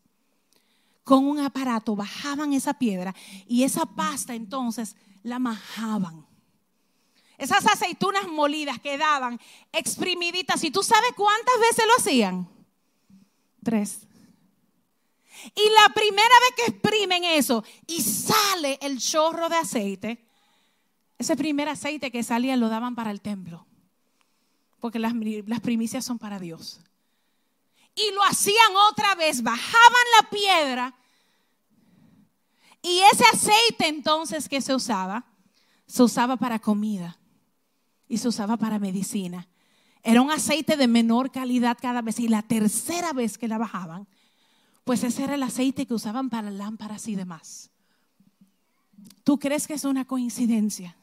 con 1.04 1.24
un 1.26 1.38
aparato 1.38 1.94
bajaban 1.94 2.52
esa 2.52 2.74
piedra 2.74 3.14
y 3.46 3.62
esa 3.62 3.86
pasta 3.86 4.34
entonces 4.34 4.96
la 5.22 5.38
majaban. 5.38 6.26
Esas 7.38 7.64
aceitunas 7.66 8.26
molidas 8.28 8.80
quedaban 8.80 9.40
exprimiditas. 9.72 10.62
¿Y 10.62 10.70
tú 10.70 10.82
sabes 10.82 11.12
cuántas 11.16 11.54
veces 11.60 11.84
lo 11.86 11.96
hacían? 11.96 12.48
Tres. 13.62 14.00
Y 15.54 15.62
la 15.70 15.94
primera 15.94 16.22
vez 16.22 16.54
que 16.56 16.72
exprimen 16.72 17.24
eso 17.24 17.64
y 17.86 18.02
sale 18.02 18.78
el 18.82 18.98
chorro 18.98 19.48
de 19.48 19.56
aceite, 19.56 20.26
ese 21.18 21.36
primer 21.36 21.68
aceite 21.68 22.10
que 22.10 22.22
salía 22.22 22.56
lo 22.56 22.68
daban 22.68 22.94
para 22.94 23.10
el 23.10 23.20
templo 23.20 23.66
porque 24.80 24.98
las, 24.98 25.12
primicias 25.60 26.04
son 26.04 26.18
para 26.18 26.38
Dios. 26.38 26.80
Y 27.94 28.12
lo 28.14 28.22
hacían 28.24 28.74
otra 28.90 29.14
vez, 29.14 29.42
bajaban 29.42 30.06
la 30.20 30.30
piedra 30.30 30.94
y 32.82 33.00
ese 33.12 33.24
aceite 33.32 33.88
entonces 33.88 34.48
que 34.48 34.60
se 34.60 34.74
usaba, 34.74 35.26
se 35.86 36.02
usaba 36.02 36.36
para 36.36 36.58
comida 36.58 37.18
y 38.08 38.18
se 38.18 38.28
usaba 38.28 38.56
para 38.56 38.78
medicina. 38.78 39.48
Era 40.02 40.22
un 40.22 40.30
aceite 40.30 40.76
de 40.76 40.86
menor 40.86 41.30
calidad 41.30 41.76
cada 41.80 42.00
vez 42.00 42.18
y 42.20 42.28
la 42.28 42.42
tercera 42.42 43.12
vez 43.12 43.36
que 43.36 43.48
la 43.48 43.58
bajaban, 43.58 44.08
pues 44.84 45.04
ese 45.04 45.24
era 45.24 45.34
el 45.34 45.42
aceite 45.42 45.86
que 45.86 45.94
usaban 45.94 46.30
para 46.30 46.50
lámparas 46.50 47.06
y 47.06 47.16
demás. 47.16 47.70
¿Tú 49.24 49.38
crees 49.38 49.66
que 49.66 49.74
es 49.74 49.84
una 49.84 50.06
coincidencia? 50.06 50.96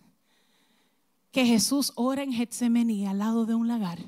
Que 1.32 1.46
Jesús 1.46 1.92
ora 1.96 2.24
en 2.24 2.34
Getsemaní 2.34 3.06
al 3.06 3.20
lado 3.20 3.46
de 3.46 3.56
un 3.56 3.68
lagar. 3.68 4.00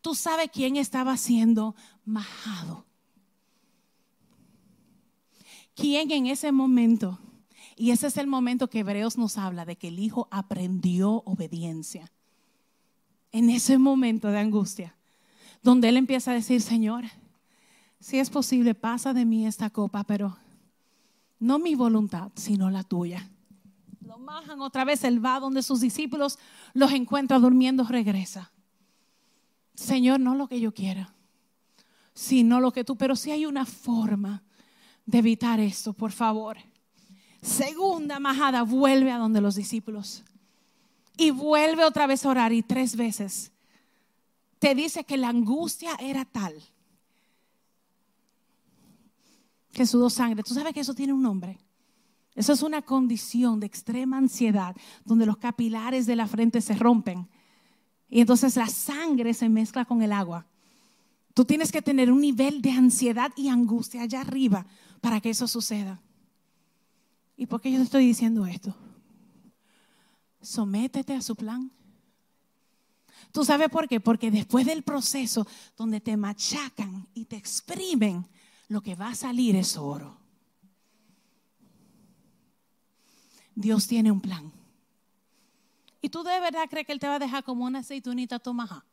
Tú 0.00 0.14
sabes 0.14 0.50
quién 0.52 0.76
estaba 0.76 1.16
siendo 1.16 1.74
majado. 2.04 2.84
¿Quién 5.74 6.10
en 6.10 6.26
ese 6.26 6.50
momento? 6.50 7.18
Y 7.76 7.92
ese 7.92 8.08
es 8.08 8.16
el 8.16 8.26
momento 8.26 8.68
que 8.68 8.80
Hebreos 8.80 9.16
nos 9.16 9.38
habla 9.38 9.64
de 9.64 9.76
que 9.76 9.88
el 9.88 10.00
Hijo 10.00 10.26
aprendió 10.30 11.22
obediencia. 11.24 12.10
En 13.30 13.50
ese 13.50 13.78
momento 13.78 14.28
de 14.28 14.38
angustia, 14.38 14.96
donde 15.62 15.88
Él 15.88 15.96
empieza 15.96 16.32
a 16.32 16.34
decir, 16.34 16.62
Señor, 16.62 17.04
si 18.00 18.18
es 18.18 18.30
posible, 18.30 18.74
pasa 18.74 19.12
de 19.12 19.24
mí 19.24 19.46
esta 19.46 19.70
copa, 19.70 20.04
pero 20.04 20.36
no 21.38 21.58
mi 21.58 21.74
voluntad, 21.74 22.32
sino 22.34 22.70
la 22.70 22.82
tuya. 22.82 23.30
Lo 24.08 24.64
otra 24.64 24.84
vez, 24.86 25.04
él 25.04 25.22
va 25.22 25.38
donde 25.38 25.62
sus 25.62 25.80
discípulos 25.80 26.38
los 26.72 26.92
encuentra 26.92 27.38
durmiendo, 27.38 27.84
regresa. 27.84 28.50
Señor, 29.74 30.18
no 30.18 30.34
lo 30.34 30.48
que 30.48 30.60
yo 30.60 30.72
quiera, 30.72 31.12
sino 32.14 32.58
lo 32.58 32.72
que 32.72 32.84
tú, 32.84 32.96
pero 32.96 33.14
si 33.14 33.30
hay 33.30 33.44
una 33.44 33.66
forma 33.66 34.42
de 35.04 35.18
evitar 35.18 35.60
esto, 35.60 35.92
por 35.92 36.12
favor. 36.12 36.56
Segunda 37.42 38.18
majada, 38.18 38.62
vuelve 38.62 39.12
a 39.12 39.18
donde 39.18 39.42
los 39.42 39.54
discípulos 39.54 40.24
y 41.18 41.30
vuelve 41.30 41.84
otra 41.84 42.06
vez 42.06 42.24
a 42.24 42.30
orar 42.30 42.52
y 42.52 42.62
tres 42.62 42.96
veces 42.96 43.52
te 44.58 44.74
dice 44.74 45.04
que 45.04 45.18
la 45.18 45.28
angustia 45.28 45.94
era 46.00 46.24
tal 46.24 46.54
que 49.72 49.86
sudó 49.86 50.10
sangre. 50.10 50.42
Tú 50.42 50.54
sabes 50.54 50.72
que 50.72 50.80
eso 50.80 50.94
tiene 50.94 51.12
un 51.12 51.22
nombre. 51.22 51.58
Eso 52.38 52.52
es 52.52 52.62
una 52.62 52.82
condición 52.82 53.58
de 53.58 53.66
extrema 53.66 54.16
ansiedad 54.16 54.76
donde 55.04 55.26
los 55.26 55.38
capilares 55.38 56.06
de 56.06 56.14
la 56.14 56.28
frente 56.28 56.60
se 56.60 56.76
rompen 56.76 57.28
y 58.08 58.20
entonces 58.20 58.54
la 58.54 58.68
sangre 58.68 59.34
se 59.34 59.48
mezcla 59.48 59.84
con 59.84 60.02
el 60.02 60.12
agua. 60.12 60.46
Tú 61.34 61.44
tienes 61.44 61.72
que 61.72 61.82
tener 61.82 62.12
un 62.12 62.20
nivel 62.20 62.62
de 62.62 62.70
ansiedad 62.70 63.32
y 63.34 63.48
angustia 63.48 64.02
allá 64.02 64.20
arriba 64.20 64.66
para 65.00 65.20
que 65.20 65.30
eso 65.30 65.48
suceda. 65.48 66.00
¿Y 67.36 67.46
por 67.46 67.60
qué 67.60 67.72
yo 67.72 67.78
te 67.78 67.84
estoy 67.84 68.06
diciendo 68.06 68.46
esto? 68.46 68.72
Sométete 70.40 71.14
a 71.14 71.22
su 71.22 71.34
plan. 71.34 71.72
¿Tú 73.32 73.44
sabes 73.44 73.68
por 73.68 73.88
qué? 73.88 73.98
Porque 73.98 74.30
después 74.30 74.64
del 74.64 74.84
proceso 74.84 75.44
donde 75.76 76.00
te 76.00 76.16
machacan 76.16 77.08
y 77.14 77.24
te 77.24 77.34
exprimen, 77.34 78.28
lo 78.68 78.80
que 78.80 78.94
va 78.94 79.08
a 79.08 79.16
salir 79.16 79.56
es 79.56 79.76
oro. 79.76 80.27
Dios 83.58 83.88
tiene 83.88 84.12
un 84.12 84.20
plan. 84.20 84.52
¿Y 86.00 86.10
tú 86.10 86.22
de 86.22 86.38
verdad 86.38 86.68
crees 86.70 86.86
que 86.86 86.92
Él 86.92 87.00
te 87.00 87.08
va 87.08 87.16
a 87.16 87.18
dejar 87.18 87.42
como 87.42 87.64
una 87.64 87.80
aceitunita 87.80 88.38
tomaja? 88.38 88.84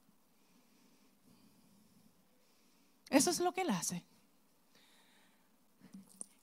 Eso 3.12 3.30
es 3.30 3.40
lo 3.40 3.54
que 3.54 3.62
Él 3.62 3.70
hace. 3.70 4.04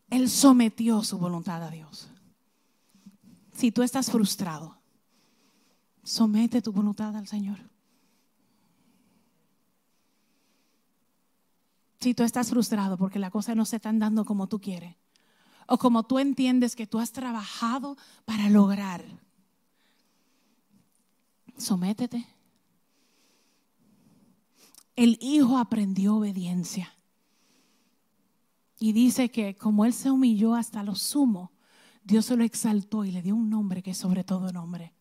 Él 0.09 0.31
sometió 0.31 1.03
su 1.03 1.19
voluntad 1.19 1.65
a 1.65 1.71
Dios. 1.71 2.09
Si 3.55 3.73
tú 3.73 3.83
estás 3.83 4.09
frustrado, 4.09 4.79
somete 6.05 6.63
tu 6.63 6.71
voluntad 6.71 7.17
al 7.17 7.27
Señor. 7.27 7.59
Si 11.99 12.15
tú 12.15 12.23
estás 12.23 12.51
frustrado 12.51 12.97
porque 12.97 13.19
las 13.19 13.33
cosas 13.33 13.57
no 13.57 13.65
se 13.65 13.77
están 13.77 13.99
dando 13.99 14.25
como 14.25 14.47
tú 14.47 14.61
quieres 14.61 15.02
o 15.73 15.79
como 15.79 16.03
tú 16.03 16.19
entiendes 16.19 16.77
que 16.77 16.87
tú 16.87 16.99
has 16.99 17.13
trabajado 17.13 17.97
para 18.27 18.51
lograr, 18.51 19.03
sométete. 21.57 22.27
El 24.97 25.17
hijo 25.23 25.57
aprendió 25.57 26.17
obediencia. 26.17 26.93
Y 28.79 28.93
dice 28.93 29.31
que 29.31 29.57
como 29.57 29.87
él 29.87 29.95
se 29.95 30.11
humilló 30.11 30.55
hasta 30.55 30.83
lo 30.83 30.95
sumo, 30.95 31.53
Dios 32.05 32.27
se 32.27 32.37
lo 32.37 32.45
exaltó 32.45 33.07
y 33.07 33.11
le 33.11 33.23
dio 33.23 33.35
un 33.35 33.49
nombre 33.49 33.83
que 33.83 33.93
es 33.93 33.97
sobre 33.97 34.25
todo 34.25 34.53
nombre. 34.53 34.93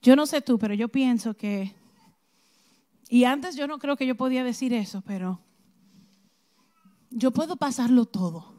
Yo 0.00 0.14
no 0.14 0.26
sé 0.26 0.42
tú, 0.42 0.60
pero 0.60 0.74
yo 0.74 0.90
pienso 0.90 1.34
que 1.34 1.74
y 3.08 3.24
antes 3.24 3.56
yo 3.56 3.66
no 3.66 3.80
creo 3.80 3.96
que 3.96 4.06
yo 4.06 4.14
podía 4.16 4.44
decir 4.44 4.72
eso, 4.72 5.02
pero 5.02 5.40
yo 7.12 7.30
puedo 7.30 7.56
pasarlo 7.56 8.06
todo, 8.06 8.54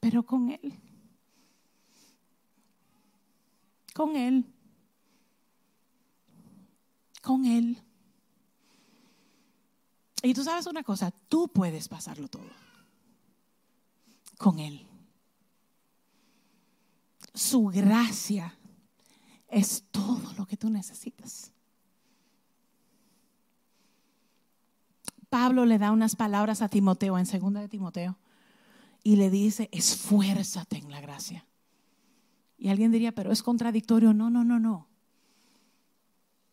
pero 0.00 0.24
con 0.24 0.50
Él. 0.50 0.74
Con 3.94 4.16
Él. 4.16 4.44
Con 7.22 7.44
Él. 7.46 7.82
Y 10.22 10.34
tú 10.34 10.42
sabes 10.42 10.66
una 10.66 10.82
cosa, 10.82 11.10
tú 11.28 11.48
puedes 11.48 11.88
pasarlo 11.88 12.28
todo. 12.28 12.50
Con 14.38 14.58
Él. 14.58 14.86
Su 17.32 17.66
gracia 17.66 18.58
es 19.48 19.84
todo 19.90 20.32
lo 20.34 20.46
que 20.46 20.56
tú 20.56 20.70
necesitas. 20.70 21.52
Pablo 25.28 25.66
le 25.66 25.78
da 25.78 25.92
unas 25.92 26.16
palabras 26.16 26.62
a 26.62 26.68
Timoteo 26.68 27.18
en 27.18 27.26
segunda 27.26 27.60
de 27.60 27.68
Timoteo 27.68 28.16
y 29.02 29.16
le 29.16 29.30
dice, 29.30 29.68
esfuérzate 29.72 30.78
en 30.78 30.90
la 30.90 31.00
gracia. 31.00 31.46
Y 32.58 32.68
alguien 32.68 32.90
diría, 32.90 33.12
pero 33.12 33.32
es 33.32 33.42
contradictorio. 33.42 34.12
No, 34.12 34.30
no, 34.30 34.44
no, 34.44 34.58
no. 34.58 34.88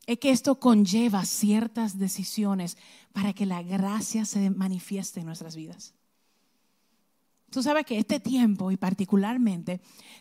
Es 0.05 0.19
que 0.19 0.32
esto 0.32 0.59
conlleva 0.59 1.26
ciertas 1.26 1.97
decisiones 1.97 2.78
para 3.13 3.34
que 3.34 3.45
la 3.45 3.63
gracia 3.63 4.26
se 4.26 4.49
manifieste 4.49 5.21
en 5.21 5.28
nuestras 5.28 5.55
vidas. 5.55 5.93
Tú 7.49 7.63
sabes 7.63 7.86
que 7.86 7.99
este 7.99 8.19
tiempo 8.19 8.71
y 8.71 8.78
particularmente 8.78 9.80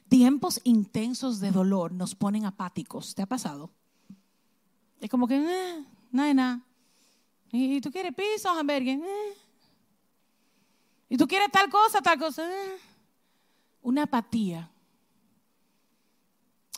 tiempos 0.08 0.60
intensos 0.64 1.40
de 1.40 1.50
dolor 1.50 1.92
nos 1.92 2.14
ponen 2.14 2.44
apáticos. 2.44 3.14
¿Te 3.14 3.22
ha 3.22 3.26
pasado? 3.26 3.70
Es 5.00 5.10
como 5.10 5.26
que, 5.26 5.36
eh, 5.36 5.84
nada, 6.12 6.34
nada. 6.34 6.66
¿Y 7.52 7.82
tú 7.82 7.92
quieres 7.92 8.14
o 8.46 8.48
hamburgues? 8.48 8.98
Eh. 8.98 9.34
¿Y 11.10 11.18
tú 11.18 11.28
quieres 11.28 11.50
tal 11.52 11.68
cosa, 11.68 12.00
tal 12.00 12.18
cosa? 12.18 12.50
Eh. 12.50 12.78
Una 13.82 14.04
apatía, 14.04 14.70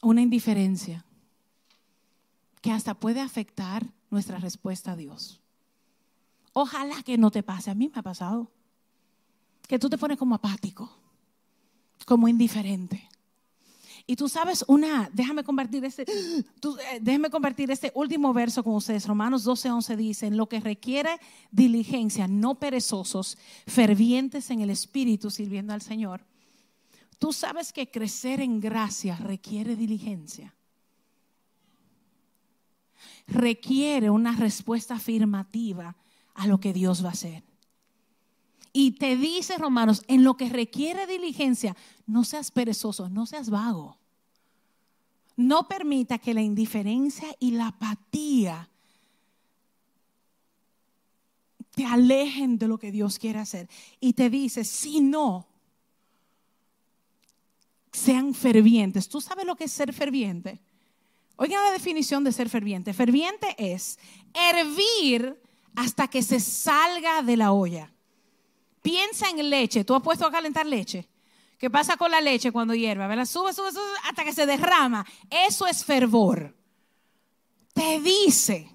una 0.02 0.20
indiferencia 0.20 1.04
que 2.60 2.72
hasta 2.72 2.94
puede 2.94 3.20
afectar 3.20 3.86
nuestra 4.10 4.38
respuesta 4.38 4.92
a 4.92 4.96
Dios. 4.96 5.40
Ojalá 6.52 7.02
que 7.04 7.18
no 7.18 7.30
te 7.30 7.44
pase, 7.44 7.70
a 7.70 7.74
mí 7.74 7.88
me 7.88 8.00
ha 8.00 8.02
pasado, 8.02 8.50
que 9.68 9.78
tú 9.78 9.88
te 9.88 9.98
pones 9.98 10.18
como 10.18 10.34
apático, 10.34 10.90
como 12.04 12.26
indiferente. 12.26 13.08
Y 14.07 14.16
tú 14.16 14.28
sabes 14.28 14.64
una, 14.68 15.09
déjame 15.14 15.44
compartir 15.44 15.82
este, 15.84 16.05
déjame 17.00 17.30
compartir 17.30 17.70
este 17.70 17.90
último 17.94 18.34
verso 18.34 18.62
con 18.62 18.74
ustedes. 18.74 19.07
Romanos 19.07 19.44
12, 19.44 19.70
11 19.70 19.96
dice, 19.96 20.30
lo 20.30 20.46
que 20.46 20.61
requiere 20.61 21.18
diligencia, 21.50 22.28
no 22.28 22.57
perezosos, 22.57 23.38
fervientes 23.66 24.50
en 24.50 24.61
el 24.61 24.68
espíritu, 24.68 25.30
sirviendo 25.30 25.72
al 25.72 25.80
Señor. 25.80 26.22
Tú 27.18 27.32
sabes 27.32 27.72
que 27.72 27.90
crecer 27.90 28.40
en 28.40 28.61
gracia 28.61 29.16
requiere 29.16 29.74
diligencia. 29.74 30.55
Requiere 33.26 34.11
una 34.11 34.36
respuesta 34.36 34.96
afirmativa 34.96 35.96
a 36.34 36.46
lo 36.46 36.61
que 36.61 36.74
Dios 36.74 37.02
va 37.02 37.09
a 37.09 37.12
hacer. 37.12 37.42
Y 38.76 38.90
te 38.98 39.16
dice, 39.16 39.56
Romanos, 39.56 40.02
en 40.08 40.24
lo 40.24 40.36
que 40.36 40.48
requiere 40.48 41.06
diligencia, 41.06 41.76
no 42.06 42.24
seas 42.24 42.50
perezoso, 42.50 43.08
no 43.08 43.24
seas 43.24 43.48
vago. 43.48 43.96
No 45.36 45.68
permita 45.68 46.18
que 46.18 46.34
la 46.34 46.42
indiferencia 46.42 47.28
y 47.38 47.52
la 47.52 47.68
apatía 47.68 48.68
te 51.70 51.86
alejen 51.86 52.58
de 52.58 52.66
lo 52.66 52.76
que 52.78 52.90
Dios 52.90 53.20
quiere 53.20 53.38
hacer. 53.38 53.68
Y 54.00 54.14
te 54.14 54.28
dice, 54.28 54.64
si 54.64 55.00
no, 55.00 55.46
sean 57.92 58.34
fervientes. 58.34 59.08
¿Tú 59.08 59.20
sabes 59.20 59.46
lo 59.46 59.54
que 59.54 59.64
es 59.64 59.72
ser 59.72 59.92
ferviente? 59.92 60.60
Oigan 61.36 61.62
la 61.62 61.70
definición 61.70 62.24
de 62.24 62.32
ser 62.32 62.48
ferviente. 62.48 62.92
Ferviente 62.92 63.54
es 63.56 64.00
hervir 64.34 65.40
hasta 65.76 66.08
que 66.08 66.22
se 66.22 66.40
salga 66.40 67.22
de 67.22 67.36
la 67.36 67.52
olla. 67.52 67.94
Piensa 68.85 69.30
en 69.30 69.49
leche. 69.49 69.82
¿Tú 69.82 69.95
has 69.95 70.03
puesto 70.03 70.26
a 70.26 70.30
calentar 70.30 70.66
leche? 70.66 71.09
¿Qué 71.57 71.70
pasa 71.70 71.97
con 71.97 72.11
la 72.11 72.20
leche 72.20 72.53
cuando 72.53 72.74
hierve? 72.74 73.07
¿Verdad? 73.07 73.24
Sube, 73.24 73.55
sube, 73.55 73.72
sube 73.72 73.82
hasta 74.05 74.24
que 74.24 74.32
se 74.35 74.45
derrama. 74.45 75.07
Eso 75.30 75.66
es 75.66 75.82
fervor. 75.82 76.55
Te 77.72 77.99
dice, 78.01 78.70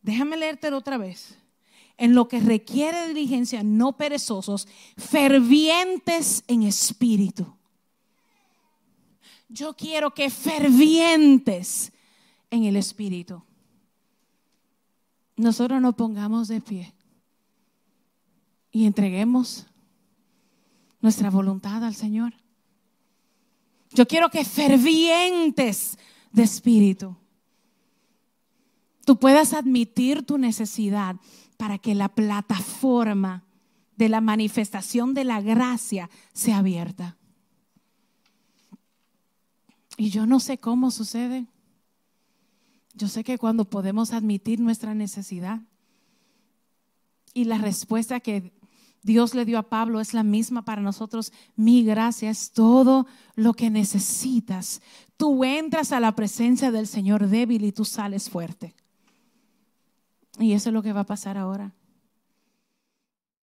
déjame 0.00 0.38
leértelo 0.38 0.78
otra 0.78 0.96
vez. 0.96 1.36
En 1.98 2.14
lo 2.14 2.28
que 2.28 2.40
requiere 2.40 3.08
diligencia, 3.08 3.62
no 3.62 3.98
perezosos, 3.98 4.66
fervientes 4.96 6.42
en 6.46 6.62
espíritu. 6.62 7.58
Yo 9.50 9.74
quiero 9.74 10.14
que 10.14 10.30
fervientes 10.30 11.92
en 12.48 12.64
el 12.64 12.76
espíritu. 12.76 13.42
Nosotros 15.36 15.78
nos 15.82 15.94
pongamos 15.94 16.48
de 16.48 16.62
pie 16.62 16.94
y 18.70 18.86
entreguemos 18.86 19.66
nuestra 21.00 21.30
voluntad 21.30 21.84
al 21.84 21.94
Señor. 21.94 22.34
Yo 23.92 24.06
quiero 24.06 24.30
que 24.30 24.44
fervientes 24.44 25.98
de 26.32 26.42
espíritu, 26.42 27.16
tú 29.04 29.18
puedas 29.18 29.54
admitir 29.54 30.24
tu 30.24 30.36
necesidad 30.36 31.16
para 31.56 31.78
que 31.78 31.94
la 31.94 32.08
plataforma 32.08 33.44
de 33.96 34.08
la 34.08 34.20
manifestación 34.20 35.14
de 35.14 35.24
la 35.24 35.40
gracia 35.40 36.10
sea 36.32 36.58
abierta. 36.58 37.16
Y 39.96 40.10
yo 40.10 40.26
no 40.26 40.38
sé 40.38 40.58
cómo 40.58 40.92
sucede. 40.92 41.46
Yo 42.94 43.08
sé 43.08 43.24
que 43.24 43.38
cuando 43.38 43.64
podemos 43.64 44.12
admitir 44.12 44.60
nuestra 44.60 44.94
necesidad 44.94 45.62
y 47.34 47.44
la 47.44 47.58
respuesta 47.58 48.20
que 48.20 48.52
Dios 49.02 49.34
le 49.34 49.44
dio 49.44 49.58
a 49.58 49.68
Pablo 49.68 50.00
es 50.00 50.14
la 50.14 50.22
misma 50.22 50.64
para 50.64 50.82
nosotros. 50.82 51.32
Mi 51.56 51.84
gracia 51.84 52.30
es 52.30 52.50
todo 52.52 53.06
lo 53.34 53.54
que 53.54 53.70
necesitas. 53.70 54.82
Tú 55.16 55.44
entras 55.44 55.92
a 55.92 56.00
la 56.00 56.14
presencia 56.14 56.70
del 56.70 56.86
Señor 56.86 57.28
débil 57.28 57.64
y 57.64 57.72
tú 57.72 57.84
sales 57.84 58.28
fuerte. 58.28 58.74
Y 60.38 60.52
eso 60.52 60.70
es 60.70 60.72
lo 60.72 60.82
que 60.82 60.92
va 60.92 61.00
a 61.00 61.06
pasar 61.06 61.36
ahora. 61.36 61.72